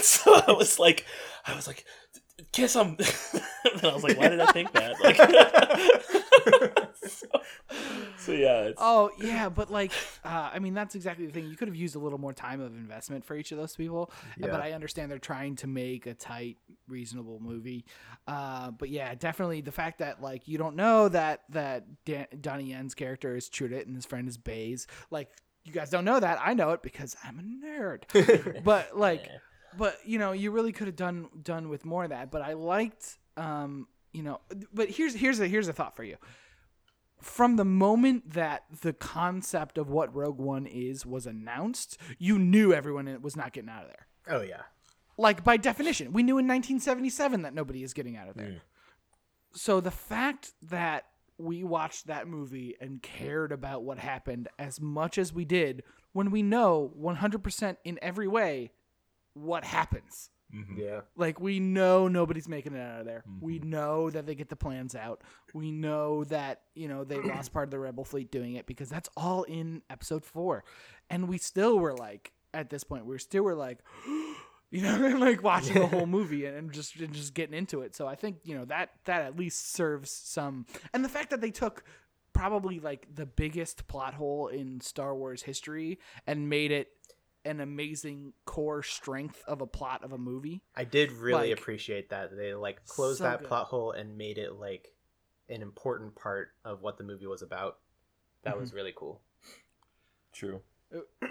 so 0.00 0.40
I 0.48 0.52
was 0.56 0.78
like, 0.78 1.04
I 1.46 1.54
was 1.54 1.66
like, 1.66 1.84
kiss 2.52 2.74
him, 2.74 2.96
and 2.98 3.84
I 3.84 3.94
was 3.94 4.02
like, 4.02 4.18
why 4.18 4.28
did 4.28 4.40
I 4.40 4.46
think 4.52 4.72
that? 4.72 4.94
Like, 6.44 6.84
so, 7.06 7.26
so 8.18 8.32
yeah, 8.32 8.62
it's, 8.64 8.78
Oh 8.78 9.10
yeah, 9.18 9.48
but 9.48 9.70
like, 9.70 9.92
uh, 10.24 10.50
I 10.52 10.58
mean, 10.58 10.74
that's 10.74 10.94
exactly 10.94 11.26
the 11.26 11.32
thing. 11.32 11.48
You 11.48 11.56
could 11.56 11.68
have 11.68 11.76
used 11.76 11.96
a 11.96 11.98
little 11.98 12.18
more 12.18 12.32
time 12.32 12.60
of 12.60 12.74
investment 12.74 13.24
for 13.24 13.34
each 13.36 13.52
of 13.52 13.58
those 13.58 13.74
people, 13.76 14.10
uh, 14.12 14.16
Yeah. 14.38 14.46
but 14.50 14.60
I 14.60 14.72
understand 14.72 15.10
they're 15.10 15.18
trying 15.18 15.56
to 15.56 15.66
make 15.66 16.06
a 16.06 16.14
tight, 16.14 16.58
reasonable 16.88 17.40
movie. 17.40 17.84
Uh, 18.26 18.70
but 18.72 18.90
yeah, 18.90 19.14
definitely 19.14 19.60
the 19.60 19.72
fact 19.72 19.98
that 20.00 20.20
like 20.22 20.48
you 20.48 20.58
don't 20.58 20.76
know 20.76 21.08
that 21.08 21.42
that 21.50 21.84
Dan- 22.04 22.26
Donnie 22.40 22.70
Yen's 22.70 22.94
character 22.94 23.36
is 23.36 23.48
Chirrut 23.48 23.86
and 23.86 23.94
his 23.96 24.06
friend 24.06 24.28
is 24.28 24.36
Baze. 24.36 24.86
Like 25.10 25.28
you 25.64 25.72
guys 25.72 25.88
don't 25.90 26.04
know 26.04 26.20
that. 26.20 26.38
I 26.42 26.52
know 26.54 26.70
it 26.72 26.82
because 26.82 27.16
I'm 27.24 27.38
a 27.38 27.66
nerd. 27.66 28.62
but 28.64 28.98
like, 28.98 29.26
Yeah. 29.26 29.36
But 29.76 29.98
you 30.04 30.18
know, 30.18 30.32
you 30.32 30.50
really 30.50 30.72
could 30.72 30.86
have 30.86 30.96
done 30.96 31.28
done 31.42 31.68
with 31.68 31.84
more 31.84 32.04
of 32.04 32.10
that. 32.10 32.30
But 32.30 32.42
I 32.42 32.52
liked, 32.54 33.18
um, 33.36 33.88
you 34.12 34.22
know, 34.22 34.40
but 34.72 34.90
here's 34.90 35.14
here's 35.14 35.40
a 35.40 35.46
here's 35.46 35.68
a 35.68 35.72
thought 35.72 35.96
for 35.96 36.04
you 36.04 36.16
from 37.24 37.56
the 37.56 37.64
moment 37.64 38.34
that 38.34 38.64
the 38.82 38.92
concept 38.92 39.78
of 39.78 39.88
what 39.88 40.14
Rogue 40.14 40.38
One 40.38 40.66
is 40.66 41.06
was 41.06 41.26
announced, 41.26 41.98
you 42.18 42.38
knew 42.38 42.72
everyone 42.72 43.08
it 43.08 43.22
was 43.22 43.34
not 43.34 43.52
getting 43.52 43.70
out 43.70 43.84
of 43.84 43.88
there. 43.88 44.06
Oh 44.28 44.42
yeah. 44.42 44.62
Like 45.16 45.42
by 45.42 45.56
definition, 45.56 46.12
we 46.12 46.22
knew 46.22 46.38
in 46.38 46.46
1977 46.46 47.42
that 47.42 47.54
nobody 47.54 47.82
is 47.82 47.94
getting 47.94 48.16
out 48.16 48.28
of 48.28 48.36
there. 48.36 48.46
Mm. 48.46 48.60
So 49.54 49.80
the 49.80 49.90
fact 49.90 50.52
that 50.62 51.06
we 51.38 51.64
watched 51.64 52.08
that 52.08 52.28
movie 52.28 52.76
and 52.80 53.02
cared 53.02 53.52
about 53.52 53.84
what 53.84 53.98
happened 53.98 54.48
as 54.58 54.80
much 54.80 55.16
as 55.16 55.32
we 55.32 55.44
did 55.44 55.82
when 56.12 56.30
we 56.30 56.42
know 56.42 56.92
100% 57.00 57.76
in 57.84 57.98
every 58.02 58.28
way 58.28 58.70
what 59.34 59.64
happens. 59.64 60.30
Mhm. 60.54 60.78
Yeah. 60.78 61.00
Like 61.16 61.40
we 61.40 61.58
know 61.58 62.06
nobody's 62.08 62.48
making 62.48 62.74
it 62.74 62.80
out 62.80 63.00
of 63.00 63.06
there. 63.06 63.24
We 63.40 63.58
Mm-hmm. 63.58 63.70
know 63.70 64.10
that 64.10 64.26
they 64.26 64.34
get 64.34 64.48
the 64.48 64.56
plans 64.56 64.94
out. 64.94 65.22
We 65.52 65.70
know 65.72 66.24
that 66.24 66.62
you 66.74 66.86
know 66.88 67.02
they 67.04 67.20
lost 67.20 67.52
part 67.52 67.64
of 67.68 67.70
the 67.70 67.78
rebel 67.78 68.04
fleet 68.04 68.30
doing 68.30 68.54
it 68.54 68.66
because 68.66 68.88
that's 68.88 69.08
all 69.16 69.42
in 69.44 69.82
episode 69.90 70.24
four, 70.24 70.64
and 71.10 71.28
we 71.28 71.38
still 71.38 71.78
were 71.78 71.94
like 71.96 72.32
at 72.52 72.70
this 72.70 72.84
point 72.84 73.04
we 73.06 73.18
still 73.18 73.42
were 73.42 73.56
like, 73.56 73.78
you 74.70 74.82
know, 74.82 74.94
and 75.04 75.18
like 75.18 75.42
watching 75.42 75.74
the 75.74 75.86
whole 75.88 76.06
movie 76.18 76.44
and, 76.44 76.56
and 76.56 76.72
just 76.72 76.94
and 76.96 77.12
just 77.12 77.34
getting 77.34 77.56
into 77.56 77.80
it. 77.80 77.96
So 77.96 78.06
I 78.06 78.14
think 78.14 78.36
you 78.44 78.54
know 78.56 78.66
that 78.66 78.90
that 79.06 79.22
at 79.22 79.36
least 79.36 79.72
serves 79.72 80.10
some, 80.10 80.66
and 80.92 81.04
the 81.04 81.08
fact 81.08 81.30
that 81.30 81.40
they 81.40 81.50
took 81.50 81.82
probably 82.32 82.80
like 82.80 83.06
the 83.14 83.26
biggest 83.26 83.86
plot 83.88 84.14
hole 84.14 84.48
in 84.48 84.80
Star 84.80 85.14
Wars 85.14 85.42
history 85.42 85.98
and 86.26 86.48
made 86.48 86.70
it 86.72 86.88
an 87.44 87.60
amazing 87.60 88.32
core 88.44 88.82
strength 88.82 89.42
of 89.46 89.60
a 89.60 89.66
plot 89.66 90.02
of 90.02 90.12
a 90.12 90.18
movie. 90.18 90.62
I 90.74 90.84
did 90.84 91.12
really 91.12 91.50
Like- 91.50 91.58
appreciate 91.58 92.08
that 92.10 92.36
they 92.36 92.54
like 92.54 92.86
closed 92.86 93.18
So 93.18 93.24
that 93.24 93.40
good. 93.40 93.48
plot 93.48 93.66
hole 93.66 93.92
and 93.92 94.16
made 94.16 94.38
it 94.38 94.54
like 94.54 94.94
an 95.48 95.60
important 95.62 96.14
part 96.14 96.52
of 96.64 96.80
what 96.82 96.96
the 96.98 97.04
movie 97.04 97.26
was 97.26 97.42
about. 97.42 97.78
That 98.42 98.58
was 98.58 98.72
really 98.74 98.92
cool. 98.96 99.20
True. 100.32 100.62
I, 101.22 101.26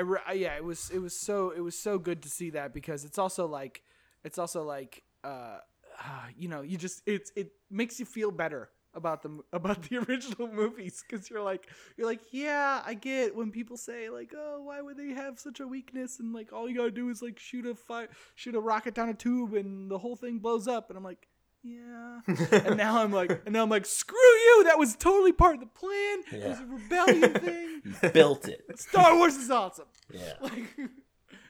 I 0.00 0.16
I- 0.28 0.32
yeah, 0.32 0.56
it 0.56 0.64
was 0.64 0.90
it 0.90 0.98
was 0.98 1.18
so 1.18 1.50
it 1.50 1.60
was 1.60 1.78
so 1.78 1.98
good 1.98 2.22
to 2.22 2.28
see 2.28 2.50
that 2.50 2.72
because 2.72 3.04
it's 3.04 3.18
also 3.18 3.46
like 3.46 3.82
it's 4.24 4.38
also 4.38 4.62
like 4.64 5.02
uh, 5.24 5.58
uh 6.00 6.26
you 6.36 6.48
know 6.48 6.62
you 6.62 6.76
just 6.78 7.02
it's 7.06 7.32
it 7.36 7.52
makes 7.70 7.98
you 7.98 8.06
feel 8.06 8.30
better 8.30 8.70
about 8.94 9.22
the 9.22 9.38
about 9.52 9.82
the 9.82 9.98
original 9.98 10.48
movies 10.48 11.04
because 11.08 11.28
you're 11.30 11.42
like 11.42 11.68
you're 11.96 12.06
like 12.06 12.20
yeah 12.30 12.82
I 12.84 12.94
get 12.94 13.34
when 13.34 13.50
people 13.50 13.76
say 13.76 14.08
like 14.10 14.32
oh 14.36 14.62
why 14.62 14.80
would 14.80 14.96
they 14.96 15.10
have 15.10 15.38
such 15.38 15.60
a 15.60 15.66
weakness 15.66 16.18
and 16.20 16.32
like 16.32 16.52
all 16.52 16.68
you 16.68 16.76
gotta 16.76 16.90
do 16.90 17.08
is 17.10 17.22
like 17.22 17.38
shoot 17.38 17.66
a 17.66 17.74
fire 17.74 18.08
shoot 18.34 18.54
a 18.54 18.60
rocket 18.60 18.94
down 18.94 19.08
a 19.08 19.14
tube 19.14 19.54
and 19.54 19.90
the 19.90 19.98
whole 19.98 20.16
thing 20.16 20.38
blows 20.38 20.66
up 20.68 20.90
and 20.90 20.96
I'm 20.96 21.04
like 21.04 21.28
yeah 21.62 22.20
and 22.52 22.76
now 22.76 23.02
I'm 23.02 23.12
like 23.12 23.42
and 23.44 23.52
now 23.52 23.62
I'm 23.62 23.68
like 23.68 23.84
screw 23.84 24.16
you 24.18 24.64
that 24.64 24.78
was 24.78 24.94
totally 24.96 25.32
part 25.32 25.54
of 25.54 25.60
the 25.60 25.66
plan 25.66 26.22
it 26.32 26.48
was 26.48 26.60
a 26.60 26.66
rebellion 26.66 27.34
thing 28.02 28.12
built 28.12 28.48
it. 28.48 28.64
Star 28.78 29.16
Wars 29.16 29.34
is 29.36 29.50
awesome. 29.50 29.86
Yeah. 30.12 30.34
Like 30.40 30.64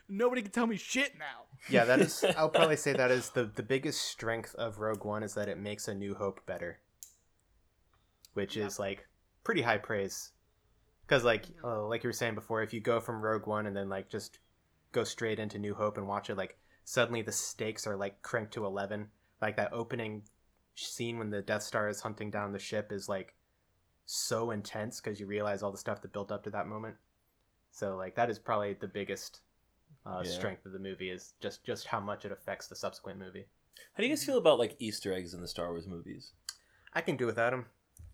nobody 0.07 0.41
can 0.41 0.51
tell 0.51 0.67
me 0.67 0.77
shit 0.77 1.13
now. 1.17 1.45
yeah, 1.69 1.85
that 1.85 1.99
is. 2.01 2.25
I'll 2.37 2.49
probably 2.49 2.75
say 2.75 2.93
that 2.93 3.11
is 3.11 3.29
the 3.29 3.45
the 3.45 3.63
biggest 3.63 4.01
strength 4.01 4.55
of 4.55 4.79
Rogue 4.79 5.05
One 5.05 5.23
is 5.23 5.33
that 5.35 5.47
it 5.47 5.57
makes 5.57 5.87
A 5.87 5.93
New 5.93 6.15
Hope 6.15 6.45
better, 6.45 6.79
which 8.39 8.55
is 8.55 8.79
like 8.79 9.05
pretty 9.43 9.61
high 9.61 9.77
praise. 9.77 10.31
Because 11.05 11.23
like 11.25 11.45
uh, 11.63 11.85
like 11.87 12.03
you 12.03 12.07
were 12.07 12.13
saying 12.13 12.35
before, 12.35 12.63
if 12.63 12.73
you 12.73 12.79
go 12.79 12.99
from 12.99 13.21
Rogue 13.21 13.47
One 13.47 13.65
and 13.65 13.75
then 13.75 13.89
like 13.89 14.09
just 14.09 14.39
go 14.91 15.03
straight 15.03 15.39
into 15.39 15.59
New 15.59 15.73
Hope 15.73 15.97
and 15.97 16.07
watch 16.07 16.29
it, 16.29 16.37
like 16.37 16.57
suddenly 16.85 17.21
the 17.21 17.31
stakes 17.31 17.85
are 17.85 17.97
like 17.97 18.21
cranked 18.21 18.53
to 18.53 18.65
eleven. 18.65 19.09
Like 19.41 19.57
that 19.57 19.73
opening 19.73 20.23
scene 20.75 21.17
when 21.17 21.29
the 21.29 21.41
Death 21.41 21.63
Star 21.63 21.89
is 21.89 21.99
hunting 22.01 22.31
down 22.31 22.53
the 22.53 22.59
ship 22.59 22.91
is 22.91 23.09
like 23.09 23.35
so 24.05 24.51
intense 24.51 25.01
because 25.01 25.19
you 25.19 25.25
realize 25.27 25.61
all 25.61 25.71
the 25.71 25.77
stuff 25.77 26.01
that 26.01 26.13
built 26.13 26.31
up 26.31 26.43
to 26.43 26.49
that 26.51 26.67
moment. 26.67 26.95
So 27.71 27.97
like 27.97 28.15
that 28.15 28.29
is 28.29 28.39
probably 28.39 28.73
the 28.73 28.87
biggest 28.87 29.41
uh, 30.05 30.21
Yeah. 30.23 30.31
strength 30.31 30.65
of 30.65 30.71
the 30.71 30.79
movie 30.79 31.09
is 31.09 31.33
just 31.41 31.65
just 31.65 31.87
how 31.87 31.99
much 31.99 32.23
it 32.23 32.31
affects 32.31 32.67
the 32.67 32.75
subsequent 32.75 33.19
movie. 33.19 33.45
How 33.93 34.01
do 34.01 34.03
you 34.07 34.09
guys 34.09 34.23
feel 34.23 34.37
about 34.37 34.59
like 34.59 34.75
Easter 34.79 35.13
eggs 35.13 35.33
in 35.33 35.41
the 35.41 35.47
Star 35.47 35.69
Wars 35.71 35.87
movies? 35.87 36.33
I 36.93 37.01
can 37.01 37.17
do 37.17 37.25
without 37.25 37.53
him. 37.53 37.65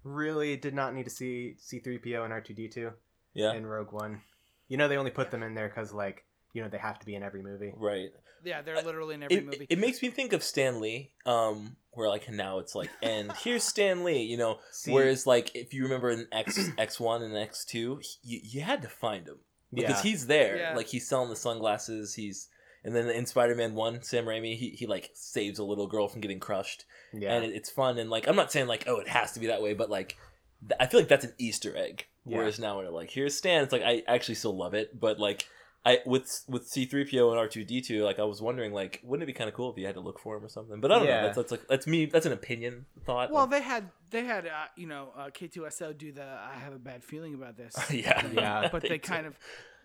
Really 0.06 0.56
did 0.56 0.74
not 0.76 0.94
need 0.94 1.04
to 1.06 1.10
see 1.10 1.56
C3PO 1.60 2.24
and 2.24 2.32
R2D2 2.34 2.94
Yeah. 3.34 3.54
in 3.54 3.65
Rogue 3.65 3.91
One. 3.91 4.22
You 4.70 4.78
know 4.78 4.88
they 4.88 4.98
only 4.98 5.12
put 5.12 5.32
them 5.32 5.41
in 5.44 5.56
there 5.56 5.68
because 5.68 5.91
like 5.91 6.24
you 6.54 6.62
know 6.63 6.70
they 6.70 6.78
have 6.78 7.00
to 7.00 7.06
be 7.06 7.15
in 7.15 7.24
every 7.24 7.41
movie. 7.41 7.74
Right. 7.76 8.10
Yeah, 8.44 8.62
they're 8.62 8.80
literally 8.84 9.15
in 9.15 9.24
every 9.24 9.38
It, 9.38 9.46
movie. 9.46 9.68
it 9.70 9.80
makes 9.80 10.02
me 10.04 10.10
think 10.10 10.32
of 10.32 10.44
Stan 10.44 10.80
Lee, 10.80 11.12
um, 11.26 11.76
where 11.91 12.08
like 12.08 12.30
now 12.30 12.60
it's 12.60 12.76
like, 12.76 12.91
and 13.02 13.32
here's 13.44 13.63
Stan 13.63 14.04
Lee, 14.04 14.22
you 14.22 14.38
know. 14.38 14.60
See- 14.72 14.91
Whereas 14.94 15.26
like 15.26 15.56
if 15.56 15.74
you 15.74 15.84
remember 15.84 16.12
in 16.12 16.28
X 16.32 16.70
X 16.78 17.00
one 17.00 17.24
and 17.24 17.36
X 17.36 17.65
two, 17.65 18.00
you 18.24 18.39
you 18.44 18.62
had 18.62 18.84
to 18.84 18.88
find 18.88 19.28
him 19.28 19.39
because 19.74 19.98
Yeah. 20.06 20.10
he's 20.12 20.28
there, 20.28 20.58
Yeah. 20.58 20.76
like 20.76 20.88
he's 20.88 21.08
selling 21.08 21.30
the 21.32 21.36
sunglasses. 21.36 22.13
He's 22.13 22.48
and 22.86 22.95
then 22.95 23.10
in 23.10 23.26
Spider 23.26 23.56
Man 23.56 23.76
one, 23.76 24.02
Sam 24.04 24.24
Raimi, 24.26 24.56
he 24.56 24.69
he 24.69 24.86
like 24.88 25.10
saves 25.13 25.60
a 25.60 25.63
little 25.65 25.88
girl 25.88 26.08
from 26.08 26.21
getting 26.21 26.39
crushed, 26.39 26.86
Yeah, 27.13 27.34
and 27.34 27.43
it, 27.43 27.54
it's 27.54 27.69
fun. 27.69 27.98
And 27.98 28.10
like 28.10 28.28
I'm 28.30 28.38
not 28.38 28.52
saying 28.54 28.67
like 28.67 28.86
oh 28.88 29.00
it 29.00 29.10
has 29.10 29.34
to 29.34 29.41
be 29.41 29.48
that 29.48 29.62
way, 29.62 29.74
but 29.74 29.89
like 29.89 30.15
th- 30.62 30.78
I 30.80 30.86
feel 30.86 31.02
like 31.02 31.10
that's 31.10 31.26
an 31.26 31.34
Easter 31.38 31.76
egg. 31.76 32.06
Yeah. 32.26 32.38
Whereas 32.38 32.58
now 32.60 32.78
when 32.78 32.89
like 32.93 33.12
here's 33.12 33.36
Stan, 33.36 33.63
it's 33.63 33.74
like 33.74 33.84
I 33.84 34.04
actually 34.08 34.36
still 34.36 34.55
love 34.55 34.74
it, 34.74 34.97
but 34.97 35.20
like. 35.20 35.45
I 35.88 35.99
with 36.03 36.43
with 36.49 36.68
C 36.68 36.86
three 36.88 37.05
PO 37.07 37.30
and 37.30 37.38
R 37.38 37.47
two 37.47 37.64
D 37.64 37.80
two, 37.80 38.03
like 38.03 38.18
I 38.18 38.24
was 38.24 38.41
wondering, 38.41 38.74
like, 38.74 39.01
wouldn't 39.03 39.22
it 39.22 39.28
be 39.32 39.38
kind 39.38 39.47
of 39.47 39.53
cool 39.53 39.72
if 39.72 39.78
you 39.78 39.86
had 39.86 39.93
to 39.93 40.01
look 40.01 40.18
for 40.18 40.36
him 40.36 40.43
or 40.43 40.49
something? 40.49 40.82
But 40.82 40.91
I 40.91 40.97
don't 40.97 41.05
Yeah. 41.07 41.18
know. 41.18 41.22
That's, 41.28 41.38
that's 41.38 41.51
like 41.51 41.68
that's 41.68 41.86
me. 41.86 42.07
That's 42.07 42.26
an 42.26 42.32
opinion 42.32 42.88
thought. 43.05 43.30
well, 43.32 43.45
they 43.45 43.62
had 43.62 43.91
they 44.10 44.24
had 44.26 44.47
uh, 44.47 44.66
you 44.76 44.88
know 44.88 45.10
uh, 45.16 45.26
K2SO 45.28 45.95
do 45.95 46.12
the 46.12 46.24
I 46.24 46.55
have 46.57 46.74
a 46.74 46.80
bad 46.80 47.03
feeling 47.03 47.36
about 47.36 47.55
this. 47.55 47.76
yeah, 47.93 48.26
Yeah. 48.34 48.70
but 48.72 48.82
they 48.82 48.88
did. 48.97 49.03
kind 49.03 49.28
of 49.28 49.38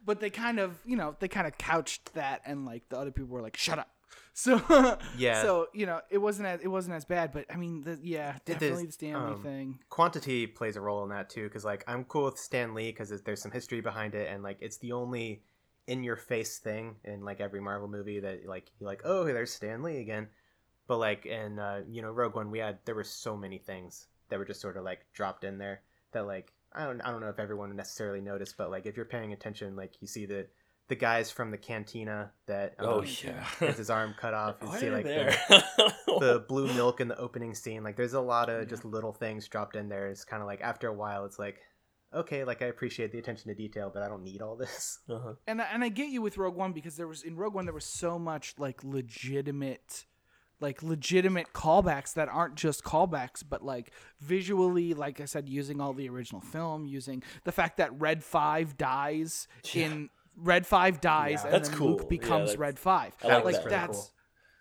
but 0.05 0.21
they 0.21 0.31
kind 0.31 0.59
of 0.59 0.79
you 0.85 0.97
know 0.97 1.17
they 1.21 1.29
kind 1.29 1.47
of 1.47 1.57
couched 1.59 2.15
that 2.15 2.43
and 2.45 2.65
like 2.65 2.89
the 2.89 2.99
other 2.99 3.11
people 3.11 3.29
were 3.31 3.43
like 3.43 3.57
shut 3.57 3.79
up 3.79 3.89
So 4.33 4.99
Yeah. 5.19 5.43
So 5.43 5.69
you 5.75 5.87
know, 5.87 6.01
it 6.09 6.19
wasn't 6.19 6.49
as 6.49 6.61
it 6.61 6.69
wasn't 6.69 6.95
as 6.97 7.05
bad, 7.05 7.33
but 7.33 7.47
I 7.53 7.57
mean, 7.57 7.83
the, 7.83 7.99
yeah, 8.03 8.37
definitely 8.45 8.87
the 8.87 8.93
Stan 8.93 9.27
Lee 9.27 9.33
um, 9.33 9.43
thing. 9.43 9.79
quantity 9.89 10.47
plays 10.47 10.77
a 10.77 10.81
role 10.81 11.03
in 11.03 11.11
that 11.11 11.29
too 11.29 11.45
because 11.45 11.65
like 11.65 11.85
i'm 11.87 12.05
cool 12.05 12.25
with 12.25 12.39
stan 12.39 12.75
lee 12.75 12.91
because 12.91 13.11
there's 13.23 13.43
some 13.43 13.51
history 13.51 13.81
behind 13.81 14.15
it 14.15 14.29
and 14.33 14.43
like 14.43 14.57
it's 14.61 14.79
the 14.79 14.93
only 14.93 15.43
in 15.87 16.03
your 16.03 16.17
face 16.17 16.59
thing 16.59 16.95
in 17.05 17.25
like 17.25 17.41
every 17.41 17.61
marvel 17.61 17.89
movie 17.89 18.21
that 18.21 18.47
like 18.47 18.71
you're 18.79 18.89
like 18.89 19.03
oh 19.05 19.25
there's 19.25 19.53
stan 19.53 19.83
lee 19.83 19.99
again 19.99 20.29
but 20.87 20.99
like 20.99 21.27
in 21.27 21.59
uh, 21.59 21.83
you 21.89 22.01
know 22.03 22.11
rogue 22.11 22.37
one 22.37 22.51
we 22.51 22.59
had 22.59 22.79
there 22.85 22.95
were 22.95 23.05
so 23.05 23.37
many 23.37 23.59
things 23.59 24.07
that 24.29 24.39
were 24.39 24.45
just 24.45 24.61
sort 24.61 24.77
of 24.77 24.85
like 24.85 25.05
dropped 25.13 25.45
in 25.45 25.59
there 25.59 25.83
that 26.13 26.27
like 26.27 26.53
i 26.75 26.85
don't 26.85 27.01
i 27.03 27.11
don't 27.11 27.21
know 27.21 27.29
if 27.29 27.39
everyone 27.39 27.75
necessarily 27.77 28.21
noticed 28.21 28.57
but 28.57 28.71
like 28.71 28.87
if 28.87 28.97
you're 28.97 29.05
paying 29.05 29.33
attention 29.33 29.77
like 29.77 29.95
you 30.01 30.07
see 30.07 30.27
the 30.27 30.47
the 30.89 30.97
guys 30.97 31.31
from 31.31 31.53
the 31.53 31.57
cantina 31.57 32.33
that 32.47 32.75
um, 32.81 32.87
oh 32.89 33.03
yeah. 33.25 33.47
gets 33.61 33.79
his 33.79 33.91
arm 33.91 34.13
cut 34.19 34.35
off 34.35 34.57
you 34.61 34.77
see 34.77 34.91
like 34.91 35.05
the, 35.05 35.65
the 36.19 36.45
blue 36.49 36.67
milk 36.75 37.01
in 37.01 37.07
the 37.07 37.17
opening 37.17 37.55
scene. 37.55 37.85
Like 37.85 37.97
there's 37.97 38.15
a 38.15 38.21
lot 38.21 38.51
of 38.51 38.69
just 38.69 38.85
little 38.85 39.13
things 39.13 39.47
dropped 39.47 39.77
in 39.77 39.89
there. 39.89 40.09
It's 40.09 40.25
kind 40.25 40.43
of 40.43 40.49
like 40.49 40.61
after 40.63 40.89
a 40.89 40.93
while, 40.93 41.25
it's 41.27 41.39
like, 41.39 41.61
okay, 42.13 42.43
like 42.43 42.61
I 42.61 42.67
appreciate 42.67 43.13
the 43.13 43.21
attention 43.21 43.49
to 43.51 43.55
detail, 43.55 43.89
but 43.95 44.03
I 44.03 44.09
don't 44.09 44.25
need 44.25 44.43
all 44.43 44.57
this. 44.57 44.99
Uh-huh. 45.09 45.35
And 45.47 45.63
I- 45.63 45.69
and 45.73 45.85
I 45.85 45.91
get 45.91 46.09
you 46.09 46.23
with 46.23 46.37
Rogue 46.39 46.57
One 46.57 46.73
because 46.73 46.97
there 46.97 47.07
was 47.07 47.23
in 47.23 47.37
Rogue 47.37 47.55
One 47.55 47.67
there 47.67 47.75
was 47.75 47.85
so 47.85 48.19
much 48.19 48.55
like 48.59 48.83
legitimate 48.83 50.07
like 50.61 50.83
legitimate 50.83 51.53
callbacks 51.55 52.13
that 52.15 52.29
aren't 52.29 52.55
just 52.55 52.85
callbacks 52.85 53.43
but 53.49 53.65
like 53.65 53.93
visually 54.21 54.93
like 54.95 55.21
I 55.21 55.25
said 55.25 55.49
using 55.49 55.81
all 55.81 55.93
the 55.95 56.09
original 56.09 56.41
film 56.41 56.85
using 56.87 57.23
the 57.45 57.53
fact 57.53 57.79
that 57.79 57.99
Red 57.99 58.23
5 58.23 58.77
dies 58.77 59.49
in 59.75 60.11
Red 60.37 60.67
5 60.67 61.01
dies 61.01 61.43
Yeah. 61.45 61.55
and 61.57 61.65
then 61.65 61.73
cool. 61.75 61.89
Luke 61.97 62.09
becomes 62.09 62.51
that's- 62.51 62.59
Red 62.59 62.79
5. 62.79 63.17
I 63.25 63.27
like 63.37 63.45
like 63.45 63.55
that. 63.55 63.69
that's 63.71 63.99
Cool. 63.99 64.11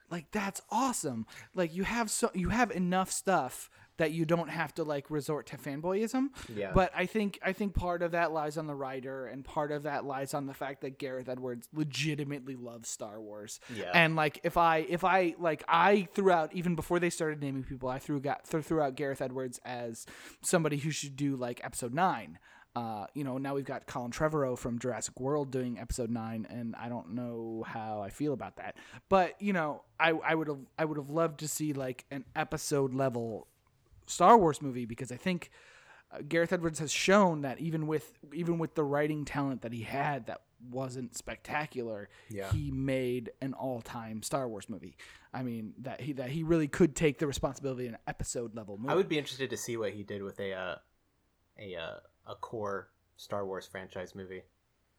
like 0.10 0.32
that's 0.32 0.62
awesome. 0.72 1.26
Like 1.54 1.74
you 1.76 1.84
have 1.84 2.10
so 2.10 2.32
you 2.34 2.50
have 2.50 2.72
enough 2.72 3.12
stuff 3.12 3.70
that 4.00 4.12
you 4.14 4.26
don't 4.26 4.50
have 4.50 4.74
to 4.74 4.84
like 4.84 5.12
resort 5.12 5.46
to 5.48 5.58
fanboyism. 5.58 6.30
Yeah. 6.54 6.72
But 6.74 6.92
I 6.96 7.06
think 7.06 7.38
I 7.44 7.52
think 7.54 7.76
part 7.76 8.02
of 8.02 8.12
that 8.12 8.32
lies 8.32 8.58
on 8.58 8.66
the 8.66 8.74
writer, 8.74 9.28
and 9.28 9.44
part 9.44 9.72
of 9.72 9.84
that 9.84 10.06
lies 10.06 10.34
on 10.34 10.48
the 10.48 10.54
fact 10.54 10.82
that 10.82 10.98
Gareth 10.98 11.28
Edwards 11.28 11.68
legitimately 11.74 12.56
loves 12.56 12.90
Star 12.90 13.22
Wars. 13.22 13.60
Yeah. 13.76 13.92
And 13.94 14.16
like 14.16 14.40
if 14.44 14.56
I 14.56 14.80
if 14.90 15.04
I 15.04 15.36
like 15.38 15.64
I 15.68 16.08
threw 16.14 16.32
out 16.32 16.54
even 16.54 16.76
before 16.76 17.00
they 17.00 17.10
started 17.10 17.42
naming 17.42 17.64
people, 17.64 17.90
I 17.90 18.00
threw 18.00 18.22
got 18.22 18.48
threw 18.48 18.82
out 18.82 18.96
Gareth 18.96 19.22
Edwards 19.22 19.60
as 19.66 20.06
somebody 20.42 20.78
who 20.78 20.92
should 20.92 21.16
do 21.18 21.36
like 21.36 21.60
Episode 21.64 21.94
Nine. 21.94 22.40
Uh, 22.76 23.08
you 23.14 23.26
know, 23.26 23.38
now 23.38 23.56
we've 23.56 23.66
got 23.66 23.86
Colin 23.88 24.12
Trevorrow 24.12 24.58
from 24.58 24.80
Jurassic 24.80 25.20
World 25.20 25.52
doing 25.52 25.78
Episode 25.78 26.10
Nine, 26.10 26.48
and 26.50 26.76
I 26.78 26.88
don't 26.88 27.14
know 27.16 27.66
how 27.68 28.02
I 28.02 28.10
feel 28.10 28.32
about 28.32 28.56
that. 28.58 28.78
But 29.10 29.42
you 29.42 29.52
know, 29.52 29.84
I 30.00 30.12
I 30.12 30.36
would 30.36 30.48
have 30.48 30.60
I 30.78 30.86
would 30.86 30.98
have 30.98 31.10
loved 31.10 31.42
to 31.42 31.50
see 31.50 31.74
like 31.74 32.06
an 32.12 32.24
episode 32.34 32.94
level 32.94 33.48
Star 34.10 34.38
Wars 34.38 34.62
movie 34.62 34.86
because 34.86 35.12
I 35.12 35.18
think 35.18 35.50
uh, 36.12 36.18
Gareth 36.28 36.52
Edwards 36.52 36.80
has 36.80 36.92
shown 36.92 37.42
that 37.42 37.60
even 37.60 37.88
with 37.88 38.18
even 38.34 38.58
with 38.60 38.76
the 38.76 38.84
writing 38.84 39.26
talent 39.26 39.62
that 39.62 39.72
he 39.74 39.82
had 39.84 40.26
that 40.28 40.42
wasn't 40.70 41.16
spectacular, 41.16 42.10
Yeah. 42.30 42.52
he 42.52 42.70
made 42.72 43.32
an 43.42 43.54
all-time 43.54 44.22
Star 44.24 44.48
Wars 44.50 44.68
movie. 44.68 44.98
I 45.34 45.44
mean 45.44 45.74
that 45.80 46.02
he 46.02 46.14
that 46.14 46.32
he 46.32 46.44
really 46.44 46.68
could 46.68 46.96
take 46.96 47.20
the 47.20 47.28
responsibility 47.28 47.86
in 47.88 47.94
an 47.94 48.00
episode 48.08 48.56
level 48.56 48.78
movie. 48.78 48.90
I 48.92 48.96
would 48.96 49.08
be 49.10 49.18
interested 49.20 49.50
to 49.52 49.58
see 49.58 49.78
what 49.78 49.94
he 49.94 50.04
did 50.04 50.24
with 50.24 50.40
a 50.40 50.54
uh, 50.54 50.76
a 51.60 51.76
uh, 51.76 52.00
a 52.32 52.36
core 52.36 52.90
Star 53.18 53.46
Wars 53.46 53.68
franchise 53.68 54.16
movie. 54.16 54.42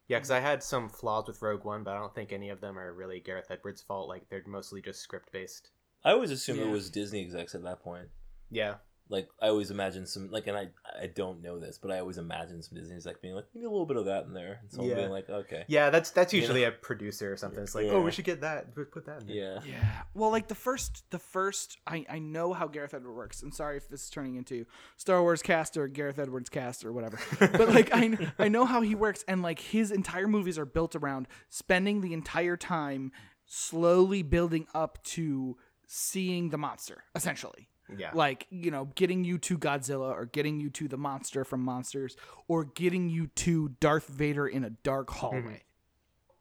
Yeah, 0.07 0.17
because 0.17 0.31
I 0.31 0.39
had 0.39 0.61
some 0.63 0.89
flaws 0.89 1.27
with 1.27 1.41
Rogue 1.41 1.63
One, 1.63 1.83
but 1.83 1.95
I 1.95 1.99
don't 1.99 2.13
think 2.13 2.31
any 2.33 2.49
of 2.49 2.59
them 2.61 2.77
are 2.77 2.93
really 2.93 3.19
Gareth 3.19 3.47
Edwards' 3.49 3.81
fault. 3.81 4.09
Like 4.09 4.29
they're 4.29 4.43
mostly 4.47 4.81
just 4.81 4.99
script 5.01 5.31
based. 5.31 5.69
I 6.03 6.11
always 6.11 6.31
assumed 6.31 6.59
Yeah. 6.59 6.65
it 6.67 6.71
was 6.71 6.89
Disney 6.89 7.21
execs 7.21 7.53
at 7.55 7.63
that 7.63 7.81
point. 7.81 8.07
Yeah. 8.49 8.75
Like 9.11 9.27
I 9.41 9.49
always 9.49 9.69
imagine 9.71 10.07
some 10.07 10.31
like, 10.31 10.47
and 10.47 10.57
I 10.57 10.69
I 10.99 11.07
don't 11.07 11.41
know 11.43 11.59
this, 11.59 11.77
but 11.77 11.91
I 11.91 11.99
always 11.99 12.17
imagine 12.17 12.61
some 12.63 12.77
Disney's 12.77 13.05
like 13.05 13.21
being 13.21 13.35
like, 13.35 13.45
"We 13.53 13.59
need 13.59 13.67
a 13.67 13.69
little 13.69 13.85
bit 13.85 13.97
of 13.97 14.05
that 14.05 14.23
in 14.23 14.33
there," 14.33 14.59
and 14.61 14.71
someone 14.71 14.89
Yeah. 14.89 14.95
being 14.95 15.09
like, 15.11 15.29
"Okay, 15.29 15.65
Yeah, 15.67 15.89
that's 15.89 16.11
that's 16.11 16.33
You 16.33 16.39
usually 16.39 16.63
a 16.63 16.71
producer 16.71 17.31
or 17.31 17.35
something. 17.35 17.61
It's 17.61 17.75
like, 17.75 17.87
Yeah. 17.87 17.91
oh, 17.91 18.01
we 18.01 18.11
should 18.11 18.23
get 18.25 18.39
that. 18.41 18.73
Put 18.73 18.91
put 18.91 19.05
that 19.07 19.21
in 19.21 19.27
there. 19.27 19.35
yeah, 19.35 19.59
Yeah. 19.65 20.01
Well, 20.13 20.31
like 20.31 20.47
the 20.47 20.55
first, 20.55 21.03
the 21.11 21.19
first, 21.19 21.77
I, 21.85 22.05
I 22.09 22.19
know 22.19 22.53
how 22.53 22.67
Gareth 22.67 22.93
Edwards 22.93 23.15
works. 23.17 23.43
I'm 23.43 23.51
sorry 23.51 23.75
if 23.77 23.89
this 23.89 24.03
is 24.05 24.09
turning 24.09 24.35
into 24.37 24.65
Star 24.97 25.21
Wars 25.21 25.41
cast 25.41 25.75
or 25.75 25.87
Gareth 25.89 26.17
Edwards 26.17 26.49
cast 26.49 26.85
or 26.85 26.93
whatever. 26.93 27.19
but 27.39 27.69
like 27.69 27.89
I, 27.93 28.17
I 28.39 28.47
know 28.47 28.63
how 28.65 28.79
he 28.81 28.95
works, 28.95 29.25
and 29.27 29.41
like 29.41 29.59
his 29.59 29.91
entire 29.91 30.27
movies 30.29 30.57
are 30.57 30.65
built 30.65 30.95
around 30.95 31.27
spending 31.49 31.99
the 31.99 32.13
entire 32.13 32.55
time 32.55 33.11
slowly 33.45 34.23
building 34.23 34.65
up 34.73 35.03
to 35.03 35.57
seeing 35.85 36.49
the 36.51 36.57
monster, 36.57 37.03
essentially. 37.15 37.67
Yeah. 37.97 38.11
Like, 38.13 38.47
you 38.49 38.71
know, 38.71 38.89
getting 38.95 39.23
you 39.23 39.37
to 39.39 39.57
Godzilla 39.57 40.11
or 40.11 40.25
getting 40.25 40.59
you 40.59 40.69
to 40.71 40.87
the 40.87 40.97
monster 40.97 41.43
from 41.43 41.61
Monsters 41.61 42.15
or 42.47 42.65
getting 42.65 43.09
you 43.09 43.27
to 43.27 43.69
Darth 43.79 44.07
Vader 44.07 44.47
in 44.47 44.63
a 44.63 44.69
dark 44.69 45.09
hallway. 45.09 45.39
Mm-hmm. 45.39 45.55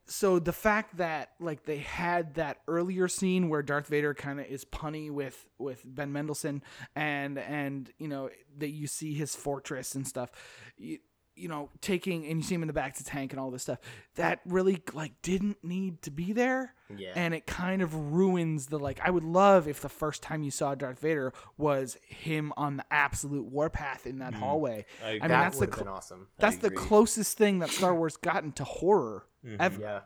So 0.07 0.41
the 0.41 0.53
fact 0.53 0.97
that 0.97 1.31
like 1.39 1.63
they 1.65 1.79
had 1.79 2.35
that 2.35 2.59
earlier 2.67 3.07
scene 3.07 3.49
where 3.49 3.63
Darth 3.63 3.87
Vader 3.87 4.13
kind 4.13 4.41
of 4.41 4.47
is 4.47 4.65
punny 4.65 5.09
with 5.09 5.47
with 5.57 5.83
Ben 5.85 6.13
Mendelsohn 6.13 6.65
and 6.97 7.39
and 7.39 7.89
you 7.97 8.09
know 8.09 8.29
that 8.59 8.71
you 8.71 8.89
see 8.89 9.15
his 9.15 9.37
fortress 9.37 9.95
and 9.95 10.05
stuff 10.05 10.33
you, 11.41 11.45
you 11.45 11.49
know 11.49 11.69
taking 11.81 12.27
and 12.27 12.37
you 12.39 12.43
see 12.43 12.55
him 12.55 12.63
in 12.63 12.69
the 12.69 12.75
bacta 12.75 13.03
tank 13.05 13.33
and 13.33 13.41
all 13.41 13.51
this 13.51 13.63
stuff 13.63 13.79
that 14.17 14.41
really 14.47 14.83
like 14.93 15.13
didn't 15.23 15.57
need 15.65 16.03
to 16.03 16.11
be 16.11 16.33
there 16.33 16.75
Yeah. 16.97 17.13
and 17.15 17.35
it 17.35 17.47
kind 17.47 17.83
of 17.83 17.95
ruins 18.13 18.67
the 18.67 18.79
like 18.79 19.01
i 19.03 19.11
would 19.11 19.25
love 19.25 19.67
if 19.69 19.81
the 19.81 19.89
first 19.89 20.23
time 20.23 20.43
you 20.43 20.51
saw 20.51 20.75
darth 20.75 20.99
vader 21.01 21.33
was 21.57 21.97
him 22.07 22.53
on 22.57 22.77
the 22.77 22.85
absolute 22.91 23.45
warpath 23.47 24.07
in 24.07 24.19
that 24.19 24.35
hallway 24.35 24.85
I 25.03 25.07
i 25.07 25.09
agree. 25.11 25.21
mean 25.21 25.21
that 25.21 25.29
that's 25.29 25.59
the 25.59 25.67
cl- 25.67 25.79
been 25.79 25.89
awesome. 25.89 26.27
that's 26.39 26.57
the 26.57 26.71
closest 26.71 27.37
thing 27.39 27.59
that 27.61 27.71
star 27.71 27.95
wars 27.95 28.17
gotten 28.17 28.53
to 28.53 28.65
horror 28.65 29.27
Mhm. 29.45 29.57
ever 29.59 29.81
Yeah. 29.81 30.01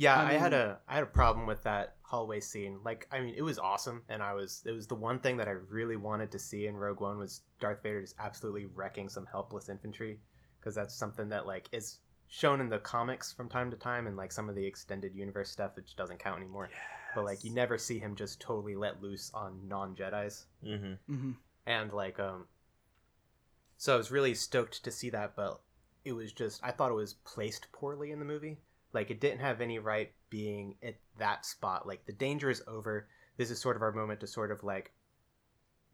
Yeah, 0.00 0.14
I 0.14 0.28
I, 0.28 0.32
had 0.34 0.52
a 0.52 0.78
I 0.88 0.94
had 0.94 1.02
a 1.02 1.06
problem 1.06 1.44
with 1.44 1.64
that 1.64 1.96
hallway 2.02 2.38
scene. 2.38 2.78
Like, 2.84 3.08
I 3.10 3.20
mean, 3.20 3.34
it 3.36 3.42
was 3.42 3.58
awesome, 3.58 4.02
and 4.08 4.22
I 4.22 4.32
was 4.32 4.62
it 4.64 4.70
was 4.70 4.86
the 4.86 4.94
one 4.94 5.18
thing 5.18 5.36
that 5.38 5.48
I 5.48 5.56
really 5.70 5.96
wanted 5.96 6.30
to 6.30 6.38
see 6.38 6.68
in 6.68 6.76
Rogue 6.76 7.00
One 7.00 7.18
was 7.18 7.40
Darth 7.58 7.82
Vader 7.82 8.00
just 8.02 8.14
absolutely 8.20 8.66
wrecking 8.66 9.08
some 9.08 9.26
helpless 9.26 9.68
infantry, 9.68 10.20
because 10.68 10.74
that's 10.76 10.94
something 10.94 11.30
that 11.30 11.46
like 11.46 11.66
is 11.72 12.00
shown 12.28 12.60
in 12.60 12.68
the 12.68 12.78
comics 12.78 13.32
from 13.32 13.48
time 13.48 13.70
to 13.70 13.76
time, 13.78 14.06
and 14.06 14.18
like 14.18 14.30
some 14.30 14.50
of 14.50 14.54
the 14.54 14.66
extended 14.66 15.14
universe 15.14 15.48
stuff, 15.48 15.74
which 15.76 15.96
doesn't 15.96 16.18
count 16.18 16.36
anymore. 16.42 16.68
But 17.14 17.24
like, 17.24 17.42
you 17.42 17.54
never 17.54 17.78
see 17.78 17.98
him 17.98 18.14
just 18.14 18.38
totally 18.38 18.76
let 18.76 19.02
loose 19.02 19.30
on 19.32 19.66
non 19.66 19.96
Jedi's 19.96 20.44
hmm 20.62 20.92
hmm 21.06 21.30
and 21.66 21.92
like 21.92 22.18
um 22.18 22.46
so 23.76 23.92
i 23.94 23.96
was 23.96 24.10
really 24.10 24.34
stoked 24.34 24.82
to 24.82 24.90
see 24.90 25.10
that 25.10 25.36
but 25.36 25.60
it 26.02 26.12
was 26.12 26.32
just 26.32 26.62
i 26.64 26.70
thought 26.70 26.90
it 26.90 26.94
was 26.94 27.14
placed 27.24 27.70
poorly 27.72 28.10
in 28.10 28.18
the 28.18 28.24
movie. 28.26 28.58
Like 28.92 29.10
it 29.10 29.20
didn't 29.20 29.40
have 29.40 29.60
any 29.62 29.78
right 29.78 30.12
being 30.30 30.74
at 30.82 30.96
that 31.18 31.44
spot. 31.46 31.86
Like 31.86 32.04
the 32.06 32.12
danger 32.12 32.48
is 32.50 32.62
over. 32.66 33.06
This 33.36 33.50
is 33.50 33.58
sort 33.58 33.76
of 33.76 33.82
our 33.82 33.92
moment 33.92 34.20
to 34.20 34.26
sort 34.26 34.50
of 34.50 34.62
like 34.64 34.92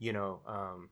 you 0.01 0.12
know 0.12 0.41
um 0.49 0.91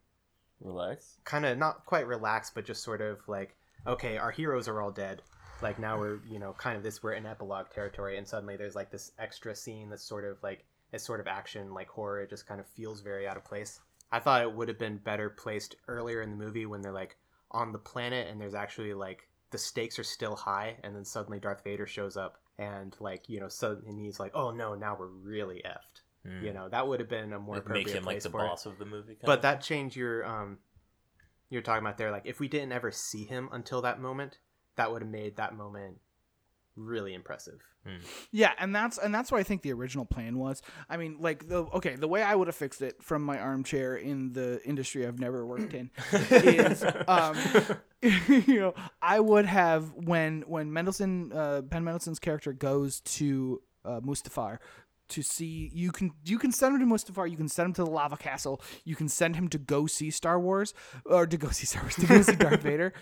Relax. 0.60 1.18
kind 1.24 1.44
of 1.44 1.58
not 1.58 1.84
quite 1.86 2.06
relax 2.06 2.50
but 2.50 2.64
just 2.64 2.84
sort 2.84 3.00
of 3.00 3.18
like 3.26 3.56
okay 3.86 4.16
our 4.16 4.30
heroes 4.30 4.68
are 4.68 4.80
all 4.80 4.90
dead 4.90 5.22
like 5.62 5.78
now 5.78 5.98
we're 5.98 6.18
you 6.28 6.38
know 6.38 6.52
kind 6.54 6.76
of 6.76 6.82
this 6.82 7.02
we're 7.02 7.12
in 7.12 7.26
epilogue 7.26 7.70
territory 7.70 8.16
and 8.16 8.26
suddenly 8.26 8.56
there's 8.56 8.74
like 8.74 8.90
this 8.90 9.12
extra 9.18 9.54
scene 9.54 9.88
that's 9.90 10.04
sort 10.04 10.24
of 10.24 10.36
like 10.42 10.64
it's 10.92 11.04
sort 11.04 11.20
of 11.20 11.26
action 11.26 11.72
like 11.72 11.88
horror 11.88 12.20
it 12.22 12.30
just 12.30 12.46
kind 12.46 12.60
of 12.60 12.66
feels 12.66 13.00
very 13.00 13.26
out 13.26 13.36
of 13.36 13.44
place 13.44 13.80
i 14.10 14.18
thought 14.18 14.42
it 14.42 14.52
would 14.52 14.68
have 14.68 14.78
been 14.78 14.98
better 14.98 15.30
placed 15.30 15.76
earlier 15.88 16.22
in 16.22 16.30
the 16.30 16.36
movie 16.36 16.66
when 16.66 16.82
they're 16.82 16.92
like 16.92 17.16
on 17.50 17.72
the 17.72 17.78
planet 17.78 18.28
and 18.28 18.40
there's 18.40 18.54
actually 18.54 18.94
like 18.94 19.28
the 19.50 19.58
stakes 19.58 19.98
are 19.98 20.04
still 20.04 20.36
high 20.36 20.76
and 20.82 20.94
then 20.94 21.04
suddenly 21.04 21.38
darth 21.38 21.62
vader 21.64 21.86
shows 21.86 22.16
up 22.16 22.38
and 22.58 22.96
like 23.00 23.28
you 23.28 23.40
know 23.40 23.48
so 23.48 23.78
and 23.86 23.98
he's 23.98 24.20
like 24.20 24.32
oh 24.34 24.50
no 24.50 24.74
now 24.74 24.96
we're 24.98 25.06
really 25.06 25.62
effed 25.66 26.02
Mm. 26.24 26.40
you 26.40 26.52
know 26.52 26.68
that 26.68 26.86
would 26.86 27.00
have 27.00 27.08
been 27.08 27.32
a 27.32 27.38
more 27.40 27.56
Like, 27.56 27.64
appropriate 27.64 27.86
make 27.86 27.96
him 27.96 28.04
like 28.04 28.14
place 28.14 28.22
the 28.22 28.30
for 28.30 28.44
it 28.44 28.48
boss 28.48 28.64
of 28.64 28.78
the 28.78 28.84
movie. 28.84 29.16
But 29.24 29.38
of? 29.38 29.42
that 29.42 29.60
changed 29.60 29.96
your 29.96 30.24
um 30.24 30.58
you're 31.52 31.62
talking 31.62 31.84
about 31.84 31.98
there 31.98 32.10
like 32.10 32.24
if 32.24 32.40
we 32.40 32.48
didn't 32.48 32.72
ever 32.72 32.90
see 32.90 33.24
him 33.24 33.48
until 33.52 33.82
that 33.82 34.00
moment 34.00 34.38
that 34.76 34.90
would 34.90 35.02
have 35.02 35.10
made 35.10 35.36
that 35.36 35.54
moment 35.54 35.98
really 36.74 37.12
impressive 37.14 37.60
Yeah, 38.30 38.52
and 38.58 38.74
that's 38.74 38.98
and 38.98 39.12
that's 39.14 39.32
what 39.32 39.40
I 39.40 39.42
think 39.42 39.62
the 39.62 39.72
original 39.72 40.04
plan 40.04 40.38
was. 40.38 40.62
I 40.88 40.96
mean, 40.96 41.16
like 41.18 41.48
the 41.48 41.64
okay, 41.74 41.96
the 41.96 42.06
way 42.06 42.22
I 42.22 42.34
would 42.34 42.46
have 42.46 42.54
fixed 42.54 42.80
it 42.80 43.02
from 43.02 43.22
my 43.22 43.38
armchair 43.38 43.96
in 43.96 44.32
the 44.32 44.60
industry 44.64 45.06
I've 45.06 45.18
never 45.18 45.44
worked 45.44 45.74
in 45.74 45.90
is, 46.30 46.84
um, 47.08 47.36
you 48.02 48.60
know, 48.60 48.74
I 49.00 49.18
would 49.18 49.46
have 49.46 49.92
when 49.94 50.42
when 50.46 50.72
Mendelsohn, 50.72 51.32
uh, 51.32 51.62
Ben 51.62 51.82
Mendelsohn's 51.82 52.20
character 52.20 52.52
goes 52.52 53.00
to 53.00 53.60
uh, 53.84 54.00
Mustafar 54.00 54.58
to 55.12 55.22
see 55.22 55.70
you 55.72 55.92
can 55.92 56.10
you 56.24 56.38
can 56.38 56.52
send 56.52 56.74
him 56.74 56.88
to 56.88 56.94
Mustafar, 56.94 57.30
you 57.30 57.36
can 57.36 57.48
send 57.48 57.66
him 57.66 57.72
to 57.74 57.84
the 57.84 57.90
lava 57.90 58.16
castle, 58.16 58.60
you 58.84 58.96
can 58.96 59.08
send 59.08 59.36
him 59.36 59.48
to 59.48 59.58
go 59.58 59.86
see 59.86 60.10
Star 60.10 60.38
Wars 60.40 60.74
or 61.04 61.26
to 61.26 61.36
go 61.36 61.48
see 61.50 61.66
Star 61.66 61.82
Wars 61.82 61.96
to 61.96 62.06
go 62.06 62.22
see 62.22 62.36
Darth 62.36 62.62
Vader. 62.62 62.92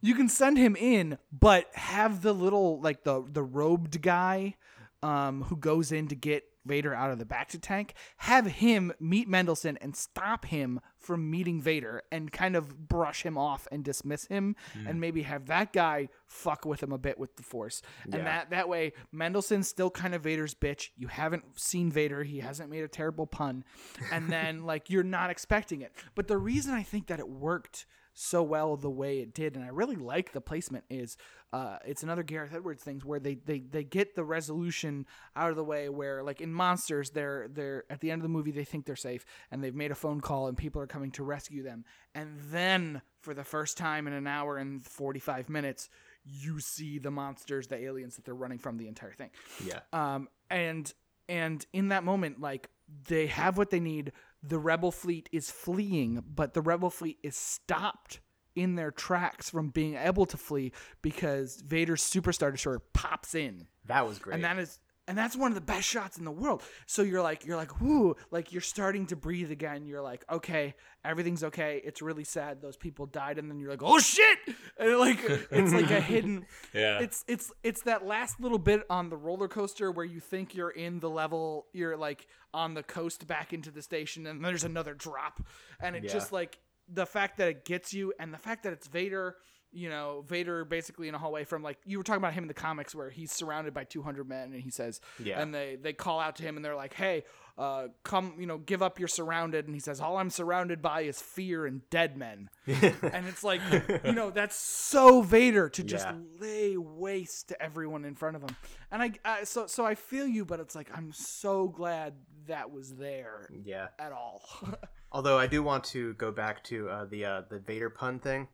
You 0.00 0.14
can 0.14 0.28
send 0.28 0.58
him 0.58 0.76
in, 0.76 1.18
but 1.32 1.66
have 1.74 2.22
the 2.22 2.32
little 2.32 2.80
like 2.80 3.04
the 3.04 3.24
the 3.30 3.42
robed 3.42 4.00
guy 4.00 4.54
um, 5.02 5.42
who 5.42 5.56
goes 5.56 5.92
in 5.92 6.08
to 6.08 6.14
get 6.14 6.44
Vader 6.68 6.94
out 6.94 7.10
of 7.10 7.18
the 7.18 7.24
bacta 7.24 7.58
tank, 7.60 7.94
have 8.18 8.46
him 8.46 8.92
meet 9.00 9.28
Mendelsohn 9.28 9.78
and 9.80 9.96
stop 9.96 10.44
him 10.44 10.80
from 10.98 11.30
meeting 11.30 11.60
Vader 11.60 12.02
and 12.12 12.30
kind 12.30 12.54
of 12.54 12.88
brush 12.88 13.22
him 13.22 13.38
off 13.38 13.66
and 13.72 13.84
dismiss 13.84 14.26
him 14.26 14.54
and 14.74 14.96
mm. 14.96 14.98
maybe 14.98 15.22
have 15.22 15.46
that 15.46 15.72
guy 15.72 16.08
fuck 16.26 16.64
with 16.64 16.82
him 16.82 16.92
a 16.92 16.98
bit 16.98 17.18
with 17.18 17.36
the 17.36 17.42
force. 17.42 17.82
And 18.04 18.26
that 18.26 18.50
that 18.50 18.68
way 18.68 18.92
Mendelsohn's 19.12 19.68
still 19.68 19.90
kind 19.90 20.14
of 20.14 20.22
Vader's 20.22 20.54
bitch. 20.54 20.90
You 20.96 21.08
haven't 21.08 21.44
seen 21.58 21.90
Vader, 21.90 22.22
he 22.22 22.40
hasn't 22.40 22.70
made 22.70 22.84
a 22.84 22.88
terrible 22.88 23.26
pun. 23.26 23.64
And 24.12 24.30
then 24.30 24.62
like 24.66 24.90
you're 24.90 25.02
not 25.02 25.30
expecting 25.30 25.82
it. 25.82 25.92
But 26.14 26.28
the 26.28 26.38
reason 26.38 26.74
I 26.74 26.82
think 26.82 27.06
that 27.06 27.18
it 27.18 27.28
worked 27.28 27.86
so 28.20 28.42
well 28.42 28.76
the 28.76 28.90
way 28.90 29.20
it 29.20 29.32
did, 29.32 29.54
and 29.54 29.64
I 29.64 29.68
really 29.68 29.94
like 29.94 30.32
the 30.32 30.40
placement 30.40 30.84
is 30.90 31.16
uh, 31.52 31.78
it's 31.86 32.02
another 32.02 32.22
Gareth 32.24 32.52
Edwards 32.52 32.82
things 32.82 33.04
where 33.04 33.20
they, 33.20 33.36
they 33.36 33.60
they 33.60 33.84
get 33.84 34.16
the 34.16 34.24
resolution 34.24 35.06
out 35.36 35.50
of 35.50 35.56
the 35.56 35.62
way 35.62 35.88
where 35.88 36.22
like 36.24 36.40
in 36.40 36.52
monsters 36.52 37.10
they're 37.10 37.46
they're 37.48 37.84
at 37.88 38.00
the 38.00 38.10
end 38.10 38.18
of 38.20 38.24
the 38.24 38.28
movie 38.28 38.50
they 38.50 38.64
think 38.64 38.86
they're 38.86 38.96
safe 38.96 39.24
and 39.50 39.62
they've 39.62 39.74
made 39.74 39.90
a 39.92 39.94
phone 39.94 40.20
call 40.20 40.48
and 40.48 40.58
people 40.58 40.82
are 40.82 40.86
coming 40.86 41.10
to 41.12 41.22
rescue 41.22 41.62
them 41.62 41.84
and 42.14 42.36
then 42.50 43.00
for 43.22 43.34
the 43.34 43.44
first 43.44 43.78
time 43.78 44.06
in 44.06 44.12
an 44.12 44.26
hour 44.26 44.58
and 44.58 44.84
45 44.84 45.48
minutes 45.48 45.88
you 46.24 46.60
see 46.60 46.98
the 46.98 47.10
monsters 47.10 47.68
the 47.68 47.76
aliens 47.78 48.16
that 48.16 48.24
they're 48.24 48.34
running 48.34 48.58
from 48.58 48.76
the 48.76 48.88
entire 48.88 49.12
thing 49.12 49.30
Yeah. 49.64 49.80
um, 49.92 50.28
and 50.50 50.92
and 51.30 51.64
in 51.74 51.88
that 51.88 52.04
moment, 52.04 52.40
like 52.40 52.70
they 53.06 53.26
have 53.26 53.58
what 53.58 53.68
they 53.68 53.80
need. 53.80 54.12
The 54.42 54.58
rebel 54.58 54.92
fleet 54.92 55.28
is 55.32 55.50
fleeing, 55.50 56.22
but 56.34 56.54
the 56.54 56.62
rebel 56.62 56.90
fleet 56.90 57.18
is 57.22 57.36
stopped 57.36 58.20
in 58.54 58.74
their 58.76 58.90
tracks 58.90 59.50
from 59.50 59.70
being 59.70 59.94
able 59.94 60.26
to 60.26 60.36
flee 60.36 60.72
because 61.02 61.60
Vader's 61.60 62.02
superstar 62.02 62.50
destroyer 62.50 62.80
pops 62.92 63.34
in, 63.34 63.66
That 63.86 64.06
was 64.06 64.18
great. 64.18 64.34
and 64.34 64.44
that 64.44 64.58
is 64.58 64.80
and 65.08 65.18
that's 65.18 65.36
one 65.36 65.50
of 65.50 65.54
the 65.56 65.60
best 65.60 65.88
shots 65.88 66.18
in 66.18 66.24
the 66.24 66.30
world. 66.30 66.62
So 66.86 67.02
you're 67.02 67.22
like 67.22 67.44
you're 67.44 67.56
like 67.56 67.80
whoo, 67.80 68.14
like 68.30 68.52
you're 68.52 68.60
starting 68.60 69.06
to 69.06 69.16
breathe 69.16 69.50
again. 69.50 69.86
You're 69.86 70.02
like 70.02 70.24
okay, 70.30 70.74
everything's 71.04 71.42
okay. 71.44 71.80
It's 71.84 72.00
really 72.02 72.24
sad 72.24 72.60
those 72.62 72.76
people 72.76 73.06
died, 73.06 73.38
and 73.38 73.50
then 73.50 73.58
you're 73.58 73.70
like 73.70 73.82
oh 73.82 73.98
shit, 73.98 74.38
and 74.78 74.98
like 74.98 75.18
it's 75.50 75.72
like 75.72 75.90
a 75.90 76.00
hidden 76.00 76.46
Yeah. 76.74 76.98
it's 77.00 77.24
it's 77.26 77.50
it's 77.64 77.82
that 77.82 78.06
last 78.06 78.38
little 78.40 78.58
bit 78.58 78.82
on 78.90 79.08
the 79.08 79.16
roller 79.16 79.48
coaster 79.48 79.90
where 79.90 80.04
you 80.06 80.20
think 80.20 80.54
you're 80.54 80.70
in 80.70 81.00
the 81.00 81.10
level 81.10 81.66
you're 81.72 81.96
like 81.96 82.26
on 82.54 82.74
the 82.74 82.82
coast 82.82 83.26
back 83.26 83.52
into 83.52 83.70
the 83.70 83.82
station 83.82 84.26
and 84.26 84.44
there's 84.44 84.64
another 84.64 84.94
drop 84.94 85.40
and 85.80 85.96
it 85.96 86.04
Yeah. 86.04 86.12
just 86.12 86.32
like 86.32 86.58
the 86.90 87.06
fact 87.06 87.38
that 87.38 87.48
it 87.48 87.64
gets 87.64 87.92
you 87.92 88.12
and 88.18 88.32
the 88.32 88.38
fact 88.38 88.62
that 88.64 88.72
it's 88.72 88.86
Vader 88.88 89.36
you 89.72 89.88
know 89.88 90.24
Vader 90.26 90.64
basically 90.64 91.08
in 91.08 91.14
a 91.14 91.18
hallway 91.18 91.44
from 91.44 91.62
like 91.62 91.78
you 91.84 91.98
were 91.98 92.04
talking 92.04 92.22
about 92.22 92.32
him 92.32 92.44
in 92.44 92.48
the 92.48 92.54
comics 92.54 92.94
where 92.94 93.10
he's 93.10 93.32
surrounded 93.32 93.74
by 93.74 93.84
200 93.84 94.28
men 94.28 94.52
and 94.52 94.62
he 94.62 94.70
says 94.70 95.00
Yeah. 95.22 95.40
and 95.40 95.54
they 95.54 95.76
they 95.80 95.92
call 95.92 96.20
out 96.20 96.36
to 96.36 96.42
him 96.42 96.56
and 96.56 96.64
they're 96.64 96.76
like 96.76 96.94
hey 96.94 97.24
uh, 97.58 97.88
come, 98.04 98.34
you 98.38 98.46
know, 98.46 98.56
give 98.56 98.82
up. 98.84 99.00
You're 99.00 99.08
surrounded, 99.08 99.66
and 99.66 99.74
he 99.74 99.80
says, 99.80 100.00
"All 100.00 100.16
I'm 100.16 100.30
surrounded 100.30 100.80
by 100.80 101.00
is 101.00 101.20
fear 101.20 101.66
and 101.66 101.82
dead 101.90 102.16
men." 102.16 102.48
and 102.66 103.26
it's 103.26 103.42
like, 103.42 103.60
you 104.04 104.12
know, 104.12 104.30
that's 104.30 104.54
so 104.54 105.22
Vader 105.22 105.68
to 105.70 105.82
just 105.82 106.06
Yeah. 106.06 106.14
lay 106.38 106.76
waste 106.76 107.48
to 107.48 107.60
everyone 107.60 108.04
in 108.04 108.14
front 108.14 108.36
of 108.36 108.42
him. 108.42 108.56
And 108.92 109.02
I, 109.02 109.12
I 109.24 109.42
so 109.44 109.66
so 109.66 109.84
I 109.84 109.96
feel 109.96 110.26
you, 110.26 110.44
but 110.44 110.60
it's 110.60 110.76
like 110.76 110.88
I'm 110.96 111.12
so 111.12 111.66
glad 111.66 112.14
that 112.46 112.70
was 112.70 112.94
there 112.94 113.50
yeah. 113.64 113.88
at 113.98 114.12
all. 114.12 114.42
Although 115.12 115.38
I 115.38 115.48
do 115.48 115.60
want 115.62 115.82
to 115.84 116.14
go 116.14 116.30
back 116.30 116.62
to 116.64 116.88
uh, 116.88 117.04
the 117.06 117.24
uh, 117.24 117.42
the 117.50 117.58
Vader 117.58 117.90
pun 117.90 118.20
thing. 118.20 118.46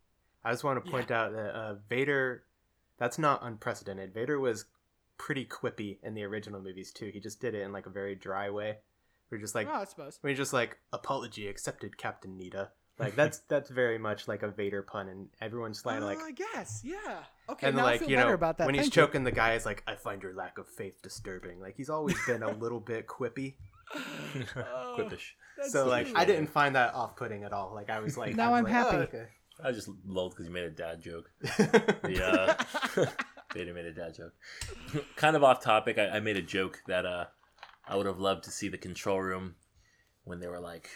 I 0.45 0.51
just 0.53 0.65
want 0.65 0.85
to 0.85 0.91
point 0.91 1.11
out 1.11 1.33
that 1.33 1.55
uh, 1.55 1.75
Vader, 1.89 2.45
that's 2.99 3.19
not 3.19 3.41
unprecedented. 3.43 4.13
Vader 4.13 4.39
was 4.39 4.67
pretty 5.17 5.45
quippy 5.47 5.99
in 6.03 6.15
the 6.15 6.25
original 6.25 6.61
movies 6.61 6.91
too. 6.93 7.11
He 7.13 7.21
just 7.21 7.41
did 7.41 7.55
it 7.55 7.63
in 7.63 7.73
like 7.73 7.87
a 7.87 7.91
very 7.91 8.15
dry 8.15 8.51
way. 8.51 8.79
We're 9.31 9.39
just 9.39 9.55
like 9.55 9.69
oh, 9.71 9.77
I 9.81 9.85
suppose. 9.85 10.19
when 10.21 10.31
he's 10.31 10.39
just 10.39 10.53
like 10.53 10.79
apology 10.93 11.49
accepted, 11.49 11.97
Captain 11.97 12.39
Needa. 12.39 12.69
Like 12.99 13.17
that's 13.17 13.39
that's 13.49 13.71
very 13.71 13.99
much 13.99 14.29
like 14.29 14.43
a 14.43 14.51
Vader 14.51 14.83
pun, 14.83 15.09
and 15.09 15.29
everyone's 15.41 15.85
like 15.87 16.01
Oh, 16.03 16.05
like 16.05 16.19
I 16.21 16.31
guess, 16.31 16.83
yeah. 16.85 17.21
Okay, 17.49 17.69
and 17.69 17.77
now 17.77 17.83
I 17.83 17.93
like 17.93 18.01
feel 18.01 18.11
you 18.11 18.17
know 18.17 18.33
about 18.33 18.59
that. 18.59 18.67
when 18.67 18.75
he's 18.75 18.85
Thank 18.85 18.97
you. 18.97 19.03
choking 19.03 19.25
the 19.25 19.33
guy 19.33 19.55
is 19.55 19.65
like 19.67 19.83
I 19.87 19.95
find 19.97 20.23
your 20.23 20.35
lack 20.35 20.59
of 20.59 20.69
faith 20.69 21.01
disturbing. 21.03 21.59
Like 21.61 21.75
he's 21.77 21.91
always 21.91 22.17
been 22.27 22.43
a 22.43 22.53
little 22.53 22.81
bit 22.81 23.07
quippy. 23.07 23.55
Oh, 24.57 24.97
Quippish. 24.99 25.33
that's 25.57 25.73
So 25.73 25.87
like 25.87 26.07
cute. 26.07 26.19
I 26.19 26.25
didn't 26.25 26.49
find 26.49 26.75
that 26.77 26.95
off 26.95 27.17
putting 27.17 27.45
at 27.45 27.53
all. 27.53 27.73
Like 27.75 27.91
I 27.91 28.01
was 28.01 28.17
like 28.17 28.35
Now 28.37 28.53
I 28.55 28.59
I'm 28.59 28.65
like, 28.65 28.73
happy. 28.73 28.97
"Oh, 28.97 29.01
okay. 29.01 29.27
I 29.63 29.73
just 29.73 29.89
lulled 30.07 30.33
because 30.33 30.47
you 30.47 30.53
made 30.53 30.65
a 30.65 30.71
dad 30.71 31.03
joke. 31.03 31.31
Yeah. 32.09 32.57
Vader 33.55 33.73
made 33.73 33.87
a 33.87 33.93
dad 33.93 34.15
joke. 34.15 34.35
kind 35.17 35.37
of 35.37 35.45
off 35.45 35.63
topic, 35.63 35.97
I, 35.97 36.09
I 36.17 36.21
made 36.21 36.37
a 36.37 36.43
joke 36.43 36.83
that 36.89 37.07
uh, 37.07 37.27
I 37.87 37.97
would 37.97 38.07
have 38.07 38.19
loved 38.19 38.45
to 38.45 38.51
see 38.51 38.69
the 38.69 38.79
control 38.79 39.21
room 39.21 39.55
when 40.25 40.41
they 40.41 40.49
were 40.49 40.61
like, 40.61 40.91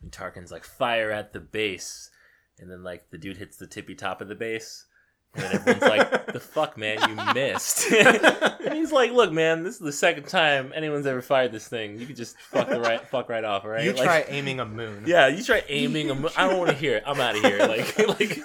when 0.00 0.10
Tarkin's 0.10 0.50
like, 0.50 0.64
fire 0.64 1.10
at 1.10 1.32
the 1.32 1.40
base. 1.40 2.10
And 2.58 2.70
then 2.70 2.82
like 2.82 3.10
the 3.10 3.18
dude 3.18 3.36
hits 3.36 3.56
the 3.56 3.66
tippy 3.66 3.94
top 3.94 4.20
of 4.20 4.28
the 4.28 4.34
base. 4.34 4.86
And 5.34 5.44
everyone's 5.44 5.82
like, 5.82 6.26
the 6.32 6.40
fuck, 6.40 6.76
man, 6.76 6.98
you 7.08 7.16
missed. 7.34 7.90
and 7.92 8.74
he's 8.74 8.92
like, 8.92 9.12
look, 9.12 9.32
man, 9.32 9.62
this 9.62 9.74
is 9.74 9.80
the 9.80 9.92
second 9.92 10.26
time 10.28 10.72
anyone's 10.74 11.06
ever 11.06 11.22
fired 11.22 11.52
this 11.52 11.66
thing. 11.66 11.98
You 11.98 12.06
could 12.06 12.16
just 12.16 12.38
fuck 12.38 12.68
the 12.68 12.80
right 12.80 13.00
fuck 13.08 13.28
right 13.30 13.44
off, 13.44 13.64
right? 13.64 13.84
You 13.84 13.92
Like- 13.92 14.04
try 14.04 14.24
aiming 14.28 14.60
a 14.60 14.66
moon. 14.66 15.04
yeah, 15.06 15.28
you 15.28 15.42
try 15.42 15.62
aiming. 15.68 16.10
A 16.10 16.14
mo- 16.14 16.30
I 16.36 16.46
don't 16.48 16.58
want 16.58 16.70
to 16.70 16.76
hear 16.76 16.96
it. 16.96 17.04
I'm 17.06 17.18
out 17.20 17.36
of 17.36 17.42
here. 17.42 17.58
Like, 17.60 17.96
like 18.20 18.40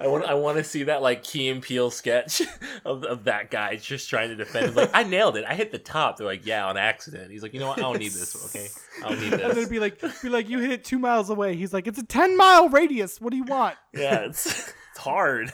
I 0.00 0.06
want. 0.06 0.24
I 0.26 0.34
want 0.34 0.58
to 0.58 0.64
see 0.64 0.84
that 0.84 1.00
like 1.02 1.22
Key 1.22 1.48
and 1.48 1.62
Peele 1.62 1.90
sketch 1.90 2.42
of, 2.84 3.04
of 3.04 3.24
that 3.24 3.50
guy 3.50 3.76
just 3.76 4.10
trying 4.10 4.28
to 4.28 4.36
defend. 4.36 4.66
Him. 4.68 4.74
Like, 4.74 4.90
I 4.92 5.02
nailed 5.04 5.36
it. 5.36 5.44
I 5.46 5.54
hit 5.54 5.70
the 5.72 5.78
top. 5.78 6.18
They're 6.18 6.26
like, 6.26 6.44
yeah, 6.44 6.66
on 6.66 6.76
accident. 6.76 7.30
He's 7.30 7.42
like, 7.42 7.54
you 7.54 7.60
know 7.60 7.68
what? 7.68 7.78
I 7.78 7.82
don't 7.82 7.98
need 7.98 8.12
this. 8.12 8.44
Okay, 8.46 8.68
I 9.04 9.08
don't 9.08 9.20
need 9.20 9.30
this. 9.32 9.40
And 9.40 9.50
then 9.50 9.56
this. 9.56 9.68
be 9.68 9.78
like, 9.78 10.00
be 10.22 10.28
like, 10.28 10.48
you 10.48 10.58
hit 10.58 10.70
it 10.70 10.84
two 10.84 10.98
miles 10.98 11.30
away. 11.30 11.56
He's 11.56 11.72
like, 11.72 11.86
it's 11.86 11.98
a 11.98 12.04
ten 12.04 12.36
mile 12.36 12.68
radius. 12.68 13.20
What 13.20 13.30
do 13.30 13.36
you 13.38 13.44
want? 13.44 13.76
Yeah, 13.94 14.20
it's 14.26 14.46
it's 14.90 14.98
hard. 14.98 15.50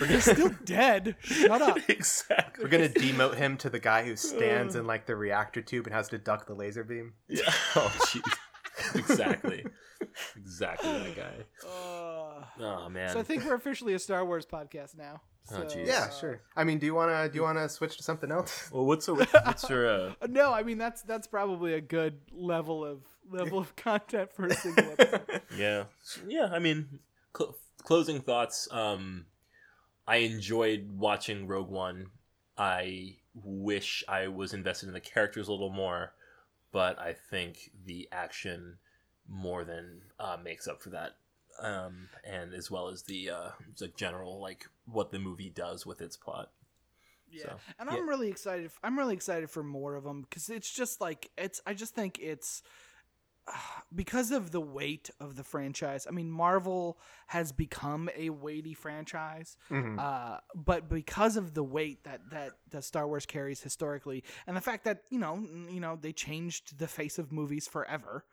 You're 0.00 0.20
still 0.20 0.50
dead. 0.64 1.16
Shut 1.20 1.62
up. 1.62 1.78
exactly. 1.88 2.64
We're 2.64 2.70
gonna 2.70 2.88
demote 2.88 3.36
him 3.36 3.56
to 3.58 3.70
the 3.70 3.78
guy 3.78 4.04
who 4.04 4.16
stands 4.16 4.74
in 4.76 4.86
like 4.86 5.06
the 5.06 5.16
reactor 5.16 5.62
tube 5.62 5.86
and 5.86 5.94
has 5.94 6.08
to 6.08 6.18
duck 6.18 6.46
the 6.46 6.54
laser 6.54 6.84
beam. 6.84 7.14
Yeah. 7.28 7.42
Oh, 7.76 7.92
jeez. 8.06 8.98
exactly. 8.98 9.64
Exactly 10.36 10.90
that 10.90 11.16
guy. 11.16 11.68
Uh, 11.68 12.44
Oh 12.60 12.88
man. 12.88 13.10
so 13.10 13.18
I 13.20 13.22
think 13.22 13.44
we're 13.44 13.54
officially 13.54 13.94
a 13.94 13.98
Star 13.98 14.24
Wars 14.24 14.46
podcast 14.46 14.96
now. 14.96 15.20
Oh, 15.52 15.56
So, 15.56 15.62
jeez. 15.76 15.86
Yeah, 15.86 16.06
uh, 16.08 16.10
sure. 16.10 16.40
I 16.56 16.64
mean, 16.64 16.78
do 16.78 16.86
you 16.86 16.94
wanna 16.94 17.28
do 17.28 17.36
you 17.36 17.42
wanna 17.42 17.68
switch 17.68 17.96
to 17.98 18.02
something 18.02 18.30
else? 18.30 18.70
well, 18.72 18.84
what's 18.86 19.06
the, 19.06 19.14
what's 19.44 19.68
your 19.68 19.88
uh, 19.88 20.12
Uh, 20.20 20.26
No, 20.28 20.52
I 20.52 20.62
mean 20.62 20.78
that's 20.78 21.02
that's 21.02 21.26
probably 21.26 21.74
a 21.74 21.80
good 21.80 22.20
level 22.32 22.84
of 22.84 23.02
level 23.30 23.58
of 23.58 23.74
content 23.76 24.32
for 24.32 24.46
a 24.46 24.54
single 24.54 24.84
episode. 24.98 25.40
yeah 25.56 25.84
yeah 26.28 26.44
i 26.52 26.58
mean 26.58 26.98
cl- 27.34 27.56
closing 27.82 28.20
thoughts 28.20 28.68
um 28.70 29.24
i 30.06 30.16
enjoyed 30.16 30.88
watching 30.98 31.46
rogue 31.46 31.70
one 31.70 32.06
i 32.58 33.14
wish 33.42 34.04
i 34.08 34.28
was 34.28 34.52
invested 34.52 34.86
in 34.86 34.92
the 34.92 35.00
characters 35.00 35.48
a 35.48 35.52
little 35.52 35.70
more 35.70 36.12
but 36.72 36.98
i 36.98 37.12
think 37.30 37.70
the 37.84 38.08
action 38.12 38.76
more 39.28 39.64
than 39.64 40.02
uh, 40.20 40.36
makes 40.42 40.68
up 40.68 40.82
for 40.82 40.90
that 40.90 41.16
um 41.60 42.08
and 42.24 42.52
as 42.52 42.70
well 42.70 42.88
as 42.88 43.02
the 43.04 43.30
uh 43.30 43.48
the 43.78 43.88
general 43.88 44.40
like 44.40 44.66
what 44.86 45.10
the 45.10 45.18
movie 45.18 45.50
does 45.50 45.86
with 45.86 46.00
its 46.00 46.16
plot 46.16 46.50
Yeah, 47.30 47.42
So, 47.42 47.56
and 47.78 47.90
I'm 47.90 48.08
really 48.08 48.28
excited. 48.28 48.70
I'm 48.82 48.98
really 48.98 49.14
excited 49.14 49.50
for 49.50 49.62
more 49.62 49.96
of 49.96 50.04
them 50.04 50.22
because 50.22 50.48
it's 50.50 50.70
just 50.72 51.00
like 51.00 51.30
it's. 51.36 51.60
I 51.66 51.74
just 51.74 51.94
think 51.94 52.18
it's 52.20 52.62
because 53.94 54.30
of 54.30 54.50
the 54.50 54.60
weight 54.60 55.10
of 55.20 55.36
the 55.36 55.44
franchise. 55.44 56.06
I 56.08 56.12
mean, 56.12 56.30
Marvel 56.30 56.98
has 57.28 57.52
become 57.52 58.08
a 58.16 58.30
weighty 58.30 58.74
franchise, 58.74 59.56
Mhm. 59.70 59.98
uh, 59.98 60.40
but 60.54 60.88
because 60.88 61.36
of 61.36 61.54
the 61.54 61.62
weight 61.64 62.04
that 62.04 62.30
that 62.30 62.52
that 62.70 62.84
Star 62.84 63.06
Wars 63.06 63.26
carries 63.26 63.62
historically, 63.62 64.24
and 64.46 64.56
the 64.56 64.60
fact 64.60 64.84
that 64.84 65.02
you 65.10 65.18
know, 65.18 65.36
you 65.70 65.80
know, 65.80 65.96
they 65.96 66.12
changed 66.12 66.78
the 66.78 66.88
face 66.88 67.18
of 67.18 67.32
movies 67.32 67.68
forever, 67.68 68.24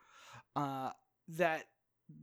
uh, 0.55 0.91
that 1.28 1.66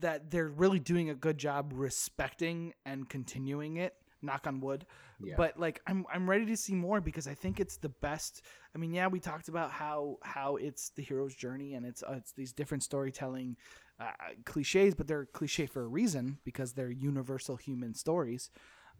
that 0.01 0.31
they're 0.31 0.49
really 0.49 0.79
doing 0.81 1.09
a 1.09 1.15
good 1.15 1.39
job 1.39 1.73
respecting 1.75 2.75
and 2.85 3.09
continuing 3.09 3.77
it. 3.77 3.95
Knock 4.21 4.47
on 4.47 4.61
wood 4.61 4.85
Yeah. 5.21 5.35
but 5.37 5.59
like 5.59 5.81
I'm 5.87 6.05
I'm 6.13 6.29
ready 6.31 6.47
to 6.47 6.57
see 6.57 6.75
more 6.75 7.01
because 7.01 7.27
I 7.27 7.35
think 7.35 7.59
it's 7.61 7.77
the 7.77 7.89
best. 7.89 8.43
I 8.75 8.79
mean, 8.79 8.93
yeah, 8.93 9.09
we 9.09 9.19
talked 9.21 9.49
about 9.49 9.71
how 9.73 10.19
how 10.23 10.57
it's 10.57 10.91
the 10.91 11.03
hero's 11.03 11.35
journey 11.35 11.75
and 11.75 11.85
it's 11.85 12.03
uh, 12.03 12.13
it's 12.19 12.33
these 12.33 12.53
different 12.53 12.83
storytelling 12.85 13.57
uh, 13.99 14.13
cliches, 14.45 14.95
but 14.95 15.09
they're 15.09 15.27
cliche 15.27 15.67
for 15.67 15.83
a 15.83 15.89
reason 15.89 16.39
because 16.45 16.73
they're 16.73 16.91
universal 16.91 17.57
human 17.57 17.95
stories. 17.95 18.51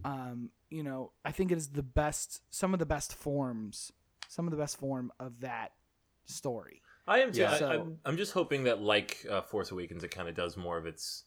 Um, 0.05 0.51
you 0.71 0.83
know, 0.83 1.13
I 1.25 1.33
think 1.33 1.51
it 1.53 1.59
is 1.59 1.69
the 1.69 1.83
best, 1.83 2.43
some 2.51 2.73
of 2.73 2.79
the 2.79 2.87
best 2.87 3.15
forms, 3.15 3.93
some 4.29 4.47
of 4.47 4.51
the 4.51 4.57
best 4.57 4.77
form 4.77 5.13
of 5.19 5.41
that 5.41 5.73
story. 6.27 6.83
I 7.07 7.21
am 7.21 7.33
too. 7.33 7.41
Yeah. 7.41 7.53
I, 7.53 7.59
So- 7.59 7.71
I'm, 7.71 7.99
I'm 8.05 8.17
just 8.17 8.33
hoping 8.33 8.65
that, 8.65 8.81
like 8.83 9.25
uh, 9.31 9.41
Force 9.43 9.71
Awakens, 9.71 10.05
it 10.05 10.11
kind 10.11 10.29
of 10.29 10.35
does 10.35 10.57
more 10.57 10.77
of 10.79 10.87
its 10.87 11.25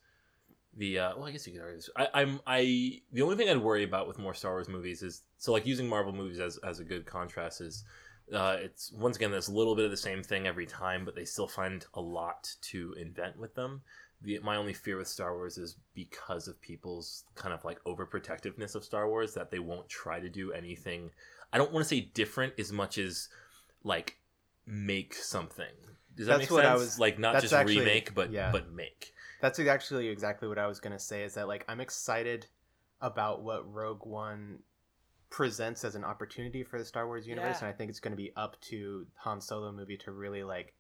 the. 0.78 1.00
Uh, 1.00 1.16
well, 1.16 1.26
I 1.26 1.32
guess 1.32 1.46
you 1.48 1.54
could 1.54 1.62
argue 1.62 1.78
this. 1.78 1.90
I, 1.96 2.08
I'm 2.14 2.40
I 2.48 3.02
the 3.12 3.22
only 3.22 3.36
thing 3.36 3.50
I'd 3.50 3.58
worry 3.58 3.84
about 3.84 4.08
with 4.08 4.20
more 4.20 4.34
Star 4.34 4.52
Wars 4.54 4.70
movies 4.70 5.02
is 5.04 5.22
so 5.38 5.52
like 5.52 5.66
using 5.66 5.88
Marvel 5.88 6.14
movies 6.14 6.40
as 6.40 6.58
as 6.60 6.80
a 6.80 6.84
good 6.84 7.06
contrast 7.06 7.62
is 7.62 7.84
Uh, 8.32 8.58
it's 8.62 8.92
once 8.94 9.18
again 9.18 9.32
there's 9.32 9.50
a 9.50 9.54
little 9.54 9.76
bit 9.76 9.84
of 9.86 9.92
the 9.92 9.98
same 9.98 10.24
thing 10.24 10.48
every 10.48 10.66
time, 10.66 11.04
but 11.04 11.16
they 11.16 11.26
still 11.26 11.48
find 11.48 11.86
a 11.96 12.02
lot 12.02 12.50
to 12.62 12.94
invent 12.98 13.38
with 13.38 13.54
them. 13.56 13.82
The, 14.24 14.40
my 14.44 14.56
only 14.56 14.74
fear 14.74 14.98
with 14.98 15.08
Star 15.08 15.34
Wars 15.36 15.58
is 15.58 15.76
because 15.96 16.48
of 16.48 16.62
people's 16.62 17.24
kind 17.36 17.54
of 17.54 17.66
like 17.66 17.84
overprotectiveness 17.86 18.76
of 18.76 18.84
Star 18.84 19.10
Wars 19.10 19.34
that 19.34 19.50
they 19.52 19.60
won't 19.60 19.90
try 19.90 20.20
to 20.20 20.30
do 20.30 20.54
anything. 20.54 21.10
I 21.52 21.58
don't 21.58 21.72
want 21.74 21.84
to 21.84 21.90
say 21.90 22.02
different 22.14 22.54
as 22.60 22.72
much 22.72 22.98
as 22.98 23.28
like 23.84 24.18
make 24.66 25.14
something. 25.16 25.66
Does 26.16 26.28
that 26.28 26.38
That's 26.40 26.44
make 26.44 26.52
what 26.52 26.64
sense? 26.64 26.72
I 26.72 26.76
was- 26.76 27.00
like 27.00 27.20
not 27.20 27.42
just 27.42 27.54
actually- 27.54 27.80
remake, 27.80 28.14
but 28.14 28.32
yeah. 28.32 28.52
but 28.52 28.72
make. 28.72 29.12
That's 29.42 29.60
actually 29.60 30.08
exactly 30.10 30.48
what 30.48 30.58
I 30.60 30.68
was 30.68 30.80
gonna 30.80 31.00
say. 31.00 31.24
Is 31.24 31.34
that 31.34 31.48
like 31.48 31.66
I'm 31.68 31.80
excited 31.82 32.48
about 33.02 33.42
what 33.44 33.72
Rogue 33.72 34.06
One 34.06 34.60
presents 35.30 35.84
as 35.84 35.96
an 35.96 36.04
opportunity 36.04 36.64
for 36.64 36.78
the 36.78 36.86
Star 36.86 37.08
Wars 37.08 37.28
universe, 37.28 37.58
Yeah. 37.62 37.68
and 37.68 37.74
I 37.74 37.78
think 37.78 37.90
it's 37.90 38.00
going 38.02 38.12
to 38.12 38.18
be 38.18 38.34
up 38.36 38.60
to 38.64 39.08
Han 39.20 39.40
Solo 39.42 39.72
movie 39.72 39.96
to 40.00 40.12
really 40.12 40.44
like 40.44 40.76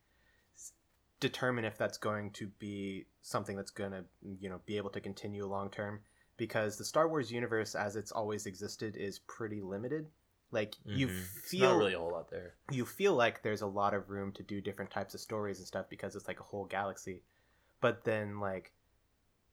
s- 0.56 0.74
determine 1.22 1.64
if 1.64 1.78
that's 1.78 1.98
going 1.98 2.32
to 2.32 2.48
be 2.60 3.08
something 3.22 3.56
that's 3.56 3.72
going 3.72 3.92
to 3.92 4.04
you 4.40 4.50
know 4.50 4.60
be 4.66 4.78
able 4.78 4.90
to 4.92 5.00
continue 5.02 5.46
long 5.46 5.70
term. 5.72 6.02
Because 6.38 6.78
the 6.78 6.86
Star 6.86 7.08
Wars 7.08 7.32
universe, 7.32 7.76
as 7.76 7.96
it's 7.96 8.12
always 8.12 8.46
existed, 8.46 8.98
is 8.98 9.20
pretty 9.20 9.62
limited. 9.62 10.08
Like 10.52 10.76
you 10.84 11.08
Mhm. 11.08 11.20
It's 11.38 11.50
feel 11.50 11.70
not 11.72 11.78
really 11.78 11.94
a 11.94 12.00
whole 12.00 12.12
lot 12.12 12.30
there. 12.30 12.56
you 12.72 12.86
feel 12.86 13.14
like 13.14 13.42
there's 13.44 13.62
a 13.62 13.68
lot 13.68 13.94
of 13.94 14.10
room 14.10 14.32
to 14.34 14.44
do 14.44 14.60
different 14.60 14.92
types 14.92 15.14
of 15.14 15.22
stories 15.22 15.60
and 15.60 15.68
stuff 15.68 15.88
because 15.90 16.16
it's 16.16 16.28
like 16.28 16.40
a 16.40 16.44
whole 16.44 16.66
galaxy. 16.66 17.24
But 17.82 18.04
then 18.06 18.40
like 18.40 18.72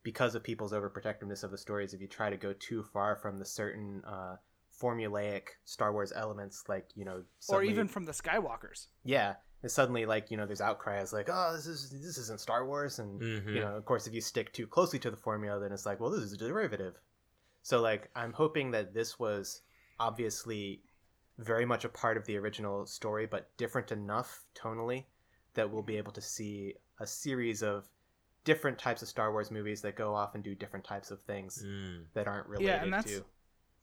because 0.04 0.34
of 0.34 0.42
people's 0.42 0.72
overprotectiveness 0.72 1.42
of 1.42 1.50
the 1.50 1.58
stories, 1.58 1.92
if 1.92 2.00
you 2.00 2.06
try 2.08 2.30
to 2.30 2.36
go 2.36 2.52
too 2.52 2.82
far 2.82 3.16
from 3.16 3.38
the 3.38 3.44
certain 3.44 4.02
uh, 4.06 4.36
formulaic 4.80 5.42
Star 5.64 5.92
Wars 5.92 6.12
elements, 6.14 6.64
like 6.68 6.86
you 6.94 7.04
know, 7.04 7.24
or 7.48 7.62
even 7.64 7.88
from 7.88 8.04
the 8.04 8.12
Skywalkers. 8.12 8.86
yeah, 9.04 9.34
and 9.62 9.70
suddenly 9.70 10.06
like 10.06 10.30
you 10.30 10.36
know, 10.36 10.46
there's 10.46 10.60
outcry 10.60 10.98
as 10.98 11.12
like, 11.12 11.28
oh, 11.30 11.52
this 11.54 11.66
is 11.66 11.90
this 11.90 12.16
isn't 12.18 12.40
Star 12.40 12.64
Wars, 12.66 12.98
and 13.00 13.20
Mhm. 13.20 13.54
you 13.54 13.60
know, 13.60 13.74
of 13.76 13.84
course, 13.84 14.06
if 14.06 14.14
you 14.14 14.20
stick 14.20 14.52
too 14.52 14.66
closely 14.66 14.98
to 15.00 15.10
the 15.10 15.16
formula, 15.16 15.58
then 15.60 15.72
it's 15.72 15.84
like, 15.86 15.98
well, 16.00 16.10
this 16.10 16.22
is 16.22 16.32
a 16.32 16.36
derivative. 16.38 16.94
So 17.62 17.80
like, 17.80 18.08
I'm 18.14 18.32
hoping 18.32 18.70
that 18.70 18.94
this 18.94 19.18
was 19.18 19.62
obviously 19.98 20.82
very 21.38 21.64
much 21.66 21.84
a 21.84 21.88
part 21.88 22.16
of 22.16 22.24
the 22.24 22.36
original 22.36 22.86
story, 22.86 23.26
but 23.26 23.54
different 23.56 23.92
enough 23.92 24.44
tonally 24.54 25.06
that 25.54 25.70
we'll 25.70 25.82
be 25.82 25.96
able 25.96 26.12
to 26.12 26.20
see 26.20 26.74
a 27.00 27.06
series 27.06 27.62
of 27.62 27.88
different 28.48 28.78
types 28.78 29.02
of 29.02 29.08
Star 29.08 29.30
Wars 29.30 29.50
movies 29.50 29.82
that 29.82 29.94
go 29.94 30.14
off 30.14 30.34
and 30.34 30.42
do 30.42 30.54
different 30.54 30.84
types 30.86 31.10
of 31.10 31.20
things 31.22 31.62
Mm. 31.62 32.04
that 32.14 32.26
aren't 32.26 32.46
related 32.48 32.82
and 32.82 32.92
that's- 32.92 33.12
to 33.14 33.24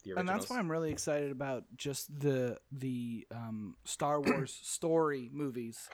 the 0.03 0.09
originals. 0.11 0.18
and 0.20 0.28
that's 0.30 0.49
why 0.49 0.57
I'm 0.59 0.72
really 0.72 0.91
excited 0.91 1.32
about 1.32 1.66
just 1.78 2.20
the 2.20 2.59
the 2.72 3.28
um, 3.32 3.76
Star 3.84 4.20
Wars 4.20 4.51
story 4.63 5.30
movies 5.32 5.88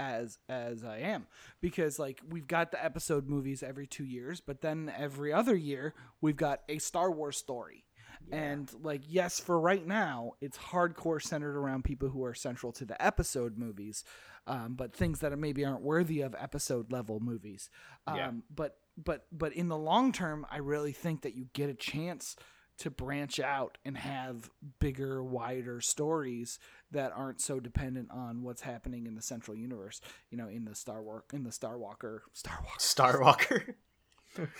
as 0.00 0.38
as 0.48 0.84
I 0.84 0.98
am 0.98 1.26
because 1.60 1.98
like 1.98 2.20
we've 2.26 2.46
got 2.46 2.70
the 2.70 2.82
episode 2.82 3.28
movies 3.28 3.62
every 3.64 3.86
2 3.86 4.04
years 4.04 4.40
but 4.40 4.60
then 4.60 4.92
every 4.96 5.32
other 5.32 5.56
year 5.56 5.92
we've 6.20 6.36
got 6.36 6.62
a 6.68 6.78
Star 6.78 7.10
Wars 7.10 7.36
story 7.36 7.84
and 8.32 8.70
like 8.82 9.02
yes 9.06 9.40
for 9.40 9.58
right 9.58 9.86
now 9.86 10.32
it's 10.40 10.58
hardcore 10.58 11.20
centered 11.22 11.56
around 11.56 11.84
people 11.84 12.08
who 12.08 12.24
are 12.24 12.34
central 12.34 12.72
to 12.72 12.84
the 12.84 13.00
episode 13.04 13.56
movies 13.58 14.04
um, 14.46 14.74
but 14.74 14.94
things 14.94 15.20
that 15.20 15.36
maybe 15.38 15.64
aren't 15.64 15.82
worthy 15.82 16.20
of 16.20 16.34
episode 16.38 16.90
level 16.92 17.20
movies 17.20 17.70
um, 18.06 18.16
Yeah. 18.16 18.30
but 18.54 18.76
but 18.96 19.26
but 19.32 19.52
in 19.52 19.68
the 19.68 19.76
long 19.78 20.12
term 20.12 20.46
I 20.50 20.58
really 20.58 20.92
think 20.92 21.22
that 21.22 21.34
you 21.34 21.46
get 21.52 21.70
a 21.70 21.74
chance 21.74 22.36
to 22.78 22.90
branch 22.90 23.40
out 23.40 23.76
and 23.84 23.98
have 23.98 24.50
bigger, 24.78 25.20
wider 25.24 25.80
stories 25.80 26.60
that 26.92 27.10
aren't 27.12 27.40
so 27.40 27.58
dependent 27.58 28.08
on 28.12 28.44
what's 28.44 28.60
happening 28.62 29.06
in 29.08 29.16
the 29.16 29.20
central 29.22 29.56
universe. 29.56 30.00
You 30.30 30.38
know, 30.38 30.46
in 30.46 30.64
the 30.64 30.76
Star 30.76 31.02
War, 31.02 31.24
in 31.32 31.42
the 31.42 31.50
Star 31.50 31.76
Walker, 31.76 32.22
Star 32.34 32.56
Walker. 32.62 32.78
Star 32.78 33.20
Walker. 33.20 33.76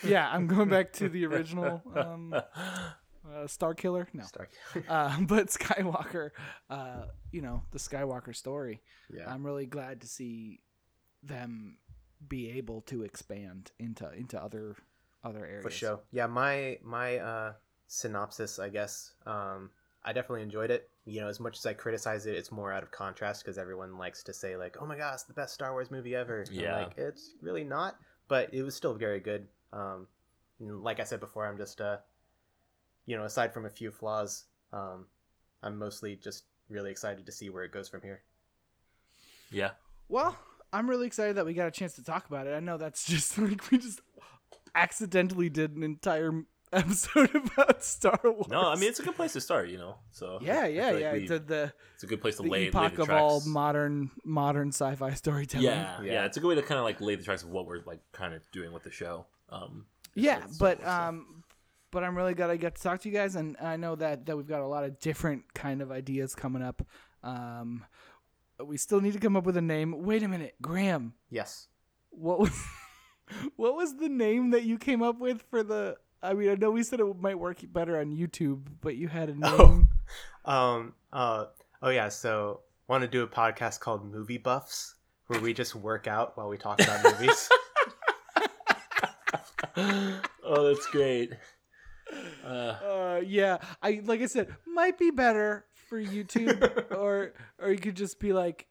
Yeah, 0.03 0.29
I'm 0.29 0.49
going 0.49 0.69
back 0.71 0.93
to 0.95 1.09
the 1.09 1.27
original 1.31 1.81
um, 1.95 2.35
uh, 3.35 3.47
Star 3.47 3.75
Killer. 3.75 4.09
No, 4.13 4.25
Star. 4.25 4.49
uh, 4.89 5.21
but 5.21 5.49
Skywalker. 5.49 6.31
Uh, 6.69 7.05
you 7.33 7.43
know, 7.43 7.63
the 7.71 7.79
Skywalker 7.79 8.35
story. 8.35 8.81
yeah. 9.11 9.33
I'm 9.33 9.45
really 9.45 9.67
glad 9.67 10.01
to 10.03 10.07
see 10.07 10.61
them 11.23 11.77
be 12.29 12.51
able 12.51 12.81
to 12.83 13.03
expand 13.03 13.71
into 13.79 14.11
into 14.13 14.41
other 14.43 14.77
other 15.23 15.45
areas. 15.45 15.63
For 15.63 15.71
sure. 15.71 16.01
Yeah, 16.11 16.27
my 16.27 16.79
my 16.83 17.19
uh 17.19 17.53
synopsis, 17.87 18.59
I 18.59 18.69
guess. 18.69 19.13
Um 19.27 19.71
I 20.05 20.13
definitely 20.13 20.43
enjoyed 20.43 20.71
it. 20.71 20.89
You 21.05 21.21
know, 21.21 21.29
as 21.29 21.41
much 21.41 21.59
as 21.59 21.67
I 21.67 21.75
criticize 21.75 22.27
it, 22.27 22.35
it's 22.35 22.53
more 22.53 22.73
out 22.73 22.83
of 22.83 22.91
contrast 22.91 23.45
because 23.45 23.59
everyone 23.59 23.99
likes 23.99 24.23
to 24.25 24.33
say 24.33 24.57
like, 24.57 24.77
"Oh 24.81 24.87
my 24.87 24.97
gosh, 24.97 25.23
the 25.23 25.35
best 25.35 25.55
Star 25.55 25.73
Wars 25.73 25.91
movie 25.91 26.15
ever." 26.15 26.45
Yeah. 26.51 26.83
like 26.83 26.99
it's 26.99 27.35
really 27.41 27.65
not, 27.65 27.97
but 28.29 28.53
it 28.53 28.63
was 28.63 28.75
still 28.75 28.95
very 28.95 29.21
good. 29.21 29.49
Um, 29.73 30.07
like 30.61 31.01
I 31.01 31.05
said 31.05 31.21
before, 31.21 31.47
I'm 31.47 31.59
just 31.59 31.81
uh, 31.81 31.99
you 33.09 33.17
know, 33.17 33.25
aside 33.25 33.55
from 33.55 33.65
a 33.65 33.71
few 33.71 33.91
flaws, 33.91 34.45
um, 34.71 35.07
I'm 35.63 35.79
mostly 35.79 36.15
just 36.15 36.45
really 36.69 36.91
excited 36.91 37.25
to 37.25 37.33
see 37.33 37.49
where 37.49 37.65
it 37.65 37.73
goes 37.73 37.89
from 37.89 38.03
here. 38.03 38.21
Yeah. 39.51 39.71
Well, 40.11 40.37
I'm 40.75 40.91
really 40.91 41.07
excited 41.07 41.37
that 41.37 41.47
we 41.47 41.55
got 41.55 41.67
a 41.67 41.71
chance 41.71 41.95
to 41.95 42.05
talk 42.05 42.27
about 42.27 42.47
it. 42.47 42.53
I 42.55 42.61
know 42.61 42.77
that's 42.77 43.07
just 43.15 43.39
like 43.39 43.71
we 43.71 43.79
just 43.79 44.03
accidentally 44.75 45.49
did 45.49 45.75
an 45.75 45.83
entire 45.83 46.33
episode 46.71 47.35
about 47.57 47.83
Star 47.83 48.21
Wars. 48.23 48.49
No, 48.51 48.69
I 48.69 48.75
mean 48.77 48.91
it's 48.91 49.01
a 49.01 49.03
good 49.03 49.17
place 49.17 49.33
to 49.33 49.41
start, 49.41 49.71
you 49.71 49.79
know. 49.79 49.97
So 50.11 50.39
yeah, 50.43 50.67
yeah, 50.67 50.91
like 50.91 51.01
yeah. 51.01 51.13
we- 51.15 51.27
the 51.29 51.39
the, 51.39 51.73
it's 51.95 52.05
a 52.05 52.07
good 52.07 52.21
place 52.21 52.37
to 52.37 52.43
the 52.43 52.51
lay, 52.51 52.59
lay 52.65 52.69
epoch 52.69 52.97
the 52.97 53.05
of 53.05 53.11
all 53.11 53.41
modern 53.47 54.11
modern 54.23 54.69
sci-fi 54.69 55.15
storytelling. 55.15 55.65
yeah, 55.65 56.03
yeah, 56.03 56.13
Yeah. 56.13 56.25
It's 56.27 56.37
a 56.37 56.41
good 56.41 56.49
way 56.49 56.55
to 56.57 56.63
kind 56.63 56.79
of 56.79 56.85
like 56.85 57.01
lay 57.01 57.15
the 57.15 57.25
tracks 57.25 57.43
of 57.43 57.49
what 57.49 57.65
we're 57.65 57.81
like 57.87 58.01
kind 58.13 58.35
of 58.35 58.43
doing 58.53 58.71
with 58.75 58.83
the 58.83 58.91
show. 58.91 59.25
Um, 59.49 59.87
yeah, 60.15 60.41
with 60.45 60.59
but 60.59 60.79
Wars 60.81 60.91
um, 60.91 61.38
but 61.91 62.05
I'm 62.05 62.17
really 62.17 62.35
glad 62.35 62.51
I 62.51 62.57
got 62.57 62.75
to 62.75 62.83
talk 62.83 63.01
to 63.01 63.09
you 63.09 63.15
guys, 63.15 63.37
and 63.37 63.57
I 63.61 63.77
know 63.77 63.97
that 63.97 64.27
that 64.27 64.37
we've 64.37 64.49
got 64.49 64.61
a 64.61 64.67
lot 64.67 64.85
of 64.85 64.99
different 65.01 65.55
kind 65.55 65.83
of 65.83 65.91
ideas 65.91 66.35
coming 66.35 66.63
up. 66.63 66.83
Um, 67.23 67.85
we 68.65 68.77
still 68.77 69.01
need 69.01 69.13
to 69.13 69.19
come 69.19 69.37
up 69.37 69.45
with 69.45 69.57
a 69.57 69.63
name. 69.63 70.03
Wait 70.03 70.23
a 70.23 70.29
minute, 70.29 70.55
Graham. 70.61 71.15
Yes. 71.31 71.69
What 72.11 72.39
was 72.39 72.65
what 73.57 73.75
was 73.75 73.97
the 73.97 74.09
name 74.09 74.51
that 74.51 74.65
you 74.65 74.79
came 74.79 75.03
up 75.03 75.19
with 75.19 75.43
for 75.51 75.63
the? 75.63 75.97
I 76.23 76.35
mean, 76.35 76.51
I 76.51 76.55
know 76.55 76.73
we 76.73 76.83
said 76.83 77.01
it 77.01 77.21
might 77.21 77.39
work 77.39 77.59
better 77.73 78.01
on 78.01 78.17
YouTube, 78.17 78.67
but 78.81 78.97
you 78.97 79.09
had 79.09 79.29
a 79.29 79.35
name. 79.39 79.89
Oh. 80.45 80.53
Um. 80.53 80.95
Uh. 81.13 81.47
Oh 81.83 81.91
yeah. 81.91 82.09
So, 82.09 82.61
want 82.89 83.03
to 83.03 83.09
do 83.09 83.23
a 83.23 83.29
podcast 83.29 83.81
called 83.81 84.11
Movie 84.11 84.39
Buffs, 84.39 84.97
where 85.29 85.41
we 85.41 85.55
just 85.55 85.75
work 85.75 86.07
out 86.07 86.37
while 86.37 86.49
we 86.49 86.57
talk 86.57 86.81
about 86.81 87.05
movies. 87.05 87.49
oh, 90.45 90.69
that's 90.69 90.87
great. 90.87 91.33
Uh, 92.45 92.49
Uh, 92.49 93.21
yeah, 93.25 93.59
I 93.83 94.01
like 94.05 94.21
I 94.21 94.27
said, 94.27 94.55
might 94.67 94.99
be 94.99 95.11
better 95.11 95.67
for 95.89 96.01
YouTube, 96.01 96.91
or 96.97 97.33
or 97.59 97.71
you 97.71 97.79
could 97.79 97.97
just 97.97 98.21
be 98.21 98.33
like, 98.33 98.67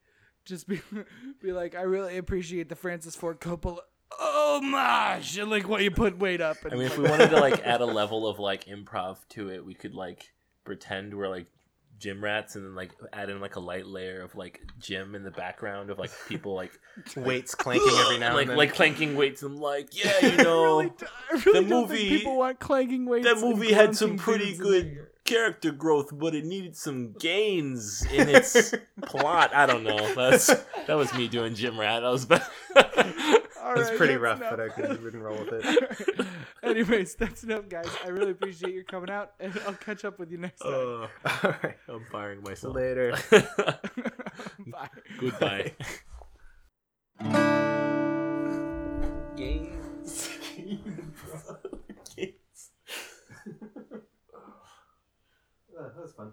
just 0.46 0.68
be 0.68 0.82
be 1.42 1.52
like, 1.52 1.76
I 1.76 1.82
really 1.82 2.18
appreciate 2.18 2.70
the 2.70 2.76
Francis 2.76 3.16
Ford 3.16 3.40
Coppola 3.40 3.80
homage, 4.20 5.38
and 5.38 5.50
like 5.50 5.68
what 5.68 5.84
you 5.84 5.92
put 5.92 6.18
weight 6.18 6.42
up. 6.42 6.58
And 6.64 6.74
I 6.74 6.78
mean, 6.78 6.86
if 6.88 6.98
we 6.98 7.04
wanted 7.10 7.30
to 7.30 7.40
like 7.40 7.66
add 7.66 7.82
a 7.82 7.86
level 8.02 8.28
of 8.28 8.40
like 8.40 8.66
improv 8.66 9.18
to 9.30 9.50
it, 9.50 9.66
we 9.66 9.74
could 9.74 9.94
like 9.94 10.32
pretend 10.64 11.16
we're 11.16 11.30
like 11.30 11.48
gym 12.00 12.24
rats 12.24 12.56
and 12.56 12.64
then 12.66 12.76
like 12.76 12.92
add 13.12 13.30
in 13.30 13.40
like 13.40 13.56
a 13.56 13.60
light 13.60 13.88
layer 13.88 14.22
of 14.22 14.36
like 14.36 14.62
gym 14.80 15.16
in 15.16 15.24
the 15.24 15.32
background 15.32 15.90
of 15.90 15.98
like 15.98 16.12
people 16.28 16.54
like 16.54 16.72
Weights 17.16 17.56
clanking 17.56 17.88
every 18.06 18.18
now 18.20 18.34
like 18.34 18.42
and 18.44 18.52
then. 18.52 18.58
like 18.58 18.74
clanking 18.74 19.16
weights 19.16 19.42
and 19.44 19.60
like 19.60 19.90
yeah 20.04 20.26
you 20.26 20.38
know 20.38 20.78
really, 20.80 20.92
really 21.46 21.54
the 21.54 21.62
movie- 21.76 22.10
people 22.10 22.38
want 22.38 22.60
clanking 22.60 23.06
weights. 23.06 23.26
that 23.26 23.40
movie 23.40 23.74
had 23.74 23.96
some 23.96 24.18
pretty 24.18 24.56
good 24.56 25.08
character 25.26 25.72
growth, 25.74 26.18
but 26.18 26.34
it 26.34 26.46
needed 26.46 26.74
some 26.78 27.12
gains 27.20 28.06
in 28.14 28.30
its 28.30 28.74
plot. 29.04 29.54
I 29.54 29.66
don't 29.66 29.84
know. 29.84 30.14
That's 30.16 30.48
that 30.88 30.94
was 30.96 31.14
me 31.16 31.28
doing 31.28 31.54
gym 31.54 31.78
rat. 31.78 32.06
I 32.06 32.10
was 32.10 32.24
bad. 32.26 32.42
All 33.68 33.74
It 33.74 33.80
was 33.80 33.90
right, 33.90 33.98
pretty 33.98 34.14
that's 34.14 34.22
rough, 34.24 34.38
enough. 34.40 34.50
but 34.52 34.60
I 34.62 34.70
couldn't 34.70 35.04
wouldn't 35.04 35.22
roll 35.24 35.38
with 35.44 35.66
it. 35.66 36.28
Anyways, 36.64 37.16
that's 37.16 37.44
enough, 37.44 37.68
guys. 37.68 37.90
I 38.06 38.08
really 38.08 38.32
appreciate 38.32 38.74
your 38.74 38.86
coming 38.86 39.10
out, 39.10 39.34
and 39.42 39.52
I'll 39.68 39.74
catch 39.74 40.06
up 40.06 40.20
with 40.20 40.32
you 40.32 40.38
next 40.38 40.62
time. 40.62 40.74
Uh, 40.74 41.08
All 41.44 41.56
right. 41.64 41.76
I'm 41.90 42.06
firing 42.10 42.42
myself. 42.44 42.76
Later. 42.78 43.14
Bye. 44.68 44.90
Goodbye. 45.20 45.74
Games. 49.36 50.30
that 55.76 56.02
was 56.02 56.14
fun. 56.14 56.32